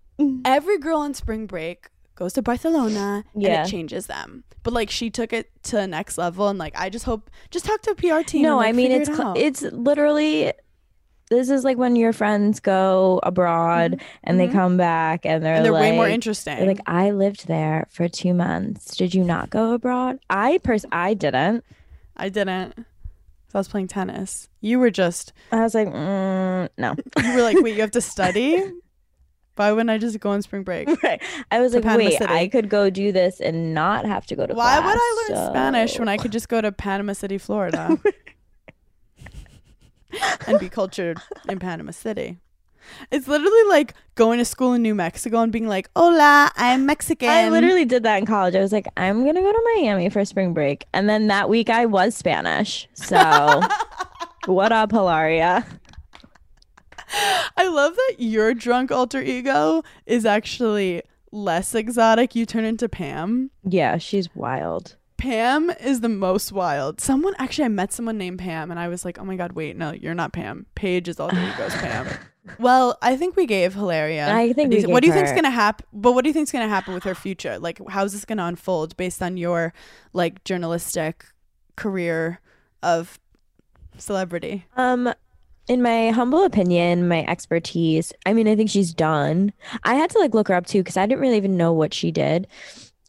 Every 0.45 0.77
girl 0.79 0.97
on 0.99 1.13
spring 1.13 1.45
break 1.47 1.89
goes 2.15 2.33
to 2.33 2.41
Barcelona 2.41 3.23
Yeah. 3.35 3.61
and 3.61 3.67
it 3.67 3.71
changes 3.71 4.07
them. 4.07 4.43
But 4.67 4.73
like 4.73 4.89
she 4.89 5.09
took 5.09 5.31
it 5.31 5.49
to 5.63 5.77
the 5.77 5.87
next 5.87 6.17
level 6.17 6.49
and 6.49 6.59
like 6.59 6.77
I 6.77 6.89
just 6.89 7.05
hope 7.05 7.29
just 7.51 7.63
talk 7.63 7.81
to 7.83 7.91
a 7.91 7.95
PR 7.95 8.21
team. 8.27 8.41
No, 8.41 8.49
and, 8.49 8.57
like, 8.57 8.67
I 8.67 8.71
mean 8.73 8.91
it's 8.91 9.07
it 9.07 9.15
cl- 9.15 9.33
it's 9.37 9.61
literally 9.61 10.51
this 11.29 11.49
is 11.49 11.63
like 11.63 11.77
when 11.77 11.95
your 11.95 12.11
friends 12.11 12.59
go 12.59 13.21
abroad 13.23 14.01
and 14.25 14.37
they 14.37 14.49
Mhm. 14.49 14.51
come 14.51 14.75
back 14.75 15.25
and 15.25 15.41
they're, 15.41 15.55
and 15.55 15.63
they're 15.65 15.71
like, 15.71 15.83
way 15.83 15.95
more 15.95 16.09
interesting. 16.09 16.57
They're 16.57 16.67
like, 16.67 16.81
I 16.85 17.11
lived 17.11 17.47
there 17.47 17.87
for 17.89 18.09
two 18.09 18.33
months. 18.33 18.93
Did 18.97 19.13
you 19.13 19.23
not 19.23 19.49
go 19.49 19.71
abroad? 19.73 20.19
I 20.29 20.57
pers 20.57 20.85
I 20.91 21.13
didn't. 21.13 21.63
I 22.17 22.27
didn't. 22.27 22.73
I 23.53 23.57
was 23.57 23.69
playing 23.69 23.87
tennis. 23.87 24.49
You 24.59 24.79
were 24.79 24.91
just 24.91 25.31
I 25.53 25.61
was 25.61 25.73
like, 25.75 25.87
mm, 25.87 26.67
no. 26.77 26.93
you 27.23 27.35
were 27.35 27.41
like, 27.41 27.57
wait, 27.61 27.75
you 27.75 27.81
have 27.81 27.91
to 27.91 28.01
study? 28.01 28.61
Why 29.57 29.71
wouldn't 29.71 29.89
I 29.89 29.97
just 29.97 30.19
go 30.19 30.29
on 30.31 30.41
spring 30.41 30.63
break? 30.63 30.87
right. 31.03 31.21
I 31.51 31.59
was 31.59 31.73
To 31.73 31.79
like, 31.81 31.97
wait, 31.97 32.17
City. 32.17 32.33
I 32.33 32.47
could 32.47 32.69
go 32.69 32.89
do 32.89 33.11
this 33.11 33.39
and 33.41 33.73
not 33.73 34.05
have 34.05 34.25
to 34.27 34.35
go 34.35 34.45
to 34.45 34.53
Why 34.53 34.77
class. 34.77 34.85
would 34.85 34.97
I 34.99 35.35
learn 35.43 35.49
Spanish 35.51 35.99
when 35.99 36.07
I 36.09 36.17
could 36.17 36.31
just 36.31 36.49
go 36.49 36.61
to 36.61 36.71
Panama 36.71 37.13
City, 37.13 37.37
Florida? 37.37 37.97
and 40.47 40.59
be 40.59 40.69
cultured 40.69 41.17
in 41.49 41.59
Panama 41.59 41.91
City. 41.91 42.37
It's 43.11 43.27
literally 43.27 43.63
like 43.67 43.93
going 44.15 44.39
to 44.39 44.45
school 44.45 44.71
in 44.73 44.81
New 44.81 44.95
Mexico 44.95 45.41
and 45.41 45.51
being 45.51 45.67
like, 45.67 45.89
"Hola, 45.95 46.49
I'm 46.55 46.85
Mexican." 46.85 47.27
I 47.27 47.49
literally 47.49 47.83
did 47.83 48.03
that 48.03 48.17
in 48.17 48.25
college. 48.25 48.55
I 48.55 48.61
was 48.61 48.71
like, 48.71 48.87
I'm 48.95 49.25
gonna 49.25 49.41
go 49.41 49.51
to 49.51 49.71
Miami 49.75 50.09
for 50.09 50.23
spring 50.23 50.53
break, 50.53 50.85
and 50.93 51.09
then 51.09 51.27
that 51.27 51.49
week 51.49 51.69
I 51.69 51.85
was 51.85 52.15
Spanish. 52.15 52.87
So, 52.93 53.61
what 54.45 54.71
up, 54.71 54.91
Hilaria? 54.91 55.65
I 57.13 57.67
love 57.67 57.95
that 57.95 58.15
your 58.19 58.53
drunk 58.53 58.91
alter 58.91 59.21
ego 59.21 59.83
is 60.05 60.25
actually 60.25 61.01
less 61.31 61.73
exotic. 61.75 62.35
You 62.35 62.45
turn 62.45 62.65
into 62.65 62.89
Pam. 62.89 63.51
Yeah, 63.63 63.97
she's 63.97 64.33
wild. 64.35 64.95
Pam 65.17 65.71
is 65.81 66.01
the 66.01 66.09
most 66.09 66.51
wild. 66.51 67.01
Someone 67.01 67.33
actually, 67.39 67.65
I 67.65 67.69
met 67.69 67.91
someone 67.91 68.17
named 68.19 68.37
Pam, 68.39 68.69
and 68.69 68.79
I 68.79 68.87
was 68.87 69.03
like, 69.03 69.17
"Oh 69.19 69.25
my 69.25 69.35
god, 69.35 69.53
wait, 69.53 69.75
no, 69.75 69.91
you're 69.91 70.13
not 70.13 70.31
Pam. 70.31 70.67
Paige 70.75 71.07
is 71.07 71.19
alter 71.19 71.37
ego's 71.39 71.73
Pam." 71.75 72.07
Well, 72.59 72.97
I 73.01 73.17
think 73.17 73.35
we 73.35 73.45
gave 73.45 73.73
Hilaria. 73.73 74.33
I 74.33 74.53
think 74.53 74.71
decent- 74.71 74.93
What 74.93 75.01
do 75.01 75.07
you 75.07 75.13
think's 75.13 75.31
her- 75.31 75.35
gonna 75.35 75.49
happen? 75.49 75.85
But 75.91 76.13
what 76.13 76.23
do 76.23 76.29
you 76.29 76.33
think's 76.33 76.49
gonna 76.49 76.69
happen 76.69 76.93
with 76.93 77.03
her 77.03 77.13
future? 77.13 77.59
Like, 77.59 77.81
how's 77.89 78.13
this 78.13 78.23
gonna 78.23 78.45
unfold 78.45 78.95
based 78.95 79.21
on 79.21 79.35
your 79.35 79.73
like 80.13 80.45
journalistic 80.45 81.25
career 81.75 82.39
of 82.81 83.19
celebrity? 83.97 84.65
Um, 84.77 85.13
in 85.67 85.81
my 85.81 86.09
humble 86.11 86.43
opinion, 86.43 87.07
my 87.07 87.25
expertise, 87.25 88.13
I 88.25 88.33
mean, 88.33 88.47
I 88.47 88.55
think 88.55 88.69
she's 88.69 88.93
done. 88.93 89.51
I 89.83 89.95
had 89.95 90.09
to 90.11 90.19
like 90.19 90.33
look 90.33 90.47
her 90.47 90.53
up 90.55 90.65
too 90.67 90.79
because 90.79 90.97
I 90.97 91.05
didn't 91.05 91.19
really 91.21 91.37
even 91.37 91.57
know 91.57 91.73
what 91.73 91.93
she 91.93 92.11
did. 92.11 92.47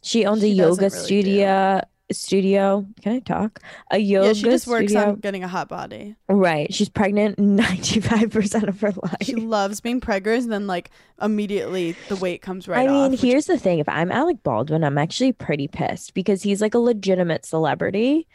She 0.01 0.25
owns 0.25 0.41
She 0.41 0.51
a 0.51 0.53
yoga 0.53 0.81
really 0.81 0.89
do. 0.89 0.95
studio. 0.97 1.81
Studio. 2.11 2.87
Can 3.03 3.13
I 3.13 3.19
talk? 3.19 3.59
A 3.91 3.99
yoga 3.99 4.27
yeah, 4.29 4.33
she 4.33 4.41
just 4.41 4.65
works 4.65 4.91
studio. 4.91 5.09
on 5.09 5.15
getting 5.17 5.43
a 5.43 5.47
hot 5.47 5.69
body. 5.69 6.15
Right. 6.27 6.73
She's 6.73 6.89
pregnant 6.89 7.37
95% 7.39 8.67
of 8.67 8.81
her 8.81 8.91
life. 9.03 9.17
She 9.21 9.35
loves 9.35 9.79
being 9.79 10.01
preggers, 10.01 10.39
and 10.41 10.51
then 10.51 10.65
like 10.65 10.89
immediately 11.21 11.95
the 12.07 12.15
weight 12.15 12.41
comes 12.41 12.67
right 12.67 12.79
I 12.89 12.91
mean, 12.91 12.95
off. 13.05 13.11
which- 13.11 13.21
here's 13.21 13.45
the 13.45 13.59
thing. 13.59 13.77
If 13.77 13.87
I'm 13.87 14.11
Alec 14.11 14.41
Baldwin, 14.41 14.83
I'm 14.83 14.97
actually 14.97 15.33
pretty 15.33 15.67
pissed 15.67 16.15
because 16.15 16.41
he's 16.41 16.61
like 16.61 16.73
a 16.73 16.79
legitimate 16.79 17.45
celebrity. 17.45 18.27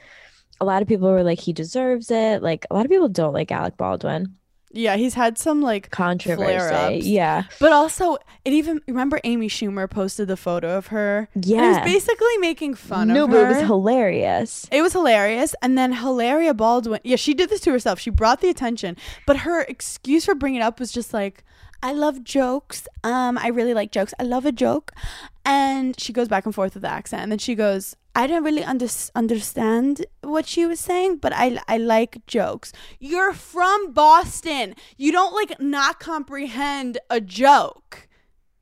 A 0.61 0.65
lot 0.65 0.83
of 0.83 0.89
people 0.89 1.11
were 1.11 1.23
like, 1.23 1.41
he 1.41 1.53
deserves 1.53 2.11
it. 2.11 2.43
Like, 2.43 2.67
a 2.71 2.75
lot 2.75 2.85
of 2.85 2.91
people 2.91 3.09
don't 3.09 3.33
like 3.33 3.51
Alec 3.51 3.77
Baldwin. 3.77 4.37
yeah, 4.75 4.97
he's 4.97 5.15
had 5.15 5.39
some 5.39 5.63
like 5.63 5.91
Controversy. 5.91 7.01
Yeah. 7.09 7.45
But 7.61 7.73
also, 7.73 8.17
it 8.45 8.53
even 8.53 8.81
remember 8.89 9.21
Amy 9.25 9.49
Schumer 9.49 9.89
posted 9.89 10.29
the 10.29 10.37
photo 10.37 10.77
of 10.77 10.89
her. 10.89 11.29
Yeah, 11.35 11.65
it 11.65 11.69
was 11.69 11.79
basically 11.93 12.39
making 12.39 12.75
fun 12.75 13.09
no, 13.09 13.25
of 13.25 13.31
but 13.31 13.45
it 13.45 13.49
was 13.49 13.61
hilarious. 13.61 14.67
It 14.73 14.83
was 14.83 14.93
hilarious. 14.93 15.55
And 15.63 15.79
then 15.79 15.93
Hilaria 15.93 16.55
Baldwin, 16.55 17.01
yeah, 17.05 17.17
she 17.17 17.35
did 17.35 17.51
this 17.51 17.61
to 17.63 17.71
herself. 17.71 18.01
She 18.01 18.11
brought 18.11 18.41
the 18.41 18.49
attention, 18.49 18.97
but 19.27 19.39
her 19.39 19.63
excuse 19.63 20.25
for 20.25 20.35
bringing 20.35 20.61
it 20.61 20.65
up 20.65 20.81
was 20.81 20.91
just 20.91 21.15
like, 21.15 21.45
I 21.85 21.93
love 21.93 22.25
jokes. 22.25 22.89
Um, 23.05 23.37
I 23.39 23.49
really 23.49 23.75
like 23.75 23.93
jokes. 23.93 24.15
I 24.19 24.23
love 24.25 24.47
a 24.47 24.53
joke. 24.53 24.93
And 25.45 26.01
she 26.01 26.13
goes 26.15 26.29
back 26.29 26.47
and 26.47 26.55
forth 26.55 26.73
with 26.75 26.83
the 26.83 26.89
accent. 26.91 27.23
And 27.23 27.31
then 27.31 27.39
she 27.39 27.55
goes, 27.55 27.95
I 28.17 28.27
didn't 28.27 28.45
really 28.45 28.65
under- 28.65 28.89
understand 29.15 30.07
what 30.23 30.47
she 30.47 30.65
was 30.65 30.81
saying, 30.81 31.17
but 31.17 31.33
I, 31.35 31.61
I 31.69 31.77
like 31.77 32.25
jokes. 32.27 32.73
You're 32.99 33.35
from 33.35 33.93
Boston. 33.93 34.75
You 34.97 35.13
don't 35.13 35.35
like 35.35 35.61
not 35.61 36.01
comprehend 36.01 36.97
a 37.11 37.21
joke 37.21 38.09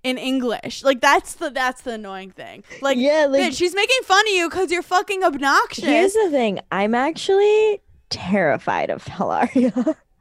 in 0.02 0.18
English. 0.18 0.82
Like 0.82 1.00
that's 1.00 1.34
the 1.34 1.48
that's 1.50 1.82
the 1.82 1.92
annoying 1.92 2.32
thing. 2.32 2.64
Like 2.80 2.98
Yeah, 2.98 3.26
like- 3.30 3.40
bitch, 3.52 3.56
she's 3.56 3.74
making 3.74 4.02
fun 4.02 4.26
of 4.26 4.32
you 4.34 4.48
because 4.50 4.72
you're 4.72 4.82
fucking 4.82 5.22
obnoxious. 5.22 5.84
Here's 5.84 6.14
the 6.14 6.28
thing. 6.30 6.58
I'm 6.72 6.94
actually 6.94 7.80
terrified 8.10 8.90
of 8.90 9.06
Hilaria. 9.06 9.96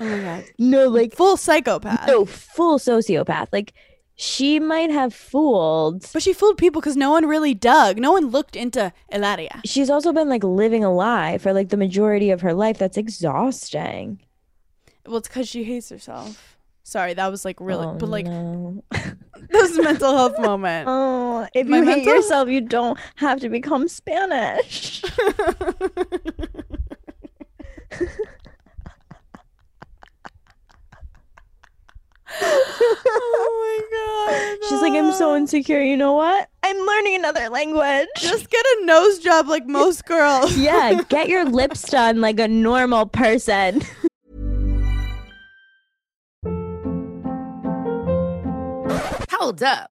oh 0.00 0.04
my 0.04 0.18
god. 0.22 0.44
no, 0.58 0.88
like, 0.88 1.14
Full 1.14 1.36
psychopath. 1.36 2.06
no, 2.06 2.24
full 2.24 2.78
sociopath. 2.78 3.48
Like, 3.52 3.72
she 4.18 4.58
might 4.58 4.90
have 4.90 5.12
fooled. 5.14 6.06
But 6.12 6.22
she 6.22 6.32
fooled 6.32 6.56
people 6.56 6.80
because 6.80 6.96
no 6.96 7.10
one 7.10 7.26
really 7.26 7.52
dug. 7.52 7.98
No 7.98 8.12
one 8.12 8.28
looked 8.28 8.56
into 8.56 8.92
Hilaria. 9.10 9.60
She's 9.66 9.90
also 9.90 10.12
been 10.12 10.28
like 10.30 10.42
living 10.42 10.82
a 10.84 10.90
lie 10.92 11.36
for 11.38 11.52
like 11.52 11.68
the 11.68 11.76
majority 11.76 12.30
of 12.30 12.40
her 12.40 12.54
life. 12.54 12.78
That's 12.78 12.96
exhausting. 12.96 14.20
Well, 15.04 15.18
it's 15.18 15.28
because 15.28 15.48
she 15.48 15.64
hates 15.64 15.90
herself. 15.90 16.56
Sorry, 16.82 17.12
that 17.14 17.28
was 17.30 17.44
like 17.44 17.60
really, 17.60 17.84
Oh, 17.86 17.94
but 17.98 18.08
like 18.08 18.24
no. 18.26 18.82
that 18.92 19.16
was 19.52 19.76
a 19.76 19.82
mental 19.82 20.16
health 20.16 20.38
moment. 20.38 20.86
Oh, 21.38 21.46
if 21.52 21.66
My 21.66 21.78
you 21.78 21.84
hate 21.84 22.04
yourself, 22.04 22.48
you 22.48 22.62
don't 22.62 22.98
have 23.16 23.40
to 23.40 23.48
become 23.50 23.86
Spanish. 23.88 25.02
oh 32.42 33.78
my 33.88 34.58
god. 34.60 34.68
She's 34.68 34.80
like, 34.82 34.92
I'm 34.92 35.12
so 35.12 35.36
insecure. 35.36 35.80
You 35.80 35.96
know 35.96 36.12
what? 36.14 36.48
I'm 36.62 36.76
learning 36.78 37.16
another 37.16 37.48
language. 37.48 38.08
Just 38.18 38.50
get 38.50 38.64
a 38.64 38.84
nose 38.84 39.18
job 39.18 39.48
like 39.48 39.66
most 39.66 40.04
girls. 40.06 40.56
yeah, 40.56 41.00
get 41.08 41.28
your 41.28 41.44
lips 41.50 41.82
done 41.82 42.20
like 42.20 42.38
a 42.40 42.48
normal 42.48 43.06
person. 43.06 43.82
Hold 49.30 49.62
up. 49.62 49.90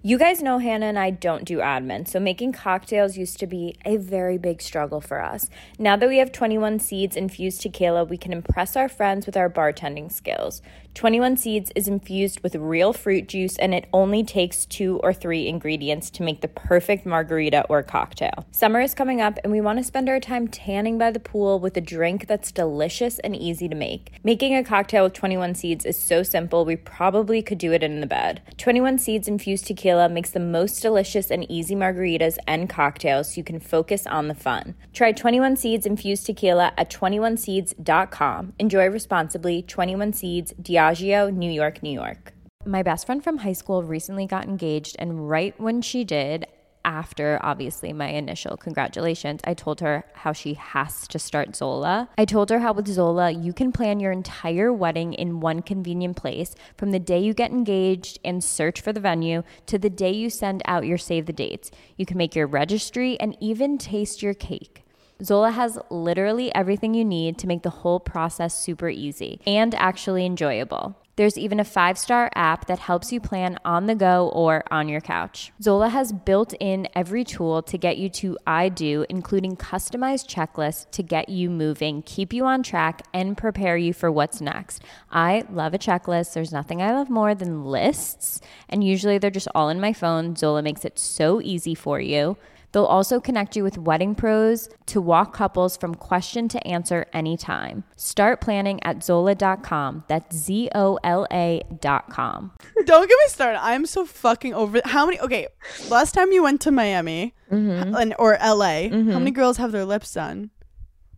You 0.00 0.16
guys 0.16 0.40
know 0.40 0.58
Hannah 0.58 0.86
and 0.86 0.98
I 0.98 1.10
don't 1.10 1.44
do 1.44 1.58
admin, 1.58 2.06
so 2.06 2.20
making 2.20 2.52
cocktails 2.52 3.16
used 3.16 3.40
to 3.40 3.48
be 3.48 3.74
a 3.84 3.96
very 3.96 4.38
big 4.38 4.62
struggle 4.62 5.00
for 5.00 5.20
us. 5.20 5.50
Now 5.76 5.96
that 5.96 6.08
we 6.08 6.18
have 6.18 6.30
21 6.30 6.78
Seeds 6.78 7.16
infused 7.16 7.62
tequila, 7.62 8.04
we 8.04 8.16
can 8.16 8.32
impress 8.32 8.76
our 8.76 8.88
friends 8.88 9.26
with 9.26 9.36
our 9.36 9.50
bartending 9.50 10.12
skills. 10.12 10.62
21 10.94 11.36
Seeds 11.36 11.72
is 11.74 11.88
infused 11.88 12.40
with 12.40 12.54
real 12.54 12.92
fruit 12.92 13.28
juice 13.28 13.56
and 13.58 13.74
it 13.74 13.86
only 13.92 14.24
takes 14.24 14.66
two 14.66 14.98
or 15.02 15.12
three 15.12 15.46
ingredients 15.46 16.10
to 16.10 16.22
make 16.22 16.40
the 16.42 16.48
perfect 16.48 17.04
margarita 17.04 17.64
or 17.68 17.82
cocktail. 17.82 18.46
Summer 18.50 18.80
is 18.80 18.94
coming 18.94 19.20
up 19.20 19.38
and 19.42 19.52
we 19.52 19.60
want 19.60 19.78
to 19.78 19.84
spend 19.84 20.08
our 20.08 20.18
time 20.18 20.48
tanning 20.48 20.96
by 20.96 21.10
the 21.10 21.20
pool 21.20 21.60
with 21.60 21.76
a 21.76 21.80
drink 21.80 22.26
that's 22.26 22.50
delicious 22.50 23.18
and 23.20 23.36
easy 23.36 23.68
to 23.68 23.76
make. 23.76 24.12
Making 24.24 24.56
a 24.56 24.64
cocktail 24.64 25.04
with 25.04 25.12
21 25.12 25.54
Seeds 25.56 25.84
is 25.84 25.96
so 25.96 26.22
simple, 26.22 26.64
we 26.64 26.76
probably 26.76 27.42
could 27.42 27.58
do 27.58 27.72
it 27.72 27.82
in 27.82 28.00
the 28.00 28.06
bed. 28.06 28.42
21 28.58 28.98
Seeds 28.98 29.28
infused 29.28 29.66
tequila 29.66 29.87
makes 30.10 30.30
the 30.30 30.40
most 30.40 30.82
delicious 30.82 31.30
and 31.30 31.48
easy 31.50 31.74
margaritas 31.74 32.36
and 32.46 32.68
cocktails 32.68 33.32
so 33.32 33.38
you 33.38 33.44
can 33.44 33.60
focus 33.60 34.06
on 34.06 34.28
the 34.28 34.34
fun. 34.34 34.74
Try 34.92 35.12
21 35.12 35.56
Seeds 35.56 35.86
infused 35.86 36.26
tequila 36.26 36.72
at 36.76 36.90
21seeds.com. 36.90 38.52
Enjoy 38.58 38.90
responsibly. 38.90 39.62
21 39.62 40.12
Seeds, 40.12 40.52
Diageo, 40.60 41.32
New 41.32 41.50
York, 41.50 41.82
New 41.82 41.92
York. 41.92 42.34
My 42.66 42.82
best 42.82 43.06
friend 43.06 43.24
from 43.24 43.38
high 43.38 43.54
school 43.54 43.82
recently 43.82 44.26
got 44.26 44.44
engaged, 44.44 44.96
and 44.98 45.30
right 45.30 45.58
when 45.58 45.80
she 45.80 46.04
did, 46.04 46.46
after 46.88 47.38
obviously 47.42 47.92
my 47.92 48.08
initial 48.08 48.56
congratulations, 48.56 49.42
I 49.44 49.52
told 49.52 49.80
her 49.80 50.06
how 50.14 50.32
she 50.32 50.54
has 50.54 51.06
to 51.08 51.18
start 51.18 51.54
Zola. 51.54 52.08
I 52.16 52.24
told 52.24 52.48
her 52.48 52.60
how 52.60 52.72
with 52.72 52.88
Zola, 52.88 53.30
you 53.30 53.52
can 53.52 53.72
plan 53.72 54.00
your 54.00 54.10
entire 54.10 54.72
wedding 54.72 55.12
in 55.12 55.40
one 55.40 55.60
convenient 55.60 56.16
place 56.16 56.54
from 56.78 56.92
the 56.92 56.98
day 56.98 57.18
you 57.18 57.34
get 57.34 57.50
engaged 57.50 58.18
and 58.24 58.42
search 58.42 58.80
for 58.80 58.94
the 58.94 59.00
venue 59.00 59.42
to 59.66 59.78
the 59.78 59.90
day 59.90 60.12
you 60.12 60.30
send 60.30 60.62
out 60.64 60.86
your 60.86 60.96
save 60.96 61.26
the 61.26 61.32
dates. 61.32 61.70
You 61.98 62.06
can 62.06 62.16
make 62.16 62.34
your 62.34 62.46
registry 62.46 63.20
and 63.20 63.36
even 63.38 63.76
taste 63.76 64.22
your 64.22 64.32
cake. 64.32 64.82
Zola 65.22 65.50
has 65.50 65.78
literally 65.90 66.54
everything 66.54 66.94
you 66.94 67.04
need 67.04 67.36
to 67.38 67.46
make 67.46 67.64
the 67.64 67.70
whole 67.70 68.00
process 68.00 68.58
super 68.58 68.88
easy 68.88 69.42
and 69.46 69.74
actually 69.74 70.24
enjoyable. 70.24 70.96
There's 71.18 71.36
even 71.36 71.58
a 71.58 71.64
five 71.64 71.98
star 71.98 72.30
app 72.36 72.66
that 72.66 72.78
helps 72.78 73.10
you 73.10 73.20
plan 73.20 73.58
on 73.64 73.86
the 73.86 73.96
go 73.96 74.28
or 74.28 74.62
on 74.70 74.88
your 74.88 75.00
couch. 75.00 75.50
Zola 75.60 75.88
has 75.88 76.12
built 76.12 76.54
in 76.60 76.86
every 76.94 77.24
tool 77.24 77.60
to 77.60 77.76
get 77.76 77.98
you 77.98 78.08
to 78.10 78.38
I 78.46 78.68
do, 78.68 79.04
including 79.08 79.56
customized 79.56 80.32
checklists 80.32 80.88
to 80.92 81.02
get 81.02 81.28
you 81.28 81.50
moving, 81.50 82.02
keep 82.02 82.32
you 82.32 82.44
on 82.44 82.62
track, 82.62 83.02
and 83.12 83.36
prepare 83.36 83.76
you 83.76 83.92
for 83.92 84.12
what's 84.12 84.40
next. 84.40 84.84
I 85.10 85.42
love 85.50 85.74
a 85.74 85.78
checklist. 85.78 86.34
There's 86.34 86.52
nothing 86.52 86.80
I 86.80 86.92
love 86.92 87.10
more 87.10 87.34
than 87.34 87.64
lists, 87.64 88.40
and 88.68 88.84
usually 88.84 89.18
they're 89.18 89.28
just 89.28 89.48
all 89.56 89.70
in 89.70 89.80
my 89.80 89.92
phone. 89.92 90.36
Zola 90.36 90.62
makes 90.62 90.84
it 90.84 91.00
so 91.00 91.40
easy 91.42 91.74
for 91.74 92.00
you. 92.00 92.36
They'll 92.72 92.84
also 92.84 93.18
connect 93.20 93.56
you 93.56 93.62
with 93.64 93.78
wedding 93.78 94.14
pros 94.14 94.68
to 94.86 95.00
walk 95.00 95.32
couples 95.32 95.76
from 95.76 95.94
question 95.94 96.48
to 96.48 96.66
answer 96.66 97.06
anytime. 97.12 97.84
Start 97.96 98.40
planning 98.40 98.82
at 98.82 99.02
Zola.com. 99.02 100.04
That's 100.08 100.36
Z 100.36 100.68
O 100.74 100.98
L 101.02 101.26
A.com. 101.32 102.52
Don't 102.84 103.08
get 103.08 103.16
me 103.16 103.28
started. 103.28 103.62
I'm 103.62 103.86
so 103.86 104.04
fucking 104.04 104.54
over. 104.54 104.80
How 104.84 105.06
many? 105.06 105.18
Okay, 105.20 105.48
last 105.88 106.12
time 106.12 106.30
you 106.32 106.42
went 106.42 106.60
to 106.62 106.70
Miami 106.70 107.34
and 107.50 108.14
or 108.18 108.36
LA, 108.44 108.88
how 108.90 109.18
many 109.18 109.30
girls 109.30 109.56
have 109.56 109.72
their 109.72 109.84
lips 109.86 110.12
done? 110.12 110.50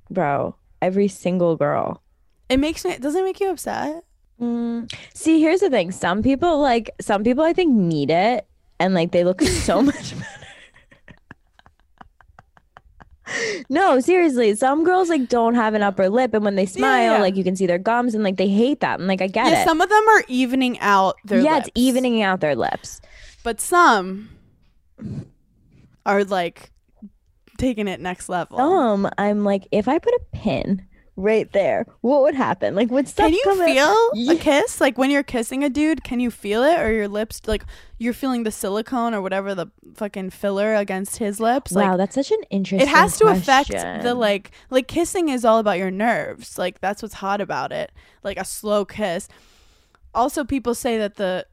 Bro, 0.08 0.56
every 0.80 1.08
single 1.08 1.56
girl. 1.56 2.02
It 2.48 2.58
makes 2.58 2.84
me. 2.84 2.96
Doesn't 2.98 3.20
it 3.20 3.24
make 3.24 3.40
you 3.40 3.50
upset? 3.50 4.04
Mm. 4.40 4.92
See, 5.14 5.40
here's 5.40 5.60
the 5.60 5.70
thing. 5.70 5.90
Some 5.90 6.22
people 6.22 6.60
like 6.60 6.90
some 7.00 7.22
people 7.24 7.44
I 7.44 7.52
think 7.52 7.72
need 7.74 8.10
it 8.10 8.46
and 8.78 8.94
like 8.94 9.12
they 9.12 9.24
look 9.24 9.42
so 9.42 9.82
much 9.90 10.18
better. 10.18 10.39
No, 13.68 14.00
seriously. 14.00 14.54
Some 14.54 14.84
girls 14.84 15.08
like 15.08 15.28
don't 15.28 15.54
have 15.54 15.74
an 15.74 15.82
upper 15.82 16.08
lip, 16.08 16.34
and 16.34 16.44
when 16.44 16.56
they 16.56 16.66
smile, 16.66 17.14
yeah. 17.14 17.20
like 17.20 17.36
you 17.36 17.44
can 17.44 17.56
see 17.56 17.66
their 17.66 17.78
gums, 17.78 18.14
and 18.14 18.24
like 18.24 18.36
they 18.36 18.48
hate 18.48 18.80
that. 18.80 18.98
And 18.98 19.08
like 19.08 19.22
I 19.22 19.26
get 19.26 19.46
yeah, 19.46 19.62
it. 19.62 19.64
some 19.64 19.80
of 19.80 19.88
them 19.88 20.08
are 20.08 20.24
evening 20.28 20.78
out 20.80 21.16
their 21.24 21.40
yeah, 21.40 21.56
lips. 21.56 21.68
it's 21.68 21.80
evening 21.80 22.22
out 22.22 22.40
their 22.40 22.56
lips. 22.56 23.00
but 23.42 23.60
some 23.60 24.28
are 26.06 26.24
like 26.24 26.70
taking 27.58 27.88
it 27.88 28.00
next 28.00 28.28
level. 28.28 28.58
Um, 28.58 29.08
I'm 29.18 29.44
like, 29.44 29.68
if 29.70 29.86
I 29.86 29.98
put 29.98 30.14
a 30.14 30.20
pin 30.32 30.86
right 31.20 31.50
there, 31.52 31.86
what 32.00 32.22
would 32.22 32.34
happen? 32.34 32.74
Like, 32.74 32.90
would 32.90 33.06
stuff 33.08 33.26
Can 33.26 33.34
you 33.34 33.40
come 33.44 33.58
feel 33.58 34.10
Yeah. 34.14 34.32
a 34.32 34.36
kiss? 34.36 34.80
Like 34.80 34.98
when 34.98 35.10
you're 35.10 35.22
kissing 35.22 35.62
a 35.62 35.68
dude, 35.70 36.02
can 36.04 36.20
you 36.20 36.30
feel 36.30 36.62
it? 36.62 36.78
Or 36.80 36.92
your 36.92 37.08
lips, 37.08 37.40
like 37.46 37.64
you're 37.98 38.12
feeling 38.12 38.44
the 38.44 38.50
silicone 38.50 39.14
or 39.14 39.20
whatever 39.20 39.54
the 39.54 39.66
fucking 39.94 40.30
filler 40.30 40.74
against 40.74 41.18
his 41.18 41.38
lips? 41.40 41.72
Wow, 41.72 41.90
like 41.90 41.98
that's 41.98 42.14
such 42.14 42.30
an 42.30 42.42
interesting. 42.50 42.88
it 42.88 42.90
has 42.90 43.16
to 43.18 43.26
affect 43.26 43.70
the 43.70 44.14
like, 44.14 44.50
like 44.70 44.88
kissing 44.88 45.28
is 45.28 45.44
all 45.44 45.58
about 45.58 45.78
your 45.78 45.90
nerves. 45.90 46.58
Like 46.58 46.80
that's 46.80 47.02
what's 47.02 47.14
hot 47.14 47.40
about 47.40 47.72
it. 47.72 47.92
Like 48.24 48.38
a 48.38 48.44
slow 48.44 48.84
kiss. 48.84 49.28
Also, 50.14 50.44
people 50.44 50.74
say 50.74 50.98
that 50.98 51.16
the 51.16 51.46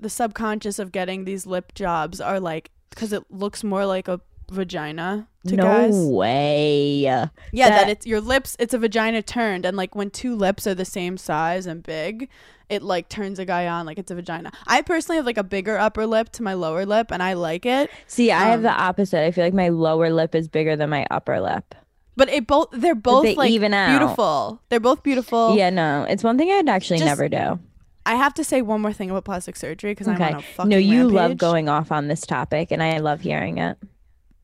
the 0.00 0.10
subconscious 0.10 0.78
of 0.78 0.92
getting 0.92 1.24
these 1.24 1.46
lip 1.46 1.72
jobs 1.74 2.20
are 2.20 2.38
like 2.38 2.70
because 2.90 3.12
it 3.12 3.24
looks 3.30 3.64
more 3.64 3.86
like 3.86 4.06
a 4.06 4.20
vagina 4.50 5.28
to 5.46 5.56
no 5.56 5.62
guys. 5.64 5.94
way. 5.94 6.96
Yeah, 7.00 7.28
that, 7.52 7.68
That- 7.68 7.88
it's 7.88 8.06
your 8.06 8.20
lips. 8.20 8.56
It's 8.58 8.74
a 8.74 8.78
vagina 8.78 9.22
turned, 9.22 9.64
and 9.64 9.76
like 9.76 9.94
when 9.94 10.10
two 10.10 10.34
lips 10.34 10.66
are 10.66 10.74
the 10.74 10.84
same 10.84 11.16
size 11.16 11.66
and 11.66 11.82
big, 11.82 12.28
it 12.68 12.82
like 12.82 13.08
turns 13.08 13.38
a 13.38 13.44
guy 13.44 13.66
on 13.66 13.84
like 13.86 13.98
it's 13.98 14.10
a 14.10 14.14
vagina. 14.14 14.50
I 14.66 14.82
personally 14.82 15.16
have 15.16 15.26
like 15.26 15.38
a 15.38 15.42
bigger 15.44 15.76
upper 15.78 16.06
lip 16.06 16.30
to 16.32 16.42
my 16.42 16.54
lower 16.54 16.86
lip, 16.86 17.10
and 17.10 17.22
I 17.22 17.34
like 17.34 17.66
it. 17.66 17.90
See, 18.06 18.30
I 18.32 18.44
have 18.44 18.60
Um, 18.60 18.62
the 18.64 18.72
opposite. 18.72 19.24
I 19.24 19.30
feel 19.30 19.44
like 19.44 19.54
my 19.54 19.68
lower 19.68 20.10
lip 20.10 20.34
is 20.34 20.48
bigger 20.48 20.76
than 20.76 20.90
my 20.90 21.06
upper 21.10 21.40
lip. 21.40 21.74
But 22.16 22.28
it 22.28 22.46
both 22.46 22.68
they're 22.72 22.94
both 22.94 23.24
they 23.24 23.34
like 23.34 23.50
even 23.50 23.74
out. 23.74 23.88
beautiful. 23.98 24.60
They're 24.68 24.80
both 24.80 25.02
beautiful. 25.02 25.56
yeah, 25.56 25.70
no, 25.70 26.06
it's 26.08 26.22
one 26.24 26.38
thing 26.38 26.50
I'd 26.50 26.68
actually 26.68 26.98
Just- 27.00 27.06
never 27.08 27.28
do. 27.28 27.58
I 28.06 28.16
have 28.16 28.34
to 28.34 28.44
say 28.44 28.60
one 28.60 28.82
more 28.82 28.92
thing 28.92 29.08
about 29.10 29.24
plastic 29.24 29.56
surgery 29.56 29.92
because 29.92 30.06
I'm 30.08 30.20
on 30.20 30.34
a 30.34 30.42
fucking 30.42 30.68
No, 30.68 30.76
you 30.76 31.08
love 31.08 31.38
going 31.38 31.70
off 31.70 31.90
on 31.90 32.06
this 32.08 32.20
topic, 32.26 32.70
and 32.70 32.82
I 32.82 32.98
love 32.98 33.22
hearing 33.22 33.56
it. 33.56 33.78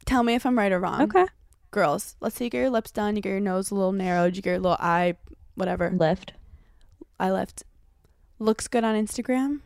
Tell 0.07 0.23
me 0.23 0.35
if 0.35 0.45
I'm 0.47 0.59
right 0.59 0.73
or 0.73 0.81
wrong. 0.81 1.03
Okay. 1.03 1.27
girls, 1.71 2.17
let's 2.21 2.37
say 2.37 2.47
you 2.47 2.51
get 2.51 2.59
your 2.59 2.71
lips 2.71 2.91
done, 2.91 3.17
you 3.17 3.23
get 3.23 3.31
your 3.31 3.41
nose 3.41 3.71
a 3.71 3.75
little 3.75 3.93
narrowed, 3.93 4.35
you 4.37 4.43
get 4.43 4.51
your 4.51 4.59
little 4.59 4.77
eye, 4.81 5.15
whatever. 5.55 5.91
Lift. 5.91 6.33
I 7.19 7.31
left. 7.31 7.63
Looks 8.39 8.67
good 8.69 8.83
on 8.85 8.95
Instagram, 8.95 9.61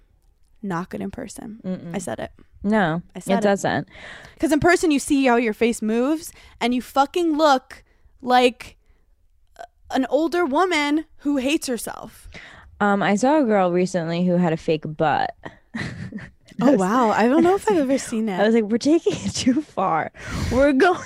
not 0.62 0.91
good 0.91 1.01
in 1.01 1.11
person. 1.11 1.91
I 1.95 1.99
said 1.99 2.18
it. 2.18 2.32
No, 2.62 3.03
I 3.14 3.20
said 3.20 3.35
it 3.35 3.39
it. 3.39 3.43
doesn't. 3.43 3.89
Because 4.35 4.51
in 4.53 4.59
person, 4.61 4.91
you 4.91 4.99
see 4.99 5.24
how 5.26 5.37
your 5.37 5.53
face 5.55 5.80
moves, 5.80 6.32
and 6.61 6.74
you 6.74 6.82
fucking 6.82 7.37
look 7.37 7.85
like 8.20 8.76
an 9.91 10.07
older 10.11 10.45
woman 10.45 11.05
who 11.18 11.37
hates 11.37 11.68
herself. 11.68 12.28
Um, 12.80 13.03
I 13.03 13.14
saw 13.14 13.39
a 13.41 13.45
girl 13.45 13.70
recently 13.70 14.26
who 14.26 14.37
had 14.37 14.53
a 14.53 14.57
fake 14.57 14.85
butt. 14.97 15.35
Oh 16.61 16.72
wow! 16.72 17.11
I 17.11 17.26
don't 17.26 17.42
know 17.42 17.55
if 17.57 17.68
I've 17.70 17.78
ever 17.78 17.98
seen 18.11 18.26
that. 18.26 18.40
I 18.40 18.46
was 18.46 18.55
like, 18.55 18.64
we're 18.64 18.78
taking 18.78 19.14
it 19.14 19.34
too 19.34 19.61
far. 19.62 20.12
We're 20.52 20.72
going. 20.88 21.00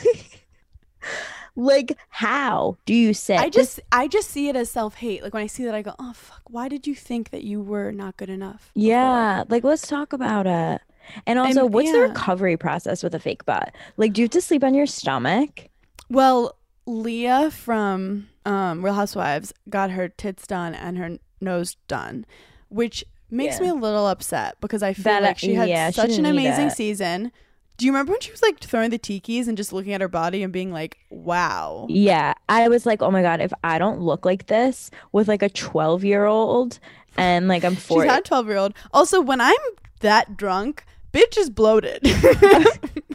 like, 1.56 1.96
how 2.10 2.76
do 2.86 2.94
you 2.94 3.14
say? 3.14 3.36
I 3.36 3.48
just, 3.48 3.80
I 3.90 4.08
just 4.08 4.30
see 4.30 4.48
it 4.48 4.56
as 4.56 4.70
self 4.70 4.94
hate. 4.96 5.22
Like 5.22 5.34
when 5.34 5.42
I 5.42 5.46
see 5.46 5.64
that, 5.64 5.74
I 5.74 5.82
go, 5.82 5.94
"Oh 5.98 6.12
fuck! 6.12 6.42
Why 6.48 6.68
did 6.68 6.86
you 6.86 6.94
think 6.94 7.30
that 7.30 7.44
you 7.44 7.60
were 7.62 7.92
not 7.92 8.16
good 8.16 8.28
enough?" 8.30 8.70
before?" 8.74 8.88
Yeah, 8.88 9.44
like 9.48 9.64
let's 9.64 9.86
talk 9.86 10.12
about 10.12 10.46
it. 10.46 10.82
And 11.26 11.38
also, 11.38 11.64
And- 11.64 11.72
what's 11.74 11.90
the 11.92 12.00
recovery 12.00 12.56
process 12.56 13.02
with 13.02 13.14
a 13.14 13.18
fake 13.20 13.46
butt? 13.46 13.74
Like, 13.96 14.12
do 14.12 14.20
you 14.20 14.24
have 14.24 14.30
to 14.32 14.40
sleep 14.42 14.62
on 14.62 14.74
your 14.74 14.86
stomach? 14.86 15.68
Well, 16.10 16.56
Leah 16.86 17.50
from 17.50 18.28
um, 18.44 18.84
Real 18.84 18.94
Housewives 18.94 19.52
got 19.70 19.90
her 19.92 20.08
tits 20.08 20.46
done 20.46 20.74
and 20.74 20.98
her 20.98 21.16
nose 21.40 21.76
done, 21.86 22.26
which 22.68 23.04
makes 23.30 23.56
Yeah. 23.56 23.64
me 23.64 23.68
a 23.70 23.74
little 23.74 24.06
upset 24.06 24.56
because 24.60 24.82
I 24.82 24.92
feel 24.92 25.04
That, 25.04 25.22
like 25.22 25.38
she 25.38 25.54
had 25.54 25.68
yeah, 25.68 25.90
she 25.90 26.00
such 26.00 26.18
an 26.18 26.26
amazing 26.26 26.70
season. 26.70 27.32
Do 27.76 27.86
you 27.86 27.92
remember 27.92 28.12
when 28.12 28.20
she 28.20 28.32
was 28.32 28.42
like 28.42 28.58
throwing 28.58 28.90
the 28.90 28.98
tikis 28.98 29.46
and 29.46 29.56
just 29.56 29.72
looking 29.72 29.92
at 29.92 30.00
her 30.00 30.08
body 30.08 30.42
and 30.42 30.52
being 30.52 30.72
like, 30.72 30.98
"Wow"? 31.10 31.86
Yeah, 31.88 32.34
I 32.48 32.66
was 32.68 32.86
like, 32.86 33.02
oh 33.02 33.10
my 33.12 33.22
god, 33.22 33.40
if 33.40 33.52
I 33.62 33.78
don't 33.78 34.00
look 34.00 34.24
like 34.24 34.46
this 34.46 34.90
with 35.12 35.28
like 35.28 35.42
a 35.42 35.48
twelve 35.48 36.04
year 36.04 36.24
old 36.24 36.80
and 37.16 37.46
like 37.46 37.64
I'm 37.64 37.76
40. 37.76 38.02
She's 38.06 38.12
had 38.12 38.24
twelve 38.24 38.48
year 38.48 38.56
old. 38.56 38.74
Also, 38.92 39.20
when 39.20 39.40
I'm 39.40 39.54
that 40.00 40.36
drunk, 40.36 40.84
bitch 41.12 41.38
is 41.38 41.50
bloated. 41.50 42.02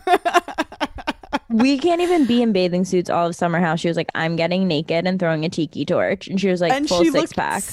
we 1.50 1.78
can't 1.78 2.02
even 2.02 2.26
be 2.26 2.42
in 2.42 2.52
bathing 2.54 2.86
suits 2.86 3.10
all 3.10 3.28
of 3.28 3.36
summer 3.36 3.60
house. 3.60 3.80
She 3.80 3.88
was 3.88 3.98
like, 3.98 4.10
I'm 4.16 4.36
getting 4.36 4.68
naked 4.68 5.06
and 5.06 5.20
throwing 5.20 5.46
a 5.46 5.50
tiki 5.50 5.86
torch, 5.86 6.28
and 6.28 6.40
she 6.40 6.50
was 6.50 6.62
like 6.62 6.72
and 6.72 6.88
full 6.88 7.04
she 7.04 7.12
six 7.12 7.34
pack. 7.34 7.64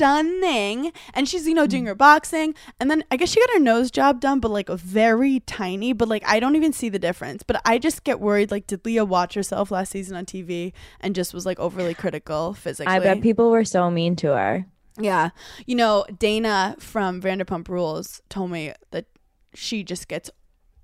Stunning. 0.00 0.92
And 1.12 1.28
she's, 1.28 1.46
you 1.46 1.54
know, 1.54 1.66
doing 1.66 1.86
her 1.86 1.94
boxing. 1.94 2.54
And 2.78 2.90
then 2.90 3.04
I 3.10 3.16
guess 3.16 3.30
she 3.30 3.40
got 3.40 3.50
her 3.54 3.60
nose 3.60 3.90
job 3.90 4.20
done, 4.20 4.40
but 4.40 4.50
like 4.50 4.68
very 4.68 5.40
tiny. 5.40 5.92
But 5.92 6.08
like 6.08 6.22
I 6.26 6.40
don't 6.40 6.56
even 6.56 6.72
see 6.72 6.88
the 6.88 6.98
difference. 6.98 7.42
But 7.42 7.60
I 7.64 7.78
just 7.78 8.04
get 8.04 8.20
worried. 8.20 8.50
Like, 8.50 8.66
did 8.66 8.84
Leah 8.84 9.04
watch 9.04 9.34
herself 9.34 9.70
last 9.70 9.92
season 9.92 10.16
on 10.16 10.24
TV 10.24 10.72
and 11.00 11.14
just 11.14 11.34
was 11.34 11.44
like 11.44 11.60
overly 11.60 11.94
critical 11.94 12.54
physically? 12.54 12.92
I 12.92 12.98
bet 12.98 13.20
people 13.20 13.50
were 13.50 13.64
so 13.64 13.90
mean 13.90 14.16
to 14.16 14.28
her. 14.28 14.66
Yeah. 14.98 15.30
You 15.66 15.76
know, 15.76 16.04
Dana 16.18 16.76
from 16.78 17.20
Vanderpump 17.20 17.68
Rules 17.68 18.22
told 18.28 18.50
me 18.50 18.72
that 18.90 19.06
she 19.54 19.82
just 19.84 20.08
gets 20.08 20.30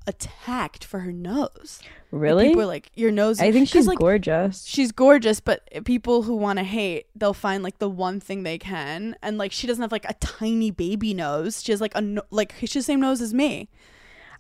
attacked 0.07 0.85
for 0.85 1.01
her 1.01 1.13
nose. 1.13 1.81
Like, 1.83 1.91
Really? 2.23 2.49
people 2.49 2.63
are 2.63 2.67
like, 2.67 2.91
your 2.95 3.11
nose. 3.11 3.41
I 3.41 3.51
think 3.53 3.69
she's 3.69 3.87
like, 3.87 3.99
gorgeous. 3.99 4.65
she's 4.65 4.93
gorgeous 4.93 5.41
but 5.41 5.69
people 5.85 6.23
who 6.23 6.37
want 6.37 6.59
to 6.59 6.65
hate 6.65 7.07
they'll 7.17 7.35
find 7.35 7.63
like 7.65 7.79
the 7.79 7.89
one 7.91 8.21
thing 8.21 8.43
they 8.45 8.57
can 8.59 9.17
and 9.23 9.37
like 9.39 9.53
she 9.53 9.67
doesn't 9.67 9.83
have 9.83 9.93
like 9.93 10.09
a 10.09 10.15
tiny 10.15 10.71
baby 10.71 11.13
nose 11.13 11.63
she 11.63 11.73
has 11.73 11.81
like 11.81 11.93
a 11.97 12.01
no- 12.01 12.23
like 12.31 12.55
she's 12.61 12.73
the 12.75 12.83
same 12.83 13.01
nose 13.01 13.21
as 13.21 13.35
me 13.35 13.69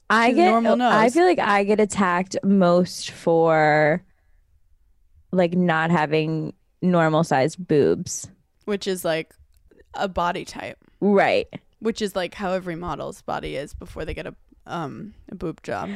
I 0.08 0.28
she's 0.28 0.36
get. 0.36 0.50
normal 0.50 0.80
I 0.82 1.10
feel 1.10 1.24
like 1.24 1.40
I 1.40 1.64
get 1.64 1.80
attacked 1.80 2.36
most 2.44 3.10
for 3.10 4.02
like 5.32 5.54
not 5.54 5.90
having 5.90 6.54
normal 6.80 7.24
sized 7.24 7.66
boobs. 7.66 8.28
which 8.64 8.86
is 8.86 9.04
like 9.04 9.34
a 9.94 10.06
body 10.08 10.44
type 10.44 10.78
Right. 11.00 11.46
which 11.80 12.00
is 12.00 12.14
like 12.16 12.34
how 12.34 12.52
every 12.52 12.76
model's 12.76 13.20
body 13.22 13.56
is 13.56 13.74
before 13.74 14.04
they 14.04 14.14
get 14.14 14.26
a 14.26 14.34
um 14.66 15.14
a 15.30 15.34
boob 15.34 15.62
job 15.62 15.90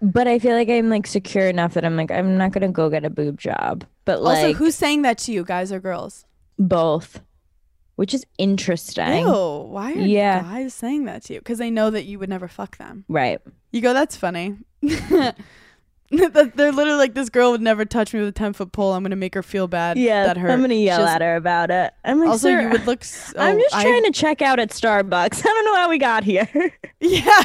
But 0.00 0.26
I 0.26 0.38
feel 0.38 0.56
like 0.56 0.68
I'm 0.68 0.88
like 0.90 1.06
secure 1.06 1.46
enough 1.48 1.74
that 1.74 1.84
I'm 1.84 1.96
like 1.96 2.10
I'm 2.10 2.36
not 2.36 2.52
gonna 2.52 2.70
go 2.72 2.90
get 2.90 3.04
a 3.04 3.10
boob 3.10 3.38
job. 3.38 3.84
But 4.04 4.22
like 4.22 4.38
also 4.38 4.52
who's 4.54 4.74
saying 4.74 5.02
that 5.02 5.18
to 5.18 5.32
you 5.32 5.44
guys 5.44 5.70
or 5.72 5.78
girls 5.80 6.24
both, 6.58 7.20
which 7.96 8.12
is 8.14 8.24
interesting. 8.38 9.18
Ew, 9.26 9.66
why 9.70 9.92
are 9.92 9.96
Yeah. 9.96 10.42
guys 10.42 10.74
saying 10.74 11.04
that 11.06 11.22
to 11.24 11.34
you 11.34 11.40
because 11.40 11.58
they 11.58 11.70
know 11.70 11.90
that 11.90 12.04
you 12.04 12.18
would 12.18 12.28
never 12.28 12.48
fuck 12.48 12.78
them 12.78 13.04
Right. 13.08 13.40
you 13.70 13.80
go 13.80 13.92
that's 13.92 14.16
funny 14.16 14.56
That 16.10 16.52
They're 16.56 16.72
literally 16.72 16.98
like 16.98 17.14
this 17.14 17.30
girl 17.30 17.52
would 17.52 17.62
never 17.62 17.86
touch 17.86 18.12
me 18.12 18.20
with 18.20 18.28
a 18.28 18.32
ten 18.32 18.52
foot 18.52 18.70
pole. 18.72 18.92
I'm 18.92 19.02
gonna 19.02 19.16
make 19.16 19.32
her 19.34 19.42
feel 19.42 19.66
bad. 19.66 19.96
Yeah. 19.96 20.26
that 20.26 20.36
her. 20.36 20.50
I'm 20.50 20.60
gonna 20.60 20.74
yell 20.74 20.98
she's- 20.98 21.08
at 21.08 21.22
her 21.22 21.36
about 21.36 21.70
it. 21.70 21.90
I'm 22.04 22.20
like, 22.20 22.28
Also, 22.28 22.48
"Sir, 22.48 22.60
you 22.60 22.68
would 22.68 22.86
look. 22.86 23.02
So, 23.02 23.38
I'm 23.38 23.58
just 23.58 23.74
I- 23.74 23.82
trying 23.82 24.04
to 24.04 24.10
check 24.10 24.42
out 24.42 24.58
at 24.60 24.68
Starbucks. 24.70 25.38
I 25.40 25.42
don't 25.48 25.64
know 25.64 25.74
how 25.76 25.88
we 25.88 25.96
got 25.96 26.22
here. 26.24 26.48
Yeah. 27.00 27.42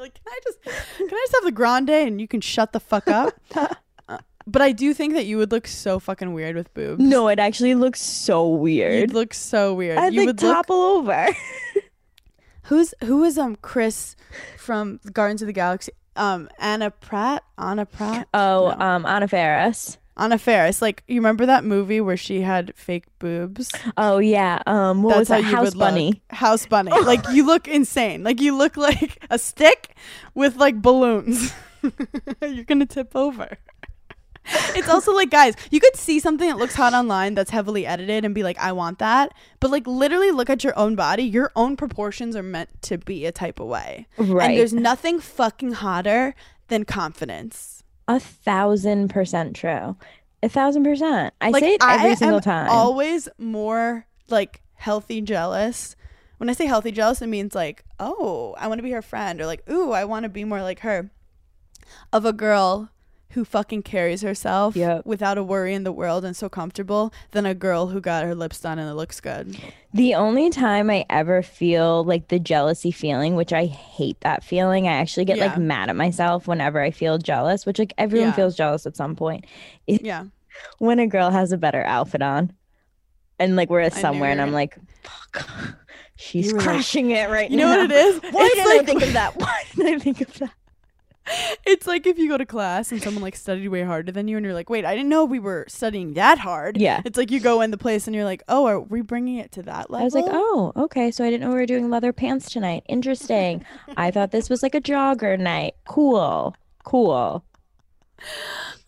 You're 0.00 0.06
like, 0.06 0.14
can 0.14 0.32
I 0.32 0.38
just 0.44 0.62
can 0.98 1.08
I 1.08 1.20
just 1.26 1.34
have 1.34 1.44
the 1.44 1.52
grande 1.52 1.90
and 1.90 2.20
you 2.20 2.26
can 2.26 2.40
shut 2.40 2.72
the 2.72 2.80
fuck 2.80 3.06
up? 3.08 3.34
Uh, 4.08 4.18
but 4.46 4.60
I 4.62 4.72
do 4.72 4.92
think 4.94 5.14
that 5.14 5.26
you 5.26 5.36
would 5.38 5.52
look 5.52 5.68
so 5.68 6.00
fucking 6.00 6.32
weird 6.32 6.56
with 6.56 6.72
boobs. 6.74 7.00
no, 7.00 7.28
it 7.28 7.38
actually 7.38 7.74
looks 7.76 8.00
so 8.02 8.48
weird. 8.48 8.94
You'd 8.98 9.12
look 9.12 9.32
so 9.34 9.74
weird. 9.74 9.98
I'd 9.98 10.12
you 10.14 10.20
like 10.20 10.26
would 10.26 10.42
look. 10.42 10.52
topple 10.56 10.74
over. 10.82 11.26
Who's 12.64 12.92
who 13.04 13.22
is 13.24 13.38
um 13.38 13.56
Chris 13.62 14.16
from 14.56 14.98
Gardens 15.12 15.42
of 15.42 15.46
the 15.46 15.52
Galaxy? 15.52 15.92
Um 16.16 16.48
Anna 16.58 16.90
Pratt, 16.90 17.44
Anna 17.58 17.86
Pratt, 17.86 18.26
Oh, 18.34 18.74
No. 18.78 18.84
um, 18.84 19.06
Anna 19.06 19.28
Faris. 19.28 19.98
Anna 20.20 20.38
Faris. 20.38 20.82
Like 20.82 21.02
you 21.08 21.16
remember 21.16 21.46
that 21.46 21.64
movie 21.64 22.00
where 22.00 22.16
she 22.16 22.42
had 22.42 22.74
fake 22.76 23.06
boobs? 23.18 23.72
Oh 23.96 24.18
yeah. 24.18 24.62
Um, 24.66 25.02
what 25.02 25.18
was 25.18 25.28
that? 25.28 25.38
you 25.38 25.44
House 25.44 25.64
would 25.64 25.76
look. 25.76 25.88
Bunny. 25.88 26.22
House 26.30 26.66
Bunny. 26.66 26.90
like 27.04 27.24
you 27.32 27.46
look 27.46 27.66
insane. 27.66 28.22
Like 28.22 28.40
you 28.40 28.56
look 28.56 28.76
like 28.76 29.24
a 29.30 29.38
stick 29.38 29.96
with 30.34 30.56
like 30.56 30.80
balloons. 30.80 31.52
You're 32.42 32.64
gonna 32.64 32.86
tip 32.86 33.16
over. 33.16 33.56
It's 34.74 34.88
also 34.90 35.12
like 35.14 35.30
guys, 35.30 35.54
you 35.70 35.80
could 35.80 35.96
see 35.96 36.20
something 36.20 36.48
that 36.48 36.58
looks 36.58 36.74
hot 36.74 36.92
online 36.92 37.34
that's 37.34 37.50
heavily 37.50 37.86
edited 37.86 38.24
and 38.24 38.34
be 38.34 38.42
like, 38.42 38.58
I 38.58 38.72
want 38.72 38.98
that. 38.98 39.32
But 39.58 39.70
like 39.70 39.86
literally 39.86 40.30
look 40.30 40.50
at 40.50 40.62
your 40.64 40.78
own 40.78 40.96
body. 40.96 41.22
Your 41.22 41.50
own 41.56 41.76
proportions 41.76 42.36
are 42.36 42.42
meant 42.42 42.68
to 42.82 42.98
be 42.98 43.26
a 43.26 43.32
type 43.32 43.60
of 43.60 43.68
way. 43.68 44.06
Right. 44.18 44.50
And 44.50 44.58
there's 44.58 44.74
nothing 44.74 45.20
fucking 45.20 45.72
hotter 45.72 46.34
than 46.68 46.84
confidence. 46.84 47.79
A 48.10 48.18
thousand 48.18 49.08
percent 49.08 49.54
true. 49.54 49.96
A 50.42 50.48
thousand 50.48 50.82
percent. 50.82 51.32
I 51.40 51.50
like 51.50 51.62
say 51.62 51.74
it 51.74 51.82
every 51.82 52.10
I 52.10 52.14
single 52.14 52.38
am 52.38 52.42
time. 52.42 52.68
Always 52.68 53.28
more 53.38 54.04
like 54.28 54.62
healthy 54.74 55.20
jealous. 55.20 55.94
When 56.38 56.50
I 56.50 56.54
say 56.54 56.66
healthy 56.66 56.90
jealous, 56.90 57.22
it 57.22 57.28
means 57.28 57.54
like, 57.54 57.84
oh, 58.00 58.56
I 58.58 58.66
want 58.66 58.80
to 58.80 58.82
be 58.82 58.90
her 58.90 59.02
friend, 59.02 59.40
or 59.40 59.46
like, 59.46 59.62
ooh, 59.70 59.92
I 59.92 60.06
want 60.06 60.24
to 60.24 60.28
be 60.28 60.42
more 60.42 60.60
like 60.60 60.80
her. 60.80 61.12
Of 62.12 62.24
a 62.24 62.32
girl 62.32 62.90
who 63.30 63.44
fucking 63.44 63.82
carries 63.82 64.22
herself 64.22 64.74
Yep. 64.74 65.06
without 65.06 65.38
a 65.38 65.42
worry 65.42 65.72
in 65.74 65.84
the 65.84 65.92
world 65.92 66.24
and 66.24 66.36
so 66.36 66.48
comfortable 66.48 67.12
than 67.30 67.46
a 67.46 67.54
girl 67.54 67.88
who 67.88 68.00
got 68.00 68.24
her 68.24 68.34
lips 68.34 68.60
done 68.60 68.78
and 68.78 68.90
it 68.90 68.94
looks 68.94 69.20
good. 69.20 69.56
The 69.94 70.14
only 70.14 70.50
time 70.50 70.90
I 70.90 71.04
ever 71.08 71.42
feel 71.42 72.02
like 72.04 72.28
the 72.28 72.38
jealousy 72.38 72.90
feeling, 72.90 73.36
which 73.36 73.52
I 73.52 73.66
hate 73.66 74.20
that 74.22 74.42
feeling, 74.42 74.88
I 74.88 74.92
actually 74.94 75.24
get 75.26 75.38
like 75.38 75.56
mad 75.58 75.88
at 75.88 75.96
myself 75.96 76.48
whenever 76.48 76.80
I 76.80 76.90
feel 76.90 77.18
jealous, 77.18 77.64
which 77.66 77.78
like 77.78 77.92
everyone 77.98 78.28
Yeah. 78.30 78.34
feels 78.34 78.56
jealous 78.56 78.84
at 78.86 78.96
some 78.96 79.14
point. 79.16 79.44
Yeah. 79.86 80.24
When 80.78 80.98
a 80.98 81.06
girl 81.06 81.30
has 81.30 81.52
a 81.52 81.56
better 81.56 81.84
outfit 81.84 82.22
on 82.22 82.52
and 83.38 83.54
like 83.56 83.70
we're 83.70 83.80
at 83.80 83.94
somewhere 83.94 84.30
and 84.30 84.40
I'm 84.42 84.52
like, 84.52 84.76
fuck, 85.02 85.48
she's 86.16 86.52
were 86.52 86.58
like- 86.58 86.66
crushing 86.68 87.10
it 87.12 87.30
right 87.30 87.50
You 87.50 87.56
now. 87.58 87.70
You 87.72 87.76
know 87.76 87.82
what 87.82 87.90
it 87.92 87.96
is? 87.96 88.20
Why 88.32 88.44
It's 88.46 88.54
didn't 88.56 88.80
I 88.80 88.84
think 88.84 89.02
of 89.02 89.12
that? 89.14 89.36
Why 89.40 89.62
didn't 89.76 89.94
I 89.94 89.98
think 89.98 90.20
of 90.20 90.34
that? 90.40 90.50
It's 91.64 91.86
like 91.86 92.06
if 92.06 92.18
you 92.18 92.28
go 92.28 92.36
to 92.36 92.46
class 92.46 92.90
and 92.90 93.02
someone 93.02 93.22
like 93.22 93.36
studied 93.36 93.68
way 93.68 93.82
harder 93.82 94.10
than 94.10 94.28
you 94.28 94.36
and 94.36 94.44
you're 94.44 94.54
like, 94.54 94.70
wait, 94.70 94.84
I 94.84 94.94
didn't 94.94 95.08
know 95.08 95.24
we 95.24 95.38
were 95.38 95.64
studying 95.68 96.14
that 96.14 96.38
hard. 96.38 96.76
Yeah. 96.78 97.02
It's 97.04 97.16
like 97.16 97.30
you 97.30 97.40
go 97.40 97.60
in 97.60 97.70
the 97.70 97.78
place 97.78 98.06
and 98.06 98.14
you're 98.14 98.24
like, 98.24 98.42
oh, 98.48 98.66
are 98.66 98.80
we 98.80 99.02
bringing 99.02 99.36
it 99.36 99.52
to 99.52 99.62
that 99.64 99.90
level? 99.90 100.02
I 100.02 100.04
was 100.04 100.14
like, 100.14 100.24
oh, 100.28 100.72
okay. 100.76 101.10
So 101.10 101.24
I 101.24 101.30
didn't 101.30 101.42
know 101.42 101.50
we 101.50 101.56
were 101.56 101.66
doing 101.66 101.90
leather 101.90 102.12
pants 102.12 102.50
tonight. 102.50 102.82
Interesting. 102.88 103.64
I 103.96 104.10
thought 104.10 104.30
this 104.30 104.48
was 104.48 104.62
like 104.62 104.74
a 104.74 104.80
jogger 104.80 105.38
night. 105.38 105.74
Cool. 105.86 106.54
Cool. 106.84 107.44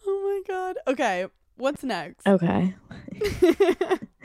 oh 0.07 0.43
my 0.47 0.55
God. 0.55 0.78
Okay. 0.86 1.26
What's 1.57 1.84
next? 1.84 2.26
Okay. 2.26 2.74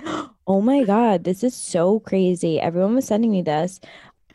oh 0.48 0.62
my 0.62 0.84
God. 0.84 1.24
This 1.24 1.44
is 1.44 1.56
so 1.56 2.00
crazy. 2.00 2.60
Everyone 2.60 2.96
was 2.96 3.06
sending 3.06 3.32
me 3.32 3.42
this. 3.42 3.80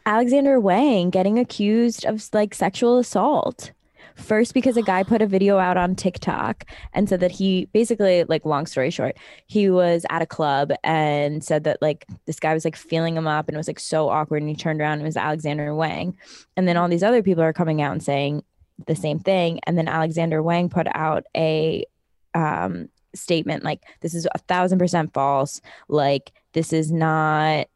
Alexander 0.07 0.59
Wang 0.61 1.11
getting 1.11 1.39
accused 1.39 2.05
of 2.05 2.29
like 2.33 2.55
sexual 2.55 2.99
assault. 2.99 3.73
First, 4.15 4.53
because 4.53 4.77
a 4.77 4.83
guy 4.83 5.05
put 5.05 5.23
a 5.23 5.27
video 5.27 5.57
out 5.57 5.79
on 5.79 5.95
TikTok 5.95 6.67
and 6.93 7.09
said 7.09 7.21
that 7.21 7.31
he 7.31 7.65
basically, 7.73 8.25
like, 8.25 8.45
long 8.45 8.67
story 8.67 8.91
short, 8.91 9.17
he 9.47 9.71
was 9.71 10.05
at 10.11 10.21
a 10.21 10.27
club 10.27 10.71
and 10.85 11.43
said 11.43 11.65
that, 11.65 11.81
like, 11.81 12.05
this 12.27 12.39
guy 12.39 12.53
was 12.53 12.67
like 12.67 12.77
feeling 12.77 13.17
him 13.17 13.27
up 13.27 13.49
and 13.49 13.55
it 13.55 13.59
was 13.59 13.69
like 13.69 13.81
so 13.81 14.11
awkward. 14.11 14.43
And 14.43 14.51
he 14.51 14.55
turned 14.55 14.83
around 14.83 14.95
and 14.95 15.03
it 15.03 15.07
was 15.07 15.17
Alexander 15.17 15.75
Wang. 15.75 16.15
And 16.59 16.69
then 16.69 16.77
all 16.77 16.89
these 16.89 17.03
other 17.03 17.23
people 17.23 17.43
are 17.43 17.55
coming 17.55 17.81
out 17.81 17.93
and 17.93 18.03
saying 18.03 18.45
the 18.87 18.95
same 18.95 19.19
thing. 19.19 19.61
And 19.67 19.79
then 19.79 19.89
Alexander 19.89 20.43
Wang 20.43 20.69
put 20.69 20.89
out 20.95 21.25
a 21.35 21.87
um, 22.35 22.91
statement 23.15 23.65
like, 23.65 23.83
this 24.03 24.15
is 24.15 24.29
a 24.35 24.39
thousand 24.41 24.79
percent 24.79 25.15
false. 25.15 25.63
Like, 25.89 26.33
this 26.53 26.75
is 26.75 26.93
not, 26.93 27.67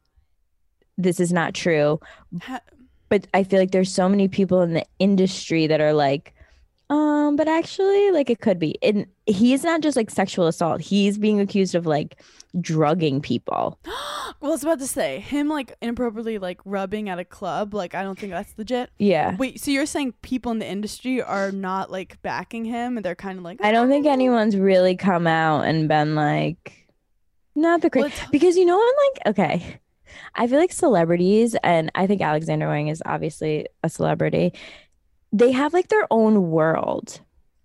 this 0.97 1.19
is 1.19 1.31
not 1.31 1.53
true 1.53 1.99
but 3.09 3.25
I 3.33 3.43
feel 3.43 3.59
like 3.59 3.71
there's 3.71 3.93
so 3.93 4.09
many 4.09 4.27
people 4.27 4.61
in 4.61 4.73
the 4.73 4.85
industry 4.99 5.65
that 5.67 5.79
are 5.79 5.93
like, 5.93 6.33
um, 6.89 7.37
but 7.37 7.47
actually, 7.47 8.11
like 8.11 8.29
it 8.29 8.41
could 8.41 8.59
be. 8.59 8.77
And 8.83 9.05
he's 9.25 9.63
not 9.63 9.79
just 9.81 9.95
like 9.95 10.09
sexual 10.09 10.45
assault. 10.47 10.81
He's 10.81 11.17
being 11.17 11.39
accused 11.39 11.73
of 11.73 11.85
like 11.85 12.19
drugging 12.59 13.21
people. 13.21 13.79
well, 13.85 13.95
I 14.41 14.47
was 14.49 14.63
about 14.63 14.79
to 14.79 14.87
say 14.87 15.19
him 15.19 15.47
like 15.47 15.73
inappropriately 15.81 16.37
like 16.37 16.59
rubbing 16.65 17.07
at 17.07 17.17
a 17.17 17.23
club. 17.23 17.73
Like, 17.73 17.95
I 17.95 18.03
don't 18.03 18.19
think 18.19 18.33
that's 18.33 18.53
legit. 18.57 18.89
Yeah. 18.99 19.37
Wait, 19.37 19.61
so 19.61 19.71
you're 19.71 19.85
saying 19.85 20.13
people 20.21 20.51
in 20.51 20.59
the 20.59 20.67
industry 20.67 21.21
are 21.21 21.51
not 21.53 21.89
like 21.89 22.21
backing 22.21 22.65
him 22.65 22.97
and 22.97 23.05
they're 23.05 23.15
kind 23.15 23.37
of 23.37 23.43
like, 23.45 23.63
I 23.63 23.71
don't 23.71 23.87
think 23.87 24.05
"Oh." 24.05 24.11
anyone's 24.11 24.57
really 24.57 24.97
come 24.97 25.27
out 25.27 25.61
and 25.61 25.87
been 25.87 26.15
like, 26.15 26.87
not 27.55 27.79
the 27.81 27.89
Well, 27.93 28.03
crazy. 28.03 28.15
it's- 28.15 28.29
because 28.31 28.57
you 28.57 28.65
know, 28.65 28.77
I'm 28.77 28.95
like, 29.13 29.27
okay, 29.39 29.79
I 30.35 30.47
feel 30.47 30.59
like 30.59 30.71
celebrities, 30.71 31.55
and 31.63 31.91
I 31.95 32.07
think 32.07 32.21
Alexander 32.21 32.67
Wang 32.67 32.87
is 32.87 33.01
obviously 33.05 33.67
a 33.83 33.89
celebrity, 33.89 34.53
they 35.33 35.51
have 35.51 35.73
like 35.73 35.87
their 35.89 36.07
own 36.11 36.49
world. 36.51 37.19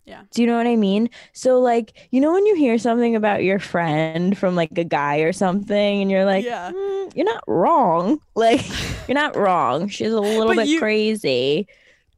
Yeah. 0.04 0.22
Do 0.32 0.42
you 0.42 0.48
know 0.48 0.56
what 0.56 0.66
I 0.66 0.74
mean? 0.74 1.10
So, 1.32 1.60
like, 1.60 1.92
you 2.10 2.20
know, 2.20 2.32
when 2.32 2.44
you 2.44 2.56
hear 2.56 2.76
something 2.76 3.14
about 3.14 3.44
your 3.44 3.60
friend 3.60 4.36
from 4.36 4.56
like 4.56 4.76
a 4.76 4.82
guy 4.84 5.18
or 5.18 5.32
something, 5.32 6.02
and 6.02 6.10
you're 6.10 6.24
like, 6.24 6.44
Yeah. 6.44 6.72
"Mm, 6.72 7.14
you're 7.16 7.24
not 7.24 7.44
wrong. 7.46 8.18
Like, 8.34 8.62
you're 9.08 9.14
not 9.14 9.36
wrong. 9.36 9.86
She's 9.88 10.12
a 10.12 10.20
little 10.20 10.48
But 10.48 10.56
bit 10.56 10.68
you- 10.68 10.80
crazy. 10.80 11.68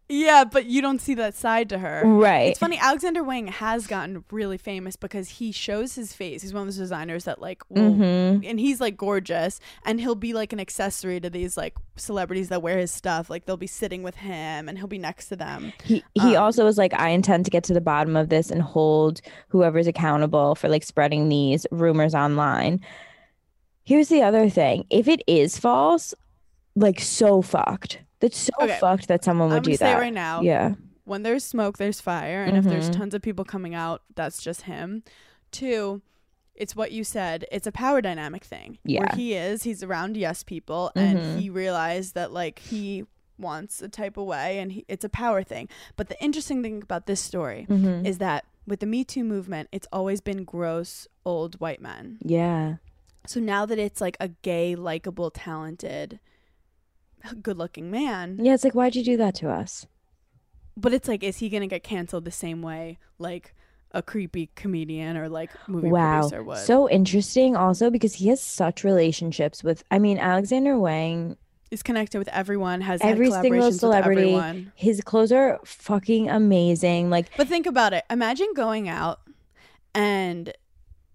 Yeah, 0.07 0.45
but 0.45 0.67
you 0.67 0.83
don't 0.83 1.01
see 1.01 1.15
that 1.15 1.35
side 1.35 1.71
to 1.71 1.79
her. 1.79 2.03
Right. 2.05 2.49
It's 2.51 2.59
funny. 2.59 2.79
Alexander 2.79 3.25
Wang 3.25 3.47
has 3.47 3.87
gotten 3.87 4.23
really 4.31 4.59
famous 4.59 4.97
because 4.97 5.29
he 5.31 5.51
shows 5.51 5.95
his 5.95 6.13
face. 6.13 6.43
He's 6.43 6.53
one 6.53 6.61
of 6.63 6.67
those 6.69 6.77
designers 6.77 7.25
that 7.25 7.41
like, 7.41 7.63
will, 7.71 7.95
Mhm. 7.95 8.45
and 8.49 8.61
he's 8.61 8.83
like 8.83 8.99
gorgeous, 8.99 9.61
and 9.83 9.99
he'll 9.99 10.15
be 10.15 10.35
like 10.35 10.53
an 10.53 10.61
accessory 10.61 11.21
to 11.21 11.31
these 11.31 11.57
like 11.57 11.75
celebrities 11.97 12.51
that 12.51 12.61
wear 12.61 12.77
his 12.77 12.91
stuff. 12.91 13.31
Like 13.31 13.47
they'll 13.47 13.57
be 13.57 13.67
sitting 13.67 14.03
with 14.03 14.17
him, 14.17 14.69
and 14.69 14.77
he'll 14.77 14.87
be 14.89 14.99
next 14.99 15.29
to 15.29 15.37
them. 15.37 15.73
He 15.83 16.05
he 16.15 16.37
Um, 16.37 16.43
also 16.45 16.65
was 16.67 16.77
like, 16.77 16.93
I 16.93 17.09
intend 17.09 17.47
to 17.47 17.51
get 17.51 17.65
to 17.65 17.73
the 17.75 17.81
bottom 17.81 18.15
of 18.15 18.29
this 18.29 18.51
and 18.51 18.61
hold 18.61 19.23
whoever's 19.49 19.87
accountable 19.87 20.55
for 20.55 20.69
like 20.69 20.83
spreading 20.83 21.31
these 21.31 21.67
rumors 21.71 22.15
online. 22.15 22.81
Here's 23.85 24.09
the 24.09 24.23
other 24.23 24.51
thing. 24.51 24.85
If 24.91 25.09
it 25.09 25.23
is 25.27 25.59
false, 25.59 26.13
like 26.77 27.01
so 27.01 27.41
fucked. 27.41 28.01
That's 28.25 28.39
so 28.39 28.53
Okay. 28.63 28.79
fucked 28.81 29.09
that 29.09 29.23
someone 29.25 29.51
would 29.51 29.63
do 29.63 29.71
that. 29.71 29.73
I'm 29.73 29.73
gonna 29.73 29.73
do 29.73 29.77
say 29.77 29.93
that. 29.93 30.01
right 30.01 30.13
now. 30.15 30.41
Yeah. 30.41 30.75
When 31.05 31.23
there's 31.23 31.45
smoke, 31.45 31.77
there's 31.79 32.01
fire, 32.01 32.43
and 32.43 32.57
if 32.57 32.65
there's 32.65 32.89
Mhm. 32.89 32.95
tons 32.97 33.15
of 33.15 33.21
people 33.23 33.45
coming 33.45 33.75
out, 33.75 34.03
that's 34.15 34.43
just 34.43 34.63
him. 34.63 35.03
Two. 35.51 36.01
It's 36.55 36.75
what 36.77 36.93
you 36.93 37.05
said. 37.05 37.45
It's 37.53 37.67
a 37.67 37.73
power 37.73 38.01
dynamic 38.01 38.45
thing. 38.45 38.79
Yeah. 38.85 39.01
Where 39.01 39.17
he 39.17 39.35
is, 39.35 39.65
he's 39.65 39.83
around 39.83 40.17
yes 40.17 40.43
people, 40.45 40.93
and 40.97 41.19
Mhm. 41.19 41.41
he 41.41 41.51
realized 41.51 42.15
that 42.15 42.33
like 42.33 42.61
he 42.61 43.05
wants 43.39 43.83
a 43.83 43.89
type 43.89 44.17
of 44.17 44.25
way, 44.25 44.59
and 44.61 44.71
he, 44.73 44.85
it's 44.89 45.05
a 45.05 45.09
power 45.09 45.43
thing. 45.43 45.69
But 45.97 46.09
the 46.09 46.23
interesting 46.23 46.63
thing 46.63 46.81
about 46.83 47.07
this 47.07 47.21
story 47.21 47.67
Mhm. 47.69 48.07
is 48.07 48.19
that 48.19 48.45
with 48.67 48.79
the 48.81 48.87
Me 48.87 49.05
Too 49.05 49.25
movement, 49.25 49.69
it's 49.73 49.89
always 49.93 50.21
been 50.21 50.45
gross 50.45 51.07
old 51.27 51.57
white 51.61 51.83
men. 51.83 52.19
Yeah. 52.23 52.77
So 53.27 53.41
now 53.41 53.67
that 53.67 53.79
it's 53.79 54.01
like 54.01 54.17
a 54.21 54.29
gay, 54.29 54.75
likable, 54.77 55.31
talented, 55.31 56.21
good-looking 57.43 57.91
man, 57.91 58.39
Yeah, 58.43 58.55
it's 58.55 58.65
like 58.65 58.75
why'd 58.75 58.95
you 58.97 59.05
do 59.05 59.17
that 59.19 59.35
to 59.37 59.51
us? 59.51 59.87
but 60.77 60.93
it's 60.93 61.07
like, 61.09 61.23
is 61.23 61.39
he 61.39 61.49
gonna 61.49 61.67
get 61.67 61.83
canceled 61.83 62.25
the 62.25 62.31
same 62.33 62.61
way 62.63 62.99
like 63.19 63.55
a 63.93 64.03
creepy 64.03 64.51
comedian 64.57 65.17
or 65.17 65.29
like 65.29 65.51
movie 65.69 65.89
wow. 65.89 66.21
producer 66.21 66.43
would? 66.43 66.59
So 66.59 66.91
interesting 66.91 67.55
also 67.57 67.91
because 67.91 68.15
he 68.15 68.29
has 68.29 68.41
such 68.41 68.83
relationships 68.85 69.63
with 69.63 69.85
I 69.91 69.99
mean 70.01 70.19
Alexander 70.19 70.79
Wang 70.79 71.37
is 71.71 71.83
connected 71.83 72.19
with 72.19 72.29
everyone, 72.29 72.81
has 72.81 73.01
every 73.03 73.31
single 73.31 73.73
celebrity 73.73 74.71
his 74.75 75.01
clothes 75.01 75.33
are 75.33 75.61
fucking 75.65 76.29
amazing 76.29 77.09
like 77.11 77.31
But 77.37 77.49
think 77.49 77.67
about 77.67 77.93
it. 77.93 78.05
Imagine 78.11 78.49
going 78.55 78.89
out 78.89 79.21
and 79.95 80.53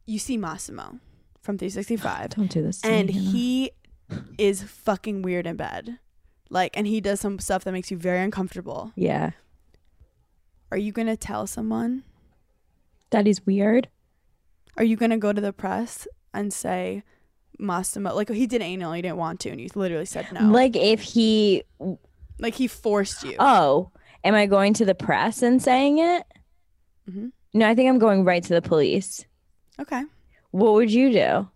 you 0.05 0.19
see 0.19 0.37
Massimo 0.37 0.99
from 1.41 1.57
365 1.57 2.29
don't 2.29 2.49
do 2.49 2.61
this 2.61 2.81
to 2.81 2.87
and 2.89 3.07
me, 3.09 3.13
he 3.13 3.71
is 4.37 4.63
fucking 4.63 5.21
weird 5.21 5.45
in 5.47 5.55
bed. 5.55 5.99
Like 6.49 6.71
and 6.77 6.87
he 6.87 6.99
does 7.01 7.19
some 7.19 7.39
stuff 7.39 7.63
that 7.63 7.71
makes 7.71 7.91
you 7.91 7.97
very 7.97 8.19
uncomfortable. 8.21 8.91
yeah 8.95 9.31
Are 10.71 10.77
you 10.77 10.91
going 10.91 11.07
to 11.07 11.17
tell 11.17 11.47
someone? 11.47 12.03
that 13.11 13.27
is 13.27 13.43
weird 13.45 13.87
Are 14.77 14.83
you 14.83 14.95
going 14.95 15.09
to 15.11 15.17
go 15.17 15.33
to 15.33 15.41
the 15.41 15.51
press 15.53 16.07
and 16.33 16.53
say 16.53 17.03
Massimo 17.57 18.13
like 18.15 18.29
he 18.29 18.47
did 18.47 18.61
anal, 18.61 18.93
he 18.93 19.01
didn't 19.01 19.17
want 19.17 19.39
to 19.41 19.49
and 19.49 19.59
you 19.59 19.67
literally 19.75 20.05
said 20.05 20.27
no. 20.31 20.41
like 20.49 20.75
if 20.75 21.01
he 21.01 21.63
like 22.39 22.55
he 22.55 22.67
forced 22.67 23.23
you. 23.23 23.35
oh 23.39 23.91
am 24.23 24.33
I 24.35 24.45
going 24.45 24.73
to 24.75 24.85
the 24.85 24.95
press 24.95 25.41
and 25.41 25.61
saying 25.61 25.97
it 25.99 26.23
Mhm. 27.09 27.31
no 27.53 27.67
I 27.67 27.73
think 27.75 27.89
I'm 27.89 27.99
going 27.99 28.23
right 28.23 28.43
to 28.43 28.53
the 28.53 28.61
police 28.61 29.25
Okay. 29.79 30.03
what 30.51 30.73
would 30.73 30.91
you 30.91 31.11
do 31.11 31.49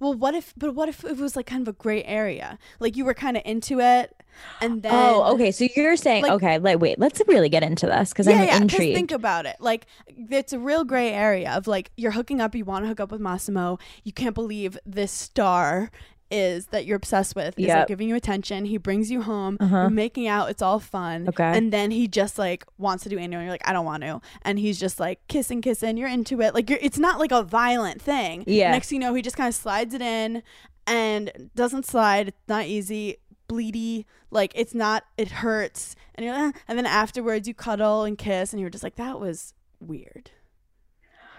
Well, 0.00 0.14
what 0.14 0.34
if 0.34 0.54
but 0.56 0.74
what 0.74 0.88
if 0.88 1.04
it 1.04 1.16
was 1.16 1.36
like 1.36 1.46
kind 1.46 1.62
of 1.62 1.68
a 1.68 1.76
gray 1.76 2.04
area? 2.04 2.58
Like 2.80 2.96
you 2.96 3.04
were 3.04 3.14
kind 3.14 3.36
of 3.36 3.42
into 3.44 3.80
it 3.80 4.14
and 4.60 4.78
oh, 4.78 4.80
then 4.80 4.94
oh 4.94 5.34
okay 5.34 5.50
so 5.50 5.66
you're 5.74 5.96
saying 5.96 6.22
like- 6.22 6.32
okay 6.32 6.58
like 6.58 6.78
wait 6.78 6.96
let's 6.98 7.20
really 7.26 7.48
get 7.48 7.64
into 7.64 7.86
this 7.86 8.10
because 8.10 8.28
I'm 8.28 8.44
yeah, 8.44 8.56
intrigued 8.56 8.94
think 8.94 9.12
about 9.12 9.46
it. 9.46 9.56
Like 9.60 9.86
it's 10.16 10.52
a 10.52 10.58
real 10.58 10.84
gray 10.84 11.12
area 11.12 11.52
of 11.52 11.66
like 11.66 11.90
you're 11.96 12.12
hooking 12.12 12.40
up, 12.40 12.54
you 12.54 12.64
want 12.64 12.84
to 12.84 12.88
hook 12.88 13.00
up 13.00 13.10
with 13.10 13.20
Massimo. 13.20 13.78
You 14.04 14.12
can't 14.12 14.34
believe 14.34 14.78
this 14.86 15.12
star 15.12 15.90
is 16.30 16.66
that 16.66 16.84
you're 16.86 16.96
obsessed 16.96 17.34
with 17.34 17.58
is 17.58 17.68
like 17.68 17.86
giving 17.88 18.08
you 18.08 18.14
attention. 18.14 18.64
He 18.66 18.76
brings 18.76 19.10
you 19.10 19.22
home, 19.22 19.56
Uh-huh. 19.60 19.76
you're 19.76 19.90
making 19.90 20.26
out, 20.26 20.50
it's 20.50 20.60
all 20.62 20.78
fun. 20.78 21.28
Okay. 21.28 21.42
And 21.56 21.72
then 21.72 21.90
he 21.90 22.06
just 22.08 22.38
like 22.38 22.64
wants 22.76 23.02
to 23.04 23.08
do 23.08 23.18
anal 23.18 23.38
and 23.40 23.46
you're 23.46 23.52
like, 23.54 23.66
I 23.66 23.72
don't 23.72 23.86
want 23.86 24.02
to. 24.02 24.20
And 24.42 24.58
he's 24.58 24.78
just 24.78 25.00
like 25.00 25.26
kissing, 25.28 25.62
kissing, 25.62 25.96
you're 25.96 26.08
into 26.08 26.40
it. 26.42 26.54
Like 26.54 26.68
you're 26.68 26.78
it's 26.82 26.98
not 26.98 27.18
like 27.18 27.32
a 27.32 27.42
violent 27.42 28.02
thing. 28.02 28.44
Yeah. 28.46 28.72
Next 28.72 28.88
thing 28.90 29.00
you 29.00 29.06
know, 29.08 29.14
he 29.14 29.22
just 29.22 29.36
kind 29.36 29.48
of 29.48 29.54
slides 29.54 29.94
it 29.94 30.02
in 30.02 30.42
and 30.86 31.50
doesn't 31.54 31.86
slide. 31.86 32.28
It's 32.28 32.48
not 32.48 32.66
easy. 32.66 33.16
Bleedy, 33.48 34.04
like 34.30 34.52
it's 34.54 34.74
not. 34.74 35.04
It 35.16 35.28
hurts, 35.30 35.96
and 36.14 36.26
you're, 36.26 36.34
"Eh," 36.34 36.52
and 36.68 36.76
then 36.78 36.84
afterwards 36.84 37.48
you 37.48 37.54
cuddle 37.54 38.02
and 38.04 38.18
kiss, 38.18 38.52
and 38.52 38.60
you're 38.60 38.68
just 38.68 38.84
like, 38.84 38.96
that 38.96 39.18
was 39.18 39.54
weird. 39.80 40.30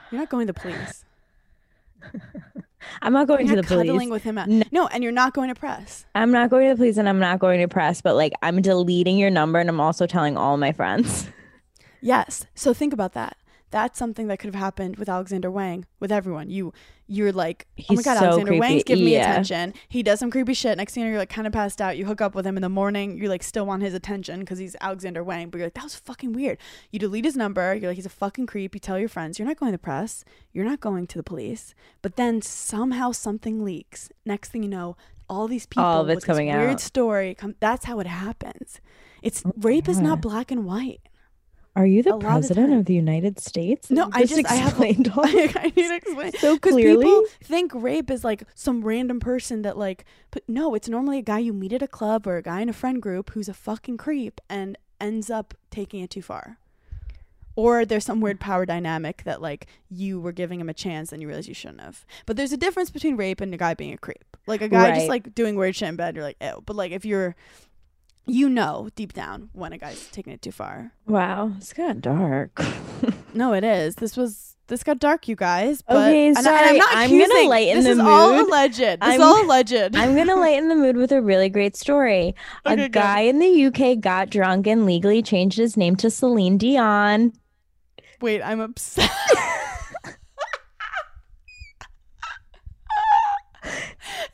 You're 0.09 0.19
not 0.21 0.29
going 0.29 0.47
to 0.47 0.53
the 0.53 0.59
police. 0.59 1.05
I'm 3.01 3.13
not 3.13 3.27
going 3.27 3.47
to 3.47 3.55
the 3.55 3.63
police 3.63 3.87
cuddling 3.87 4.09
with 4.09 4.23
him. 4.23 4.37
At, 4.37 4.47
No. 4.49 4.63
no, 4.71 4.87
and 4.87 5.03
you're 5.03 5.11
not 5.11 5.33
going 5.33 5.49
to 5.49 5.55
press. 5.55 6.05
I'm 6.15 6.31
not 6.31 6.49
going 6.49 6.67
to 6.67 6.73
the 6.73 6.77
police 6.77 6.97
and 6.97 7.07
I'm 7.09 7.19
not 7.19 7.39
going 7.39 7.59
to 7.59 7.67
press, 7.67 8.01
but 8.01 8.15
like 8.15 8.33
I'm 8.41 8.61
deleting 8.61 9.17
your 9.17 9.29
number 9.29 9.59
and 9.59 9.69
I'm 9.69 9.79
also 9.79 10.05
telling 10.05 10.37
all 10.37 10.57
my 10.57 10.71
friends. 10.71 11.27
Yes. 12.01 12.45
So 12.55 12.73
think 12.73 12.93
about 12.93 13.13
that. 13.13 13.35
That's 13.71 13.99
something 13.99 14.27
that 14.27 14.39
could 14.39 14.53
have 14.53 14.61
happened 14.61 14.97
with 14.97 15.07
Alexander 15.07 15.51
Wang, 15.51 15.85
with 15.99 16.11
everyone. 16.11 16.49
You, 16.49 16.73
you're 17.07 17.31
like, 17.31 17.67
oh 17.89 17.93
my 17.93 18.01
god, 18.01 18.17
so 18.17 18.25
Alexander 18.25 18.45
creepy. 18.47 18.59
Wang's 18.59 18.83
giving 18.83 19.05
me 19.05 19.15
attention. 19.15 19.73
He 19.87 20.01
does 20.01 20.19
some 20.19 20.31
creepy 20.31 20.53
shit. 20.53 20.77
Next 20.77 20.93
thing 20.93 21.01
you 21.01 21.07
know, 21.07 21.11
you're 21.11 21.19
like 21.19 21.29
kind 21.29 21.45
of 21.45 21.53
passed 21.53 21.79
out. 21.81 21.97
You 21.97 22.05
hook 22.05 22.19
up 22.19 22.33
with 22.33 22.47
him 22.47 22.57
in 22.57 22.61
the 22.61 22.69
morning. 22.69 23.17
You 23.17 23.29
like 23.29 23.43
still 23.43 23.65
want 23.65 23.83
his 23.83 23.93
attention 23.93 24.39
because 24.39 24.57
he's 24.57 24.75
Alexander 24.81 25.23
Wang, 25.23 25.49
but 25.49 25.57
you're 25.59 25.67
like, 25.67 25.75
that 25.75 25.83
was 25.83 25.95
fucking 25.95 26.33
weird. 26.33 26.57
You 26.91 26.99
delete 26.99 27.25
his 27.25 27.35
number. 27.35 27.75
You're 27.75 27.91
like, 27.91 27.95
he's 27.95 28.05
a 28.05 28.09
fucking 28.09 28.47
creep. 28.47 28.73
You 28.73 28.79
tell 28.79 28.97
your 28.97 29.09
friends, 29.09 29.37
you're 29.37 29.47
not 29.47 29.57
going 29.57 29.71
to 29.71 29.77
the 29.77 29.83
press. 29.83 30.23
You're 30.51 30.65
not 30.65 30.79
going 30.79 31.05
to 31.07 31.17
the 31.17 31.23
police. 31.23 31.75
But 32.01 32.15
then 32.15 32.41
somehow 32.41 33.11
something 33.11 33.63
leaks. 33.63 34.09
Next 34.25 34.49
thing 34.49 34.63
you 34.63 34.69
know, 34.69 34.97
all 35.29 35.47
these 35.47 35.67
people 35.67 35.83
All 35.83 36.01
of 36.01 36.09
it's 36.09 36.15
with 36.15 36.23
this 36.23 36.27
coming 36.27 36.47
weird 36.47 36.71
out. 36.71 36.81
story. 36.81 37.35
Come, 37.35 37.55
that's 37.59 37.85
how 37.85 37.99
it 37.99 38.07
happens. 38.07 38.81
It's 39.21 39.43
rape 39.57 39.87
is 39.87 39.99
not 39.99 40.21
black 40.21 40.49
and 40.49 40.65
white. 40.65 41.01
Are 41.79 41.85
you 41.85 42.03
the 42.03 42.15
of 42.15 42.19
president 42.19 42.71
time. 42.71 42.79
of 42.79 42.85
the 42.85 42.93
United 42.93 43.39
States? 43.39 43.89
No, 43.89 44.09
I 44.11 44.25
just 44.25 44.45
I 44.51 44.55
have 44.55 44.71
explained 44.71 45.13
all 45.15 45.23
I 45.25 45.71
need 45.73 45.87
to 45.87 45.95
explain 45.95 46.33
so 46.33 46.55
because 46.55 46.73
clearly. 46.73 47.05
people 47.05 47.23
think 47.41 47.71
rape 47.73 48.11
is 48.11 48.25
like 48.25 48.43
some 48.53 48.83
random 48.83 49.21
person 49.21 49.61
that 49.61 49.77
like, 49.77 50.03
but 50.29 50.43
no, 50.45 50.75
it's 50.75 50.89
normally 50.89 51.19
a 51.19 51.21
guy 51.21 51.39
you 51.39 51.53
meet 51.53 51.71
at 51.71 51.81
a 51.81 51.87
club 51.87 52.27
or 52.27 52.35
a 52.35 52.41
guy 52.41 52.59
in 52.59 52.67
a 52.67 52.73
friend 52.73 53.01
group 53.01 53.29
who's 53.29 53.47
a 53.47 53.53
fucking 53.53 53.95
creep 53.95 54.41
and 54.49 54.77
ends 54.99 55.29
up 55.29 55.53
taking 55.71 56.01
it 56.01 56.09
too 56.09 56.21
far. 56.21 56.57
Or 57.55 57.85
there's 57.85 58.03
some 58.03 58.19
weird 58.19 58.41
power 58.41 58.65
dynamic 58.65 59.23
that 59.23 59.41
like 59.41 59.67
you 59.89 60.19
were 60.19 60.33
giving 60.33 60.59
him 60.59 60.67
a 60.67 60.73
chance 60.73 61.13
and 61.13 61.21
you 61.21 61.29
realize 61.29 61.47
you 61.47 61.53
shouldn't 61.53 61.79
have. 61.79 62.05
But 62.25 62.35
there's 62.35 62.51
a 62.51 62.57
difference 62.57 62.89
between 62.89 63.15
rape 63.15 63.39
and 63.39 63.53
a 63.53 63.57
guy 63.57 63.73
being 63.73 63.93
a 63.93 63.97
creep. 63.97 64.25
Like 64.47 64.61
a 64.61 64.67
guy 64.67 64.95
just 64.95 65.07
like 65.07 65.33
doing 65.33 65.55
weird 65.55 65.77
shit 65.77 65.87
in 65.87 65.95
bed, 65.95 66.15
you're 66.15 66.25
like, 66.25 66.37
ew. 66.41 66.61
But 66.65 66.75
like 66.75 66.91
if 66.91 67.05
you're, 67.05 67.37
you 68.29 68.49
know 68.49 68.89
deep 68.95 69.13
down 69.13 69.49
when 69.53 69.73
a 69.73 69.77
guy's 69.77 70.07
taking 70.11 70.31
it 70.33 70.41
too 70.41 70.51
far. 70.51 70.91
Wow, 71.07 71.53
it's 71.57 71.73
of 71.77 72.01
dark. 72.01 72.61
No, 73.33 73.53
it 73.53 73.63
is. 73.63 73.95
This 73.95 74.17
was 74.17 74.55
this 74.69 74.83
got 74.83 74.97
dark, 74.99 75.27
you 75.27 75.35
guys. 75.35 75.83
But, 75.83 75.97
Okay, 75.97 76.27
and 76.27 76.35
I- 76.37 76.39
and 76.39 76.45
sorry, 76.45 76.67
I'm 76.69 76.77
not 76.77 76.89
I'm 76.95 77.09
gonna 77.11 77.23
accusing. 77.25 77.49
lighten 77.49 77.75
this 77.77 77.85
the 77.85 77.91
is 77.91 77.99
all 77.99 78.31
mood. 78.33 78.47
alleged. 78.47 78.77
This 78.79 78.93
is 78.93 78.97
I'm- 79.01 79.21
all 79.21 79.45
alleged. 79.45 79.95
I'm 79.95 80.15
gonna 80.15 80.35
lighten 80.39 80.67
the 80.69 80.75
mood 80.75 80.97
with 80.97 81.11
a 81.11 81.21
really 81.21 81.47
great 81.49 81.75
story. 81.75 82.33
Okay, 82.65 82.83
a 82.85 82.89
guy 82.89 83.19
in 83.21 83.37
the 83.39 83.65
UK 83.67 83.99
got 83.99 84.29
drunk 84.31 84.65
and 84.67 84.85
legally 84.87 85.21
changed 85.21 85.57
his 85.59 85.77
name 85.77 85.95
to 85.97 86.09
Celine 86.09 86.57
Dion. 86.57 87.33
Wait, 88.19 88.41
I'm 88.41 88.59
upset. 88.61 89.09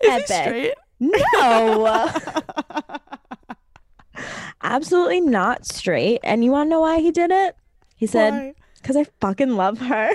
is 0.02 0.14
he 0.14 0.22
straight? 0.34 0.74
No. 1.00 2.10
Absolutely 4.62 5.22
not 5.22 5.66
straight. 5.66 6.20
And 6.24 6.44
you 6.44 6.52
want 6.52 6.68
to 6.68 6.72
know 6.72 6.82
why 6.82 7.00
he 7.00 7.12
did 7.12 7.32
it? 7.32 7.56
He 7.96 8.08
said, 8.08 8.56
because 8.82 8.98
I 8.98 9.06
fucking 9.22 9.56
love 9.56 9.80
her. 9.80 10.12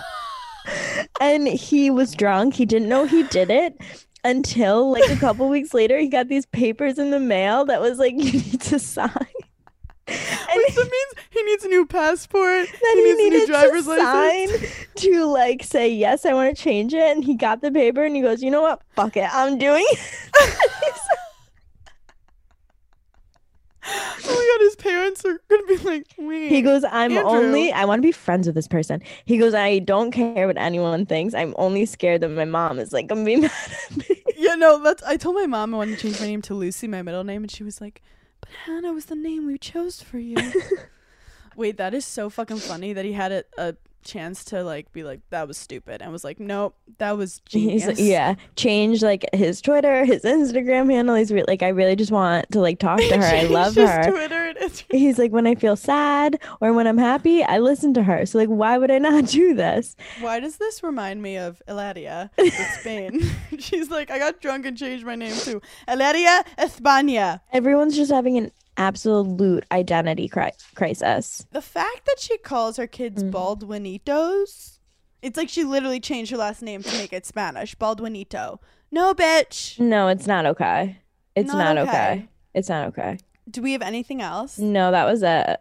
and 1.20 1.46
he 1.48 1.90
was 1.90 2.14
drunk. 2.14 2.54
He 2.54 2.64
didn't 2.64 2.88
know 2.88 3.06
he 3.06 3.24
did 3.24 3.50
it 3.50 3.76
until 4.24 4.90
like 4.90 5.08
a 5.10 5.16
couple 5.16 5.48
weeks 5.48 5.74
later, 5.74 5.98
he 5.98 6.08
got 6.08 6.28
these 6.28 6.46
papers 6.46 6.98
in 6.98 7.10
the 7.10 7.20
mail 7.20 7.64
that 7.66 7.80
was 7.80 7.98
like, 7.98 8.12
you 8.16 8.32
need 8.32 8.60
to 8.62 8.78
sign. 8.78 9.26
And 10.06 10.18
Wait, 10.56 10.74
that 10.74 10.90
means 10.90 11.26
he 11.30 11.42
needs 11.44 11.64
a 11.64 11.68
new 11.68 11.86
passport. 11.86 12.66
then 12.82 12.96
he 12.96 13.04
he, 13.04 13.14
needs 13.14 13.34
a 13.34 13.38
new 13.38 13.46
driver's 13.46 13.84
to 13.84 13.96
sign 13.96 14.48
license. 14.50 14.86
to 14.96 15.24
like 15.26 15.62
say 15.62 15.88
yes, 15.88 16.26
I 16.26 16.32
want 16.34 16.56
to 16.56 16.60
change 16.60 16.92
it. 16.92 17.16
And 17.16 17.24
he 17.24 17.34
got 17.34 17.60
the 17.60 17.70
paper 17.70 18.02
and 18.02 18.16
he 18.16 18.22
goes, 18.22 18.42
you 18.42 18.50
know 18.50 18.62
what? 18.62 18.82
Fuck 18.96 19.16
it, 19.16 19.28
I'm 19.32 19.58
doing 19.58 19.84
it. 19.88 19.98
Oh 24.22 24.34
my 24.36 24.58
god, 24.58 24.64
his 24.64 24.69
parents 24.80 25.24
are 25.24 25.40
gonna 25.48 25.66
be 25.66 25.76
like, 25.78 26.06
wait. 26.18 26.48
he 26.48 26.62
goes, 26.62 26.82
I'm 26.84 27.12
Andrew. 27.12 27.30
only, 27.30 27.72
I 27.72 27.84
want 27.84 27.98
to 27.98 28.02
be 28.02 28.12
friends 28.12 28.46
with 28.46 28.54
this 28.54 28.66
person. 28.66 29.02
He 29.24 29.38
goes, 29.38 29.54
I 29.54 29.78
don't 29.78 30.10
care 30.10 30.46
what 30.46 30.58
anyone 30.58 31.06
thinks. 31.06 31.34
I'm 31.34 31.54
only 31.58 31.86
scared 31.86 32.22
that 32.22 32.30
my 32.30 32.44
mom 32.44 32.78
is 32.78 32.92
like 32.92 33.06
gonna 33.06 33.24
be 33.24 33.36
mad 33.40 33.52
at 33.90 33.96
me. 33.96 34.22
Yeah, 34.36 34.54
no, 34.54 34.82
that's. 34.82 35.02
I 35.02 35.16
told 35.16 35.36
my 35.36 35.46
mom 35.46 35.74
I 35.74 35.78
wanted 35.78 35.98
to 35.98 36.02
change 36.02 36.20
my 36.20 36.26
name 36.26 36.42
to 36.42 36.54
Lucy, 36.54 36.88
my 36.88 37.02
middle 37.02 37.24
name, 37.24 37.42
and 37.42 37.50
she 37.50 37.62
was 37.62 37.80
like, 37.80 38.02
"But 38.40 38.50
Hannah 38.64 38.92
was 38.92 39.04
the 39.06 39.14
name 39.14 39.46
we 39.46 39.58
chose 39.58 40.02
for 40.02 40.18
you." 40.18 40.36
Wait, 41.56 41.76
that 41.76 41.92
is 41.92 42.04
so 42.06 42.30
fucking 42.30 42.56
funny 42.56 42.92
that 42.94 43.04
he 43.04 43.12
had 43.12 43.32
a, 43.32 43.44
a 43.58 43.74
chance 44.02 44.44
to 44.46 44.62
like 44.62 44.92
be 44.92 45.02
like, 45.02 45.20
"That 45.30 45.46
was 45.48 45.56
stupid," 45.56 46.02
and 46.02 46.12
was 46.12 46.24
like, 46.24 46.40
"Nope, 46.40 46.76
that 46.98 47.16
was 47.16 47.40
He's 47.50 47.82
genius." 47.82 48.00
yeah, 48.00 48.34
change 48.56 49.02
like 49.02 49.24
his 49.32 49.60
Twitter, 49.60 50.04
his 50.04 50.22
Instagram 50.22 50.90
handle. 50.92 51.14
He's 51.14 51.32
re- 51.32 51.44
like, 51.46 51.62
I 51.62 51.68
really 51.68 51.96
just 51.96 52.12
want 52.12 52.50
to 52.52 52.60
like 52.60 52.78
talk 52.78 52.98
to 52.98 53.16
her. 53.18 53.22
I 53.24 53.42
love 53.44 53.74
her. 53.76 54.10
Twitter. 54.10 54.54
He's 54.90 55.18
like, 55.18 55.32
when 55.32 55.46
I 55.46 55.54
feel 55.54 55.76
sad 55.76 56.38
or 56.60 56.72
when 56.72 56.86
I'm 56.86 56.98
happy, 56.98 57.42
I 57.42 57.58
listen 57.58 57.94
to 57.94 58.02
her. 58.02 58.26
So 58.26 58.38
like, 58.38 58.48
why 58.48 58.78
would 58.78 58.90
I 58.90 58.98
not 58.98 59.26
do 59.26 59.54
this? 59.54 59.96
Why 60.20 60.40
does 60.40 60.56
this 60.56 60.82
remind 60.82 61.22
me 61.22 61.36
of 61.36 61.62
Eladia 61.68 62.30
Spain? 62.80 63.22
She's 63.58 63.90
like, 63.90 64.10
I 64.10 64.18
got 64.18 64.40
drunk 64.40 64.66
and 64.66 64.76
changed 64.76 65.04
my 65.06 65.14
name 65.14 65.34
to 65.44 65.60
Eladia 65.88 66.44
España. 66.58 67.40
Everyone's 67.52 67.96
just 67.96 68.10
having 68.10 68.36
an 68.36 68.50
absolute 68.80 69.64
identity 69.70 70.26
cri- 70.28 70.50
crisis. 70.74 71.46
The 71.52 71.62
fact 71.62 72.06
that 72.06 72.18
she 72.18 72.38
calls 72.38 72.76
her 72.78 72.86
kids 72.86 73.22
Mm. 73.22 73.30
Baldwinitos, 73.30 74.78
it's 75.22 75.36
like 75.36 75.48
she 75.48 75.64
literally 75.64 76.00
changed 76.00 76.30
her 76.30 76.36
last 76.36 76.62
name 76.62 76.82
to 76.82 76.92
make 76.96 77.12
it 77.12 77.26
Spanish. 77.26 77.74
Baldwinito. 77.76 78.58
No, 78.90 79.14
bitch. 79.14 79.78
No, 79.78 80.08
it's 80.08 80.26
not 80.26 80.46
okay. 80.46 80.98
It's 81.36 81.52
Not 81.52 81.76
not, 81.76 81.78
okay. 81.88 81.90
okay. 81.90 82.28
It's 82.54 82.68
not 82.68 82.88
okay. 82.88 83.18
Do 83.48 83.62
we 83.62 83.72
have 83.72 83.82
anything 83.82 84.20
else? 84.20 84.58
No, 84.58 84.90
that 84.90 85.04
was 85.04 85.22
it. 85.22 85.60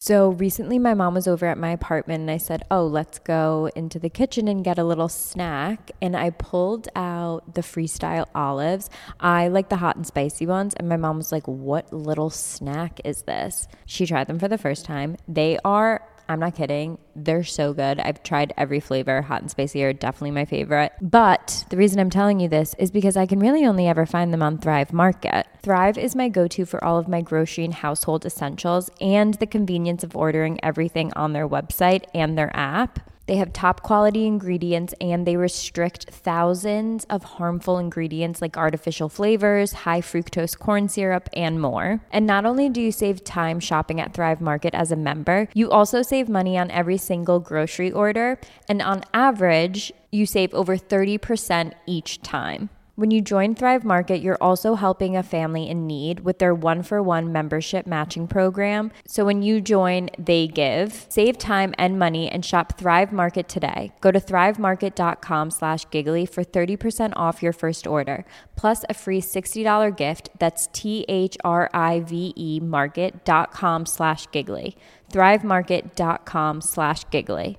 So 0.00 0.30
recently, 0.30 0.78
my 0.78 0.94
mom 0.94 1.14
was 1.14 1.26
over 1.26 1.44
at 1.46 1.58
my 1.58 1.70
apartment 1.70 2.20
and 2.20 2.30
I 2.30 2.36
said, 2.36 2.62
Oh, 2.70 2.86
let's 2.86 3.18
go 3.18 3.68
into 3.74 3.98
the 3.98 4.08
kitchen 4.08 4.46
and 4.46 4.62
get 4.62 4.78
a 4.78 4.84
little 4.84 5.08
snack. 5.08 5.90
And 6.00 6.16
I 6.16 6.30
pulled 6.30 6.86
out 6.94 7.54
the 7.54 7.62
freestyle 7.62 8.26
olives. 8.32 8.90
I 9.18 9.48
like 9.48 9.70
the 9.70 9.76
hot 9.76 9.96
and 9.96 10.06
spicy 10.06 10.46
ones. 10.46 10.74
And 10.74 10.88
my 10.88 10.96
mom 10.96 11.16
was 11.16 11.32
like, 11.32 11.48
What 11.48 11.92
little 11.92 12.30
snack 12.30 13.00
is 13.04 13.22
this? 13.22 13.66
She 13.86 14.06
tried 14.06 14.28
them 14.28 14.38
for 14.38 14.46
the 14.46 14.56
first 14.56 14.84
time. 14.84 15.16
They 15.26 15.58
are, 15.64 16.00
I'm 16.28 16.40
not 16.40 16.54
kidding, 16.54 16.98
they're 17.16 17.44
so 17.44 17.72
good. 17.72 17.98
I've 18.00 18.22
tried 18.22 18.52
every 18.56 18.80
flavor. 18.80 19.22
Hot 19.22 19.40
and 19.40 19.50
spicy 19.50 19.82
are 19.82 19.92
definitely 19.92 20.32
my 20.32 20.44
favorite. 20.44 20.92
But 21.00 21.64
the 21.70 21.76
reason 21.76 21.98
I'm 21.98 22.10
telling 22.10 22.38
you 22.38 22.48
this 22.48 22.74
is 22.78 22.90
because 22.90 23.16
I 23.16 23.26
can 23.26 23.40
really 23.40 23.64
only 23.64 23.88
ever 23.88 24.04
find 24.04 24.32
them 24.32 24.42
on 24.42 24.58
Thrive 24.58 24.92
Market. 24.92 25.46
Thrive 25.62 25.96
is 25.96 26.14
my 26.14 26.28
go 26.28 26.46
to 26.48 26.66
for 26.66 26.82
all 26.84 26.98
of 26.98 27.08
my 27.08 27.22
grocery 27.22 27.64
and 27.64 27.74
household 27.74 28.26
essentials 28.26 28.90
and 29.00 29.34
the 29.34 29.46
convenience 29.46 30.04
of 30.04 30.16
ordering 30.16 30.62
everything 30.62 31.12
on 31.14 31.32
their 31.32 31.48
website 31.48 32.04
and 32.14 32.36
their 32.36 32.54
app. 32.54 33.00
They 33.28 33.36
have 33.36 33.52
top 33.52 33.82
quality 33.82 34.26
ingredients 34.26 34.94
and 35.02 35.26
they 35.26 35.36
restrict 35.36 36.10
thousands 36.10 37.04
of 37.10 37.22
harmful 37.22 37.76
ingredients 37.76 38.40
like 38.40 38.56
artificial 38.56 39.10
flavors, 39.10 39.72
high 39.72 40.00
fructose 40.00 40.58
corn 40.58 40.88
syrup, 40.88 41.28
and 41.34 41.60
more. 41.60 42.00
And 42.10 42.26
not 42.26 42.46
only 42.46 42.70
do 42.70 42.80
you 42.80 42.90
save 42.90 43.24
time 43.24 43.60
shopping 43.60 44.00
at 44.00 44.14
Thrive 44.14 44.40
Market 44.40 44.74
as 44.74 44.90
a 44.90 44.96
member, 44.96 45.46
you 45.52 45.70
also 45.70 46.00
save 46.00 46.30
money 46.30 46.56
on 46.56 46.70
every 46.70 46.96
single 46.96 47.38
grocery 47.38 47.92
order. 47.92 48.40
And 48.66 48.80
on 48.80 49.04
average, 49.12 49.92
you 50.10 50.24
save 50.24 50.54
over 50.54 50.78
30% 50.78 51.74
each 51.86 52.22
time. 52.22 52.70
When 52.98 53.12
you 53.12 53.20
join 53.20 53.54
Thrive 53.54 53.84
Market, 53.84 54.22
you're 54.22 54.42
also 54.42 54.74
helping 54.74 55.16
a 55.16 55.22
family 55.22 55.68
in 55.68 55.86
need 55.86 56.18
with 56.24 56.40
their 56.40 56.52
one 56.52 56.82
for 56.82 57.00
one 57.00 57.30
membership 57.30 57.86
matching 57.86 58.26
program. 58.26 58.90
So 59.06 59.24
when 59.24 59.40
you 59.40 59.60
join, 59.60 60.10
they 60.18 60.48
give. 60.48 61.06
Save 61.08 61.38
time 61.38 61.76
and 61.78 61.96
money 61.96 62.28
and 62.28 62.44
shop 62.44 62.76
Thrive 62.76 63.12
Market 63.12 63.48
today. 63.48 63.92
Go 64.00 64.10
to 64.10 64.18
thrivemarket.com 64.18 65.52
slash 65.52 65.88
giggly 65.92 66.26
for 66.26 66.42
30% 66.42 67.12
off 67.14 67.40
your 67.40 67.52
first 67.52 67.86
order, 67.86 68.24
plus 68.56 68.84
a 68.88 68.94
free 68.94 69.20
$60 69.22 69.96
gift. 69.96 70.30
That's 70.40 70.66
T 70.72 71.04
H 71.08 71.36
R 71.44 71.70
I 71.72 72.00
V 72.00 72.32
E 72.34 72.58
market.com 72.58 73.86
slash 73.86 74.26
giggly. 74.32 74.76
thrivemarket.com 75.12 76.62
slash 76.62 77.04
giggly. 77.12 77.58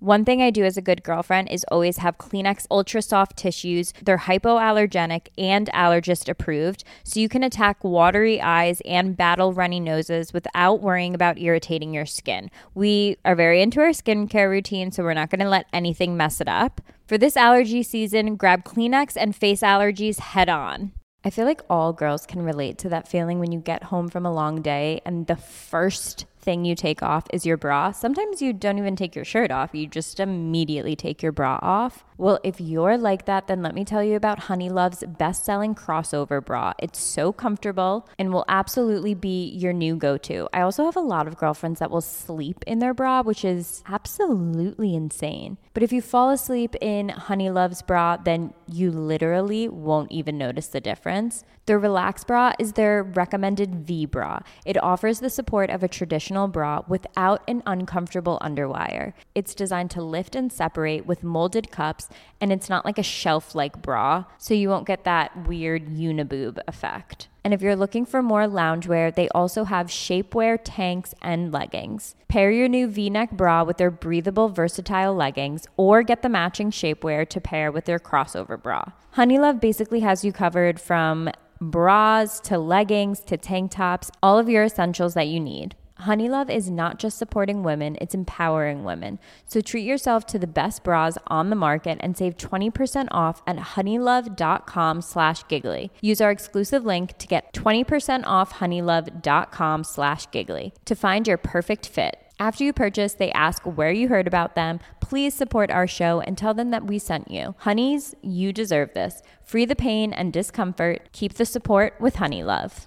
One 0.00 0.24
thing 0.24 0.40
I 0.40 0.48
do 0.48 0.64
as 0.64 0.78
a 0.78 0.82
good 0.82 1.02
girlfriend 1.02 1.50
is 1.50 1.66
always 1.70 1.98
have 1.98 2.16
Kleenex 2.16 2.64
Ultra 2.70 3.02
Soft 3.02 3.36
tissues. 3.36 3.92
They're 4.02 4.16
hypoallergenic 4.16 5.26
and 5.36 5.68
allergist 5.74 6.26
approved, 6.26 6.84
so 7.04 7.20
you 7.20 7.28
can 7.28 7.42
attack 7.42 7.84
watery 7.84 8.40
eyes 8.40 8.80
and 8.86 9.14
battle 9.14 9.52
runny 9.52 9.78
noses 9.78 10.32
without 10.32 10.80
worrying 10.80 11.14
about 11.14 11.38
irritating 11.38 11.92
your 11.92 12.06
skin. 12.06 12.50
We 12.74 13.18
are 13.26 13.34
very 13.34 13.60
into 13.60 13.80
our 13.80 13.90
skincare 13.90 14.48
routine, 14.48 14.90
so 14.90 15.02
we're 15.02 15.12
not 15.12 15.28
going 15.28 15.40
to 15.40 15.50
let 15.50 15.66
anything 15.70 16.16
mess 16.16 16.40
it 16.40 16.48
up. 16.48 16.80
For 17.06 17.18
this 17.18 17.36
allergy 17.36 17.82
season, 17.82 18.36
grab 18.36 18.64
Kleenex 18.64 19.18
and 19.18 19.36
face 19.36 19.60
allergies 19.60 20.18
head 20.18 20.48
on. 20.48 20.92
I 21.22 21.28
feel 21.28 21.44
like 21.44 21.60
all 21.68 21.92
girls 21.92 22.24
can 22.24 22.40
relate 22.40 22.78
to 22.78 22.88
that 22.88 23.06
feeling 23.06 23.38
when 23.38 23.52
you 23.52 23.60
get 23.60 23.82
home 23.82 24.08
from 24.08 24.24
a 24.24 24.32
long 24.32 24.62
day 24.62 25.02
and 25.04 25.26
the 25.26 25.36
first 25.36 26.24
thing 26.40 26.64
you 26.64 26.74
take 26.74 27.02
off 27.02 27.24
is 27.32 27.46
your 27.46 27.56
bra. 27.56 27.92
Sometimes 27.92 28.40
you 28.40 28.52
don't 28.52 28.78
even 28.78 28.96
take 28.96 29.14
your 29.14 29.24
shirt 29.24 29.50
off, 29.50 29.74
you 29.74 29.86
just 29.86 30.20
immediately 30.20 30.96
take 30.96 31.22
your 31.22 31.32
bra 31.32 31.58
off. 31.62 32.04
Well, 32.16 32.38
if 32.44 32.60
you're 32.60 32.98
like 32.98 33.24
that, 33.26 33.46
then 33.46 33.62
let 33.62 33.74
me 33.74 33.84
tell 33.84 34.04
you 34.04 34.14
about 34.14 34.40
Honeylove's 34.40 35.02
best 35.18 35.44
selling 35.44 35.74
crossover 35.74 36.44
bra. 36.44 36.74
It's 36.78 36.98
so 36.98 37.32
comfortable 37.32 38.06
and 38.18 38.32
will 38.32 38.44
absolutely 38.48 39.14
be 39.14 39.48
your 39.50 39.72
new 39.72 39.96
go 39.96 40.18
to. 40.18 40.48
I 40.52 40.60
also 40.60 40.84
have 40.84 40.96
a 40.96 41.00
lot 41.00 41.26
of 41.26 41.36
girlfriends 41.36 41.80
that 41.80 41.90
will 41.90 42.00
sleep 42.00 42.62
in 42.66 42.78
their 42.78 42.94
bra, 42.94 43.22
which 43.22 43.44
is 43.44 43.82
absolutely 43.88 44.94
insane. 44.94 45.56
But 45.72 45.82
if 45.82 45.92
you 45.92 46.02
fall 46.02 46.30
asleep 46.30 46.74
in 46.80 47.08
Honeylove's 47.08 47.82
bra, 47.82 48.18
then 48.18 48.52
you 48.66 48.90
literally 48.90 49.68
won't 49.68 50.12
even 50.12 50.36
notice 50.36 50.68
the 50.68 50.80
difference. 50.80 51.44
Their 51.66 51.78
Relax 51.78 52.24
bra 52.24 52.52
is 52.58 52.72
their 52.72 53.02
recommended 53.02 53.86
V 53.86 54.04
bra. 54.04 54.40
It 54.66 54.82
offers 54.82 55.20
the 55.20 55.30
support 55.30 55.70
of 55.70 55.82
a 55.82 55.88
traditional 55.88 56.29
bra 56.30 56.82
without 56.88 57.42
an 57.48 57.62
uncomfortable 57.66 58.38
underwire. 58.40 59.12
It's 59.34 59.54
designed 59.54 59.90
to 59.92 60.02
lift 60.02 60.34
and 60.34 60.52
separate 60.52 61.06
with 61.06 61.22
molded 61.22 61.70
cups, 61.70 62.08
and 62.40 62.52
it's 62.52 62.68
not 62.68 62.84
like 62.84 62.98
a 62.98 63.02
shelf 63.02 63.54
like 63.54 63.82
bra, 63.82 64.24
so 64.38 64.54
you 64.54 64.68
won't 64.68 64.86
get 64.86 65.04
that 65.04 65.46
weird 65.46 65.86
uniboob 65.86 66.58
effect. 66.66 67.28
And 67.44 67.54
if 67.54 67.62
you're 67.62 67.76
looking 67.76 68.04
for 68.04 68.22
more 68.22 68.42
loungewear, 68.42 69.14
they 69.14 69.28
also 69.30 69.64
have 69.64 69.86
shapewear 69.86 70.58
tanks 70.62 71.14
and 71.22 71.52
leggings. 71.52 72.14
Pair 72.28 72.50
your 72.50 72.68
new 72.68 72.86
v 72.86 73.10
neck 73.10 73.32
bra 73.32 73.64
with 73.64 73.78
their 73.78 73.90
breathable, 73.90 74.48
versatile 74.48 75.14
leggings, 75.14 75.66
or 75.76 76.02
get 76.02 76.22
the 76.22 76.28
matching 76.28 76.70
shapewear 76.70 77.28
to 77.28 77.40
pair 77.40 77.72
with 77.72 77.86
their 77.86 77.98
crossover 77.98 78.60
bra. 78.60 78.84
Honeylove 79.16 79.60
basically 79.60 80.00
has 80.00 80.24
you 80.24 80.32
covered 80.32 80.80
from 80.80 81.30
bras 81.60 82.40
to 82.40 82.58
leggings 82.58 83.20
to 83.20 83.36
tank 83.36 83.70
tops, 83.72 84.10
all 84.22 84.38
of 84.38 84.48
your 84.48 84.64
essentials 84.64 85.14
that 85.14 85.28
you 85.28 85.40
need. 85.40 85.74
Honeylove 86.00 86.50
is 86.50 86.70
not 86.70 86.98
just 86.98 87.18
supporting 87.18 87.62
women, 87.62 87.96
it's 88.00 88.14
empowering 88.14 88.84
women. 88.84 89.18
So 89.46 89.60
treat 89.60 89.84
yourself 89.84 90.26
to 90.26 90.38
the 90.38 90.46
best 90.46 90.82
bras 90.84 91.18
on 91.26 91.50
the 91.50 91.56
market 91.56 91.98
and 92.00 92.16
save 92.16 92.36
20% 92.36 93.08
off 93.10 93.42
at 93.46 93.56
honeylove.com 93.56 95.02
slash 95.02 95.46
giggly. 95.48 95.90
Use 96.00 96.20
our 96.20 96.30
exclusive 96.30 96.84
link 96.84 97.16
to 97.18 97.26
get 97.26 97.52
20% 97.52 98.22
off 98.26 98.54
honeylove.com 98.54 99.84
slash 99.84 100.30
giggly 100.30 100.72
to 100.84 100.94
find 100.94 101.26
your 101.26 101.38
perfect 101.38 101.88
fit. 101.88 102.16
After 102.40 102.64
you 102.64 102.72
purchase, 102.72 103.12
they 103.12 103.30
ask 103.32 103.62
where 103.64 103.92
you 103.92 104.08
heard 104.08 104.26
about 104.26 104.54
them. 104.54 104.80
Please 105.00 105.34
support 105.34 105.70
our 105.70 105.86
show 105.86 106.20
and 106.20 106.38
tell 106.38 106.54
them 106.54 106.70
that 106.70 106.86
we 106.86 106.98
sent 106.98 107.30
you. 107.30 107.54
Honeys, 107.58 108.14
you 108.22 108.50
deserve 108.50 108.94
this. 108.94 109.22
Free 109.44 109.66
the 109.66 109.76
pain 109.76 110.14
and 110.14 110.32
discomfort. 110.32 111.10
Keep 111.12 111.34
the 111.34 111.44
support 111.44 112.00
with 112.00 112.16
Honeylove. 112.16 112.86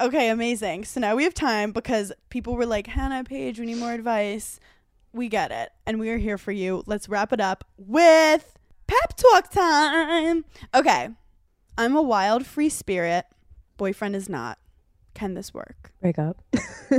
Okay, 0.00 0.28
amazing. 0.28 0.84
So 0.84 1.00
now 1.00 1.14
we 1.14 1.24
have 1.24 1.34
time 1.34 1.72
because 1.72 2.12
people 2.28 2.56
were 2.56 2.66
like, 2.66 2.86
Hannah 2.88 3.24
Paige, 3.24 3.60
we 3.60 3.66
need 3.66 3.78
more 3.78 3.92
advice. 3.92 4.58
We 5.12 5.28
get 5.28 5.52
it. 5.52 5.70
And 5.86 6.00
we 6.00 6.10
are 6.10 6.18
here 6.18 6.36
for 6.38 6.52
you. 6.52 6.82
Let's 6.86 7.08
wrap 7.08 7.32
it 7.32 7.40
up 7.40 7.64
with 7.76 8.58
pep 8.86 9.16
talk 9.16 9.50
time. 9.50 10.44
Okay. 10.74 11.10
I'm 11.78 11.96
a 11.96 12.02
wild 12.02 12.44
free 12.46 12.68
spirit. 12.68 13.24
Boyfriend 13.76 14.16
is 14.16 14.28
not. 14.28 14.58
Can 15.14 15.34
this 15.34 15.54
work? 15.54 15.92
Break 16.00 16.18
up. 16.18 16.42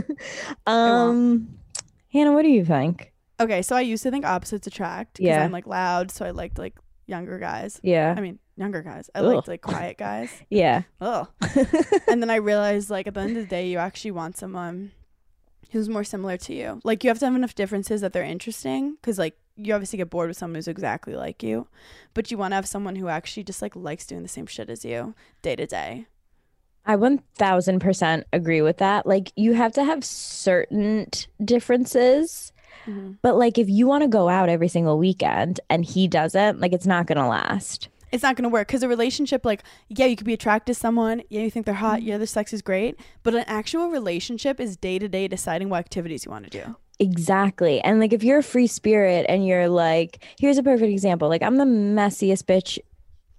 um, 0.67 1.57
Hannah, 2.11 2.31
what 2.33 2.43
do 2.43 2.49
you 2.49 2.63
think? 2.63 3.11
Okay, 3.39 3.61
so 3.61 3.75
I 3.75 3.81
used 3.81 4.03
to 4.03 4.11
think 4.11 4.25
opposites 4.25 4.67
attract 4.67 5.15
because 5.17 5.27
Yeah. 5.27 5.43
I'm 5.43 5.51
like 5.51 5.67
loud, 5.67 6.11
so 6.11 6.25
I 6.25 6.31
liked 6.31 6.57
like 6.57 6.75
younger 7.07 7.37
guys. 7.39 7.79
Yeah. 7.83 8.13
I 8.15 8.21
mean, 8.21 8.39
younger 8.57 8.81
guys. 8.81 9.09
I 9.13 9.19
Ugh. 9.19 9.35
liked 9.35 9.47
like 9.47 9.61
quiet 9.61 9.97
guys. 9.97 10.29
Yeah. 10.49 10.83
Oh. 11.01 11.27
and 12.07 12.21
then 12.21 12.29
I 12.29 12.35
realized, 12.35 12.89
like, 12.89 13.07
at 13.07 13.13
the 13.13 13.21
end 13.21 13.37
of 13.37 13.43
the 13.43 13.49
day, 13.49 13.67
you 13.67 13.77
actually 13.77 14.11
want 14.11 14.37
someone 14.37 14.91
who's 15.71 15.89
more 15.89 16.03
similar 16.03 16.37
to 16.37 16.53
you. 16.53 16.79
Like, 16.83 17.03
you 17.03 17.09
have 17.09 17.19
to 17.19 17.25
have 17.25 17.35
enough 17.35 17.55
differences 17.55 18.01
that 18.01 18.13
they're 18.13 18.23
interesting 18.23 18.95
because, 18.95 19.17
like, 19.17 19.37
you 19.57 19.73
obviously 19.73 19.97
get 19.97 20.09
bored 20.09 20.27
with 20.27 20.37
someone 20.37 20.55
who's 20.55 20.67
exactly 20.67 21.15
like 21.15 21.41
you, 21.41 21.67
but 22.13 22.29
you 22.29 22.37
want 22.37 22.51
to 22.51 22.55
have 22.55 22.67
someone 22.67 22.95
who 22.95 23.07
actually 23.07 23.43
just 23.43 23.61
like 23.61 23.75
likes 23.75 24.05
doing 24.05 24.21
the 24.21 24.27
same 24.27 24.45
shit 24.45 24.69
as 24.69 24.83
you 24.83 25.15
day 25.41 25.55
to 25.55 25.65
day. 25.65 26.07
I 26.85 26.97
1000% 26.97 28.23
agree 28.31 28.61
with 28.61 28.77
that. 28.77 29.07
Like, 29.07 29.31
you 29.35 29.53
have 29.53 29.71
to 29.73 29.83
have 29.83 30.05
certain 30.05 31.07
differences, 31.43 32.53
mm-hmm. 32.85 33.13
but 33.21 33.37
like, 33.37 33.57
if 33.57 33.69
you 33.69 33.87
want 33.87 34.03
to 34.03 34.07
go 34.07 34.29
out 34.29 34.49
every 34.49 34.67
single 34.67 34.99
weekend 34.99 35.59
and 35.69 35.83
he 35.83 36.07
doesn't, 36.07 36.59
like, 36.59 36.73
it's 36.73 36.85
not 36.85 37.07
going 37.07 37.17
to 37.17 37.27
last. 37.27 37.89
It's 38.15 38.23
not 38.23 38.37
going 38.37 38.43
to 38.43 38.49
work 38.49 38.67
because 38.67 38.81
a 38.81 38.87
relationship, 38.87 39.45
like, 39.45 39.61
yeah, 39.89 40.05
you 40.05 40.15
could 40.15 40.25
be 40.25 40.33
attracted 40.33 40.73
to 40.73 40.79
someone. 40.79 41.21
Yeah, 41.29 41.41
you 41.41 41.51
think 41.51 41.65
they're 41.65 41.75
hot. 41.75 42.01
Yeah, 42.01 42.13
mm-hmm. 42.13 42.19
their 42.19 42.27
sex 42.27 42.53
is 42.53 42.61
great. 42.61 42.97
But 43.23 43.35
an 43.35 43.43
actual 43.45 43.89
relationship 43.89 44.61
is 44.61 44.77
day 44.77 44.97
to 44.99 45.09
day 45.09 45.27
deciding 45.27 45.67
what 45.67 45.79
activities 45.79 46.23
you 46.23 46.31
want 46.31 46.49
to 46.49 46.63
do. 46.63 46.75
Exactly. 46.99 47.81
And 47.81 47.99
like 47.99 48.13
if 48.13 48.23
you're 48.23 48.39
a 48.39 48.43
free 48.43 48.67
spirit 48.67 49.25
and 49.27 49.45
you're 49.45 49.67
like, 49.67 50.23
here's 50.39 50.57
a 50.57 50.63
perfect 50.63 50.89
example. 50.89 51.27
Like 51.27 51.43
I'm 51.43 51.57
the 51.57 51.65
messiest 51.65 52.43
bitch 52.43 52.79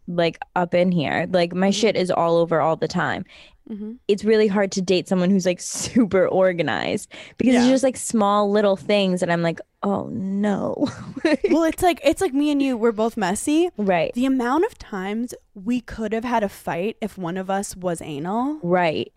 like 0.07 0.39
up 0.55 0.75
in 0.75 0.93
here. 0.93 1.27
Like 1.31 1.55
my 1.55 1.69
mm-hmm. 1.69 1.73
shit 1.73 1.97
is 1.97 2.11
all 2.11 2.37
over 2.37 2.61
all 2.61 2.77
the 2.77 2.87
time. 2.87 3.25
Mm-hmm. 3.71 3.93
It's 4.07 4.25
really 4.25 4.47
hard 4.47 4.71
to 4.73 4.83
date 4.83 5.09
someone 5.09 5.31
who's 5.31 5.47
like 5.47 5.61
super 5.61 6.27
organized 6.27 7.13
because 7.39 7.57
it's 7.57 7.69
just 7.69 7.85
like 7.85 7.97
small 7.97 8.51
little 8.51 8.77
things 8.77 9.23
and 9.23 9.33
I'm 9.33 9.43
like, 9.43 9.61
"Oh 9.83 10.09
no." 10.13 10.89
well, 11.51 11.65
it's 11.65 11.83
like 11.83 12.01
it's 12.05 12.21
like 12.21 12.33
me 12.33 12.51
and 12.51 12.63
you. 12.63 12.77
We're 12.77 12.93
both 12.93 13.17
messy. 13.17 13.71
right. 13.77 14.13
The 14.15 14.27
amount 14.27 14.65
of 14.67 14.79
times 14.79 15.35
we 15.55 15.81
could 15.81 16.13
have 16.13 16.25
had 16.25 16.43
a 16.45 16.49
fight 16.49 16.97
if 17.01 17.19
one 17.19 17.37
of 17.37 17.51
us 17.51 17.77
was 17.77 18.01
anal. 18.03 18.61
Right. 18.63 19.13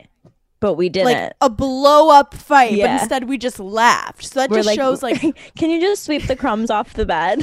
But 0.58 0.74
we 0.74 0.90
didn't. 0.90 1.06
like 1.06 1.32
a 1.40 1.48
blow 1.48 2.10
up 2.10 2.34
fight, 2.34 2.78
but 2.78 2.90
instead 2.90 3.28
we 3.28 3.38
just 3.38 3.58
laughed. 3.58 4.24
So 4.26 4.40
that 4.40 4.50
We're 4.50 4.62
just 4.62 4.74
shows 4.74 5.02
like 5.02 5.20
can 5.56 5.70
you 5.70 5.80
just 5.80 6.04
sweep 6.04 6.26
the 6.26 6.36
crumbs 6.36 6.70
off 6.70 6.92
the 6.94 7.06
bed? 7.06 7.42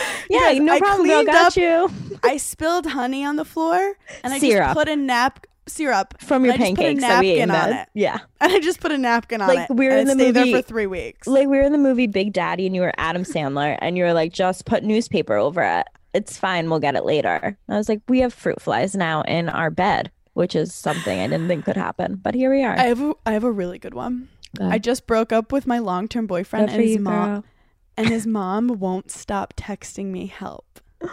yeah, 0.30 0.52
no 0.58 0.72
I 0.74 0.78
problem. 0.78 1.06
girl. 1.08 1.16
cleaned 1.22 1.26
Got 1.28 1.46
up- 1.46 1.56
you. 1.56 2.18
I 2.22 2.36
spilled 2.36 2.86
honey 2.86 3.24
on 3.24 3.36
the 3.36 3.44
floor 3.44 3.94
and 4.24 4.32
I 4.32 4.38
Syrup. 4.38 4.66
just 4.68 4.76
put 4.76 4.88
a 4.88 4.96
nap 4.96 5.46
syrup 5.66 6.14
From 6.20 6.44
and 6.44 6.46
your 6.46 6.54
I 6.54 6.56
put 6.56 6.62
a 6.62 6.66
pancakes 6.76 7.00
that 7.02 7.20
we 7.20 7.28
ate 7.30 7.50
on 7.50 7.72
it. 7.72 7.88
Yeah. 7.94 8.18
And 8.40 8.52
I 8.52 8.60
just 8.60 8.80
put 8.80 8.90
a 8.92 8.98
napkin 8.98 9.40
on 9.40 9.50
it. 9.50 9.54
Like, 9.54 9.70
it. 9.70 9.76
we 9.76 9.86
were 9.86 9.92
and 9.92 10.08
in 10.10 10.18
the 10.18 10.24
stayed 10.24 10.34
there 10.34 10.44
movie- 10.46 10.56
for 10.56 10.62
three 10.62 10.86
weeks. 10.86 11.26
Like 11.26 11.46
we 11.48 11.56
were 11.58 11.62
in 11.62 11.72
the 11.72 11.78
movie 11.78 12.06
Big 12.06 12.32
Daddy 12.32 12.66
and 12.66 12.74
you 12.74 12.80
were 12.82 12.92
Adam 12.98 13.22
Sandler 13.22 13.78
and 13.80 13.96
you 13.96 14.04
were 14.04 14.12
like, 14.14 14.32
just 14.32 14.64
put 14.64 14.82
newspaper 14.82 15.36
over 15.36 15.62
it. 15.62 15.86
It's 16.12 16.36
fine. 16.36 16.68
We'll 16.70 16.80
get 16.80 16.96
it 16.96 17.04
later. 17.04 17.56
I 17.68 17.76
was 17.76 17.88
like, 17.88 18.00
we 18.08 18.18
have 18.20 18.34
fruit 18.34 18.60
flies 18.60 18.96
now 18.96 19.22
in 19.22 19.48
our 19.48 19.70
bed, 19.70 20.10
which 20.32 20.56
is 20.56 20.74
something 20.74 21.20
I 21.20 21.28
didn't 21.28 21.46
think 21.46 21.64
could 21.66 21.76
happen. 21.76 22.16
But 22.16 22.34
here 22.34 22.50
we 22.52 22.64
are. 22.64 22.72
I 22.76 22.84
have 22.86 23.00
a, 23.00 23.14
I 23.26 23.32
have 23.32 23.44
a 23.44 23.52
really 23.52 23.78
good 23.78 23.94
one. 23.94 24.28
Go 24.58 24.64
ahead. 24.64 24.74
I 24.74 24.78
just 24.78 25.06
broke 25.06 25.32
up 25.32 25.52
with 25.52 25.68
my 25.68 25.78
long 25.78 26.08
term 26.08 26.26
boyfriend 26.26 26.66
Good 26.68 26.74
and 26.80 26.84
his 26.84 26.98
mom 26.98 27.28
girl. 27.28 27.44
And 28.00 28.08
his 28.08 28.26
mom 28.26 28.78
won't 28.80 29.10
stop 29.10 29.54
texting 29.56 30.06
me 30.06 30.26
help. 30.26 30.80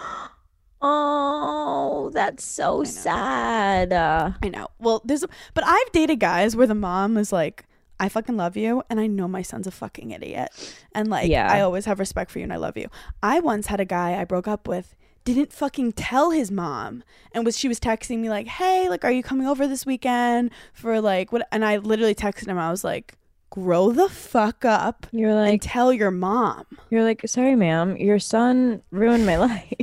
Oh, 0.80 2.12
that's 2.14 2.46
so 2.46 2.84
sad. 2.84 3.92
Uh, 3.92 4.34
I 4.44 4.50
know. 4.50 4.68
Well, 4.78 5.02
there's, 5.04 5.26
but 5.56 5.64
I've 5.66 5.92
dated 5.92 6.20
guys 6.20 6.56
where 6.56 6.68
the 6.68 6.76
mom 6.76 7.18
is 7.18 7.32
like, 7.32 7.66
"I 8.00 8.10
fucking 8.10 8.38
love 8.38 8.56
you," 8.56 8.84
and 8.88 9.00
I 9.00 9.08
know 9.08 9.28
my 9.28 9.42
son's 9.42 9.66
a 9.66 9.72
fucking 9.72 10.12
idiot, 10.12 10.50
and 10.94 11.10
like, 11.10 11.32
Yeah. 11.32 11.52
I 11.52 11.62
always 11.62 11.86
have 11.86 11.98
respect 11.98 12.30
for 12.30 12.38
you 12.38 12.44
and 12.44 12.54
I 12.54 12.58
love 12.58 12.78
you. 12.78 12.90
I 13.24 13.40
once 13.40 13.66
had 13.68 13.80
a 13.80 13.86
guy 13.86 14.22
I 14.22 14.24
broke 14.24 14.48
up 14.48 14.68
with 14.68 14.96
didn't 15.26 15.52
fucking 15.52 15.94
tell 15.94 16.30
his 16.30 16.52
mom 16.52 17.04
and 17.34 17.44
was 17.44 17.58
she 17.58 17.68
was 17.68 17.82
texting 17.82 18.20
me 18.20 18.30
like 18.30 18.48
hey 18.48 18.88
like 18.88 19.04
are 19.04 19.12
you 19.12 19.22
coming 19.22 19.46
over 19.46 19.68
this 19.68 19.86
weekend 19.86 20.50
for 20.72 21.02
like 21.02 21.34
what 21.34 21.46
and 21.52 21.66
i 21.66 21.76
literally 21.76 22.16
texted 22.16 22.48
him 22.48 22.58
i 22.58 22.72
was 22.72 22.82
like 22.82 23.18
grow 23.58 23.92
the 23.92 24.08
fuck 24.10 24.64
up 24.66 25.08
You're 25.12 25.32
and 25.32 25.40
like, 25.40 25.62
tell 25.64 25.92
your 25.92 26.12
mom 26.12 26.66
you're 26.90 27.04
like, 27.04 27.22
sorry, 27.26 27.56
ma'am, 27.56 27.98
your 27.98 28.20
son 28.20 28.82
ruined 28.92 29.26
my 29.26 29.36
life. 29.50 29.74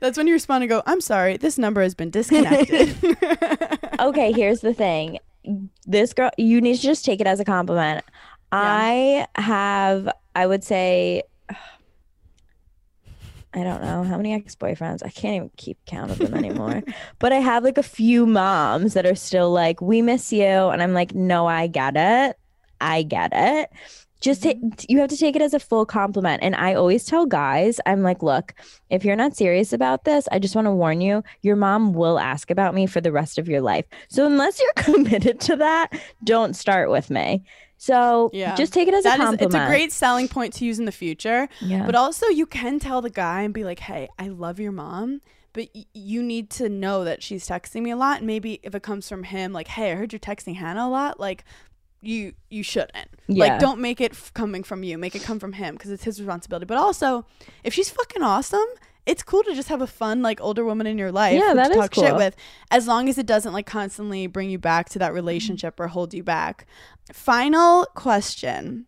that's 0.00 0.16
when 0.16 0.26
you 0.26 0.32
respond 0.32 0.62
and 0.64 0.70
go 0.70 0.82
i'm 0.86 1.00
sorry 1.00 1.36
this 1.36 1.58
number 1.58 1.82
has 1.82 1.94
been 1.94 2.10
disconnected 2.10 2.96
okay, 4.00 4.32
here's 4.32 4.60
the 4.60 4.74
thing. 4.74 5.18
This 5.86 6.12
girl, 6.12 6.30
you 6.36 6.60
need 6.60 6.76
to 6.76 6.82
just 6.82 7.04
take 7.04 7.20
it 7.20 7.26
as 7.26 7.40
a 7.40 7.44
compliment. 7.44 8.04
I 8.52 9.26
have, 9.36 10.08
I 10.34 10.46
would 10.46 10.64
say, 10.64 11.22
I 13.52 13.64
don't 13.64 13.82
know 13.82 14.04
how 14.04 14.16
many 14.16 14.32
ex 14.32 14.54
boyfriends. 14.54 15.04
I 15.04 15.10
can't 15.10 15.34
even 15.36 15.50
keep 15.56 15.78
count 15.86 16.12
of 16.12 16.18
them 16.18 16.34
anymore. 16.34 16.82
but 17.18 17.32
I 17.32 17.36
have 17.38 17.64
like 17.64 17.78
a 17.78 17.82
few 17.82 18.26
moms 18.26 18.94
that 18.94 19.06
are 19.06 19.16
still 19.16 19.50
like, 19.50 19.80
we 19.80 20.02
miss 20.02 20.32
you. 20.32 20.44
And 20.44 20.82
I'm 20.82 20.92
like, 20.94 21.14
no, 21.14 21.46
I 21.46 21.66
get 21.66 21.94
it. 21.96 22.38
I 22.80 23.02
get 23.02 23.32
it. 23.34 23.70
Just 24.20 24.42
ta- 24.42 24.50
mm-hmm. 24.50 24.68
you 24.88 24.98
have 25.00 25.08
to 25.08 25.16
take 25.16 25.34
it 25.34 25.40
as 25.40 25.54
a 25.54 25.58
full 25.60 25.86
compliment. 25.86 26.42
And 26.42 26.54
I 26.54 26.74
always 26.74 27.06
tell 27.06 27.24
guys, 27.24 27.80
I'm 27.86 28.02
like, 28.02 28.22
look, 28.22 28.52
if 28.90 29.02
you're 29.02 29.16
not 29.16 29.34
serious 29.34 29.72
about 29.72 30.04
this, 30.04 30.28
I 30.30 30.38
just 30.38 30.54
want 30.54 30.66
to 30.66 30.72
warn 30.72 31.00
you, 31.00 31.22
your 31.40 31.56
mom 31.56 31.94
will 31.94 32.18
ask 32.18 32.50
about 32.50 32.74
me 32.74 32.86
for 32.86 33.00
the 33.00 33.12
rest 33.12 33.38
of 33.38 33.48
your 33.48 33.62
life. 33.62 33.86
So 34.10 34.26
unless 34.26 34.60
you're 34.60 34.72
committed 34.76 35.40
to 35.40 35.56
that, 35.56 35.88
don't 36.22 36.54
start 36.54 36.90
with 36.90 37.08
me. 37.08 37.44
So 37.78 38.28
Yeah. 38.34 38.54
just 38.56 38.74
take 38.74 38.88
it 38.88 38.94
as 38.94 39.04
That 39.04 39.20
a 39.20 39.22
is, 39.22 39.28
compliment. 39.30 39.54
it's 39.54 39.64
a 39.64 39.66
great 39.68 39.90
selling 39.90 40.28
point 40.28 40.52
to 40.54 40.66
use 40.66 40.78
in 40.78 40.84
the 40.84 40.92
future. 40.92 41.48
Yeah. 41.62 41.86
But 41.86 41.94
also, 41.94 42.26
you 42.26 42.44
can 42.44 42.78
tell 42.78 43.00
the 43.00 43.08
guy 43.08 43.40
and 43.40 43.54
be 43.54 43.64
like, 43.64 43.78
"Hey, 43.78 44.10
I 44.18 44.28
love 44.28 44.60
your 44.60 44.70
mom, 44.72 45.22
but 45.54 45.68
y- 45.74 45.86
you 45.94 46.22
need 46.22 46.50
to 46.50 46.68
know 46.68 47.04
that 47.04 47.22
she's 47.22 47.48
texting 47.48 47.80
me 47.80 47.90
a 47.90 47.96
lot. 47.96 48.18
And 48.18 48.26
maybe 48.26 48.60
if 48.62 48.74
it 48.74 48.82
comes 48.82 49.08
from 49.08 49.22
him, 49.22 49.54
like, 49.54 49.68
"Hey, 49.68 49.92
I 49.92 49.94
heard 49.94 50.12
you're 50.12 50.20
texting 50.20 50.56
Hannah 50.56 50.84
a 50.86 50.90
lot," 50.90 51.18
like. 51.18 51.42
You 52.02 52.32
you 52.48 52.62
shouldn't. 52.62 53.08
Yeah. 53.28 53.44
like 53.44 53.60
don't 53.60 53.80
make 53.80 54.00
it 54.00 54.12
f- 54.12 54.32
coming 54.32 54.62
from 54.62 54.82
you. 54.82 54.96
Make 54.96 55.14
it 55.14 55.22
come 55.22 55.38
from 55.38 55.52
him 55.52 55.74
because 55.74 55.90
it's 55.90 56.04
his 56.04 56.20
responsibility. 56.20 56.66
But 56.66 56.78
also 56.78 57.26
if 57.62 57.74
she's 57.74 57.90
fucking 57.90 58.22
awesome 58.22 58.66
it's 59.06 59.22
cool 59.22 59.42
to 59.42 59.54
just 59.54 59.68
have 59.68 59.80
a 59.80 59.86
fun 59.86 60.22
like 60.22 60.40
older 60.40 60.64
woman 60.64 60.86
in 60.86 60.98
your 60.98 61.10
life 61.10 61.38
Yeah, 61.38 61.54
that 61.54 61.68
to 61.68 61.74
talk 61.74 61.94
shit 61.94 62.14
with. 62.14 62.36
As 62.70 62.86
long 62.86 63.08
as 63.08 63.18
it 63.18 63.26
doesn't 63.26 63.52
like 63.52 63.66
constantly 63.66 64.26
bring 64.26 64.50
you 64.50 64.58
back 64.58 64.88
to 64.90 64.98
that 64.98 65.12
relationship 65.12 65.80
or 65.80 65.88
hold 65.88 66.14
you 66.14 66.22
back. 66.22 66.66
Final 67.12 67.86
question. 67.94 68.86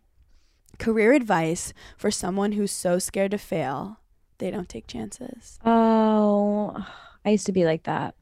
Career 0.79 1.13
advice 1.13 1.73
for 1.97 2.11
someone 2.11 2.53
who's 2.53 2.71
so 2.71 2.99
scared 2.99 3.31
to 3.31 3.37
fail. 3.37 3.99
They 4.37 4.51
don't 4.51 4.69
take 4.69 4.87
chances. 4.87 5.59
Oh, 5.65 6.85
I 7.25 7.29
used 7.31 7.45
to 7.47 7.51
be 7.51 7.65
like 7.65 7.83
that. 7.83 8.15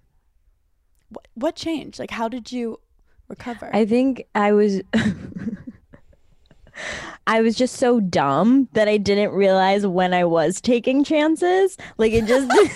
what, 1.10 1.28
what 1.34 1.56
changed? 1.56 2.00
Like 2.00 2.12
how 2.12 2.28
did 2.28 2.52
you 2.52 2.80
recover 3.32 3.70
I 3.74 3.86
think 3.86 4.26
I 4.36 4.52
was 4.52 4.82
I 7.28 7.42
was 7.42 7.56
just 7.56 7.76
so 7.78 8.00
dumb 8.00 8.68
that 8.74 8.88
I 8.88 8.98
didn't 8.98 9.32
realize 9.32 9.86
when 9.86 10.14
I 10.14 10.26
was 10.26 10.60
taking 10.62 11.04
chances. 11.04 11.78
Like 11.98 12.12
it 12.14 12.26
just 12.26 12.50
I 12.52 12.56
was 12.56 12.72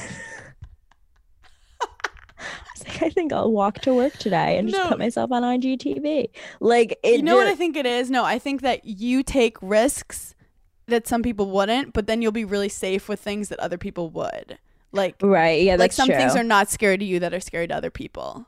I 3.01 3.09
think 3.09 3.33
I'll 3.33 3.51
walk 3.51 3.79
to 3.81 3.93
work 3.93 4.13
today 4.17 4.57
and 4.57 4.69
just 4.69 4.81
No. 4.81 4.89
put 4.89 4.99
myself 4.99 5.31
on 5.31 5.43
IGTV. 5.43 6.29
Like 6.59 6.97
it 7.03 7.17
you 7.17 7.23
know 7.23 7.35
what 7.35 7.47
I 7.47 7.55
think 7.55 7.75
it 7.75 7.85
is? 7.85 8.09
No, 8.09 8.23
I 8.23 8.39
think 8.39 8.61
that 8.61 8.85
you 8.85 9.23
take 9.23 9.57
risks 9.61 10.33
that 10.87 11.07
some 11.07 11.23
people 11.23 11.49
wouldn't, 11.49 11.93
but 11.93 12.05
then 12.07 12.21
you'll 12.21 12.31
be 12.31 12.45
really 12.45 12.69
safe 12.69 13.09
with 13.09 13.19
things 13.19 13.49
that 13.49 13.59
other 13.59 13.77
people 13.77 14.09
would. 14.11 14.59
Like, 14.91 15.15
Right, 15.21 15.63
yeah, 15.63 15.75
like 15.75 15.91
some 15.91 16.07
things 16.07 16.35
are 16.35 16.43
not 16.43 16.69
scary 16.69 16.97
to 16.97 17.03
you 17.03 17.19
that 17.19 17.33
are 17.33 17.39
scary 17.39 17.67
to 17.67 17.75
other 17.75 17.89
people. 17.89 18.47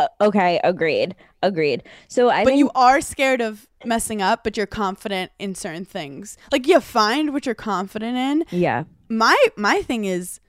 Uh, 0.00 0.08
okay, 0.20 0.60
agreed. 0.64 1.14
Agreed. 1.42 1.82
So 2.08 2.30
I 2.30 2.44
but 2.44 2.50
think 2.50 2.58
you 2.58 2.70
are 2.74 3.00
scared 3.00 3.40
of 3.40 3.68
messing 3.84 4.22
up, 4.22 4.44
but 4.44 4.56
you're 4.56 4.66
confident 4.66 5.30
in 5.38 5.54
certain 5.54 5.84
things. 5.84 6.36
Like 6.50 6.66
you 6.66 6.80
find 6.80 7.32
what 7.32 7.46
you're 7.46 7.54
confident 7.54 8.16
in. 8.16 8.58
yeah. 8.58 8.84
My 9.08 9.36
my 9.56 9.82
thing 9.82 10.04
is 10.04 10.40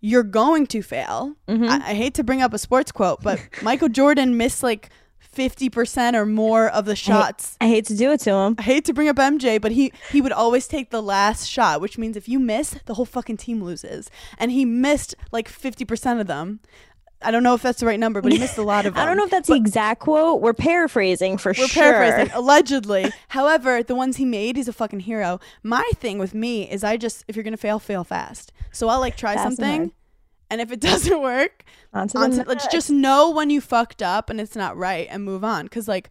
you're 0.00 0.24
going 0.24 0.66
to 0.68 0.82
fail. 0.82 1.36
Mm-hmm. 1.46 1.64
I, 1.64 1.90
I 1.90 1.94
hate 1.94 2.14
to 2.14 2.24
bring 2.24 2.42
up 2.42 2.52
a 2.52 2.58
sports 2.58 2.90
quote, 2.90 3.22
but 3.22 3.40
Michael 3.62 3.88
Jordan 3.88 4.36
missed 4.36 4.62
like 4.62 4.90
50% 5.36 6.14
or 6.14 6.26
more 6.26 6.68
of 6.68 6.86
the 6.86 6.96
shots. 6.96 7.56
I 7.60 7.68
hate 7.68 7.86
to 7.86 7.96
do 7.96 8.10
it 8.10 8.20
to 8.20 8.32
him. 8.32 8.56
I 8.58 8.62
hate 8.62 8.84
to 8.86 8.92
bring 8.92 9.08
up 9.08 9.16
MJ, 9.16 9.60
but 9.60 9.72
he 9.72 9.92
he 10.10 10.20
would 10.20 10.32
always 10.32 10.66
take 10.66 10.90
the 10.90 11.02
last 11.02 11.46
shot, 11.46 11.80
which 11.80 11.98
means 11.98 12.16
if 12.16 12.28
you 12.28 12.38
miss, 12.40 12.76
the 12.86 12.94
whole 12.94 13.04
fucking 13.04 13.36
team 13.36 13.62
loses. 13.62 14.10
And 14.38 14.50
he 14.50 14.64
missed 14.64 15.14
like 15.30 15.48
50% 15.48 16.20
of 16.20 16.26
them. 16.26 16.60
I 17.22 17.30
don't 17.30 17.42
know 17.42 17.54
if 17.54 17.62
that's 17.62 17.80
the 17.80 17.86
right 17.86 18.00
number, 18.00 18.20
but 18.22 18.32
he 18.32 18.38
missed 18.38 18.56
a 18.58 18.62
lot 18.62 18.86
of 18.86 18.94
them. 18.94 19.02
I 19.02 19.06
don't 19.06 19.16
know 19.16 19.24
if 19.24 19.30
that's 19.30 19.48
the 19.48 19.54
exact 19.54 20.00
quote. 20.00 20.40
We're 20.40 20.54
paraphrasing 20.54 21.36
for 21.38 21.52
sure. 21.52 21.64
We're 21.64 21.68
paraphrasing, 21.68 22.32
allegedly. 22.34 23.12
However, 23.28 23.82
the 23.82 23.94
ones 23.94 24.16
he 24.16 24.24
made, 24.24 24.56
he's 24.56 24.68
a 24.68 24.72
fucking 24.72 25.00
hero. 25.00 25.38
My 25.62 25.88
thing 25.96 26.18
with 26.18 26.34
me 26.34 26.70
is 26.70 26.82
I 26.82 26.96
just, 26.96 27.24
if 27.28 27.36
you're 27.36 27.42
gonna 27.42 27.56
fail, 27.58 27.78
fail 27.78 28.04
fast. 28.04 28.52
So 28.72 28.88
I'll 28.88 29.00
like 29.00 29.16
try 29.16 29.34
Fast 29.34 29.56
something, 29.56 29.76
hard. 29.80 29.90
and 30.50 30.60
if 30.60 30.72
it 30.72 30.80
doesn't 30.90 31.20
work, 31.20 31.64
On 31.92 32.08
to 32.08 32.12
the 32.14 32.18
on 32.24 32.30
to- 32.30 32.44
let's 32.46 32.66
just 32.68 32.88
know 32.90 33.30
when 33.30 33.50
you 33.50 33.60
fucked 33.60 34.02
up 34.02 34.30
and 34.30 34.40
it's 34.40 34.56
not 34.56 34.76
right 34.76 35.06
and 35.10 35.22
move 35.24 35.44
on. 35.44 35.64
Because 35.64 35.88
like 35.88 36.08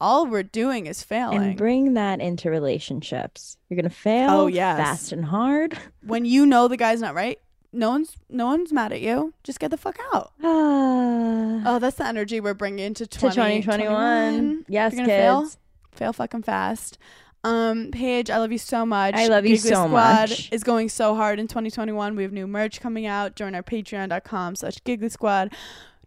all 0.00 0.26
we're 0.26 0.42
doing 0.42 0.86
is 0.86 1.02
failing. 1.02 1.42
and 1.42 1.56
bring 1.56 1.94
that 1.94 2.20
into 2.20 2.50
relationships. 2.50 3.56
You're 3.68 3.76
gonna 3.76 3.90
fail. 3.90 4.30
Oh, 4.30 4.46
yes. 4.46 4.78
fast 4.78 5.12
and 5.12 5.24
hard. 5.24 5.76
when 6.02 6.24
you 6.24 6.44
know 6.46 6.68
the 6.68 6.76
guy's 6.76 7.00
not 7.00 7.14
right, 7.14 7.38
no 7.72 7.90
one's 7.90 8.16
no 8.28 8.46
one's 8.46 8.72
mad 8.72 8.92
at 8.92 9.00
you. 9.00 9.32
Just 9.44 9.60
get 9.60 9.70
the 9.70 9.76
fuck 9.76 9.98
out. 10.14 10.32
Ah, 10.42 11.62
Oh, 11.66 11.78
that's 11.78 11.96
the 11.96 12.06
energy 12.06 12.40
we're 12.40 12.54
bringing 12.54 12.84
into 12.84 13.06
to 13.06 13.18
2021. 13.18 13.62
2021. 13.62 14.64
Yes, 14.68 14.94
gonna 14.94 15.06
fail, 15.06 15.42
kids. 15.42 15.58
fail 15.92 16.12
fucking 16.12 16.42
fast. 16.42 16.98
Um, 17.44 17.90
Paige, 17.90 18.30
I 18.30 18.38
love 18.38 18.52
you 18.52 18.58
so 18.58 18.86
much. 18.86 19.14
I 19.16 19.26
love 19.26 19.44
you 19.44 19.56
Giggly 19.56 19.70
so 19.70 19.86
Squad 19.86 20.28
much. 20.30 20.52
is 20.52 20.62
going 20.62 20.88
so 20.88 21.16
hard 21.16 21.40
in 21.40 21.48
2021. 21.48 22.14
We 22.14 22.22
have 22.22 22.32
new 22.32 22.46
merch 22.46 22.80
coming 22.80 23.04
out. 23.06 23.34
Join 23.34 23.54
our 23.56 23.64
patreon.com 23.64 24.54
slash 24.56 24.76
giggly 24.84 25.08
squad 25.08 25.52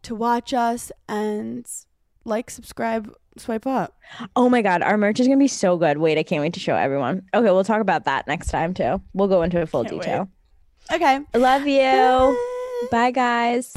to 0.03 0.15
watch 0.15 0.53
us 0.53 0.91
and 1.09 1.69
like, 2.23 2.49
subscribe, 2.49 3.13
swipe 3.37 3.67
up. 3.67 3.99
Oh 4.37 4.49
my 4.49 4.61
god, 4.61 4.81
our 4.81 4.97
merch 4.97 5.19
is 5.19 5.27
gonna 5.27 5.37
be 5.39 5.47
so 5.49 5.75
good. 5.77 5.97
Wait, 5.97 6.17
I 6.17 6.23
can't 6.23 6.41
wait 6.41 6.53
to 6.53 6.59
show 6.61 6.75
everyone. 6.75 7.23
Okay, 7.33 7.51
we'll 7.51 7.63
talk 7.65 7.81
about 7.81 8.05
that 8.05 8.27
next 8.27 8.47
time 8.47 8.73
too. 8.73 9.01
We'll 9.13 9.27
go 9.27 9.41
into 9.41 9.61
a 9.61 9.65
full 9.65 9.83
Can't 9.83 9.95
wait. 9.97 10.27
Okay. 10.91 11.19
I 11.33 11.37
love 11.37 11.65
you. 11.67 11.81
Bye. 11.81 12.87
Bye 12.91 13.11
guys. 13.11 13.73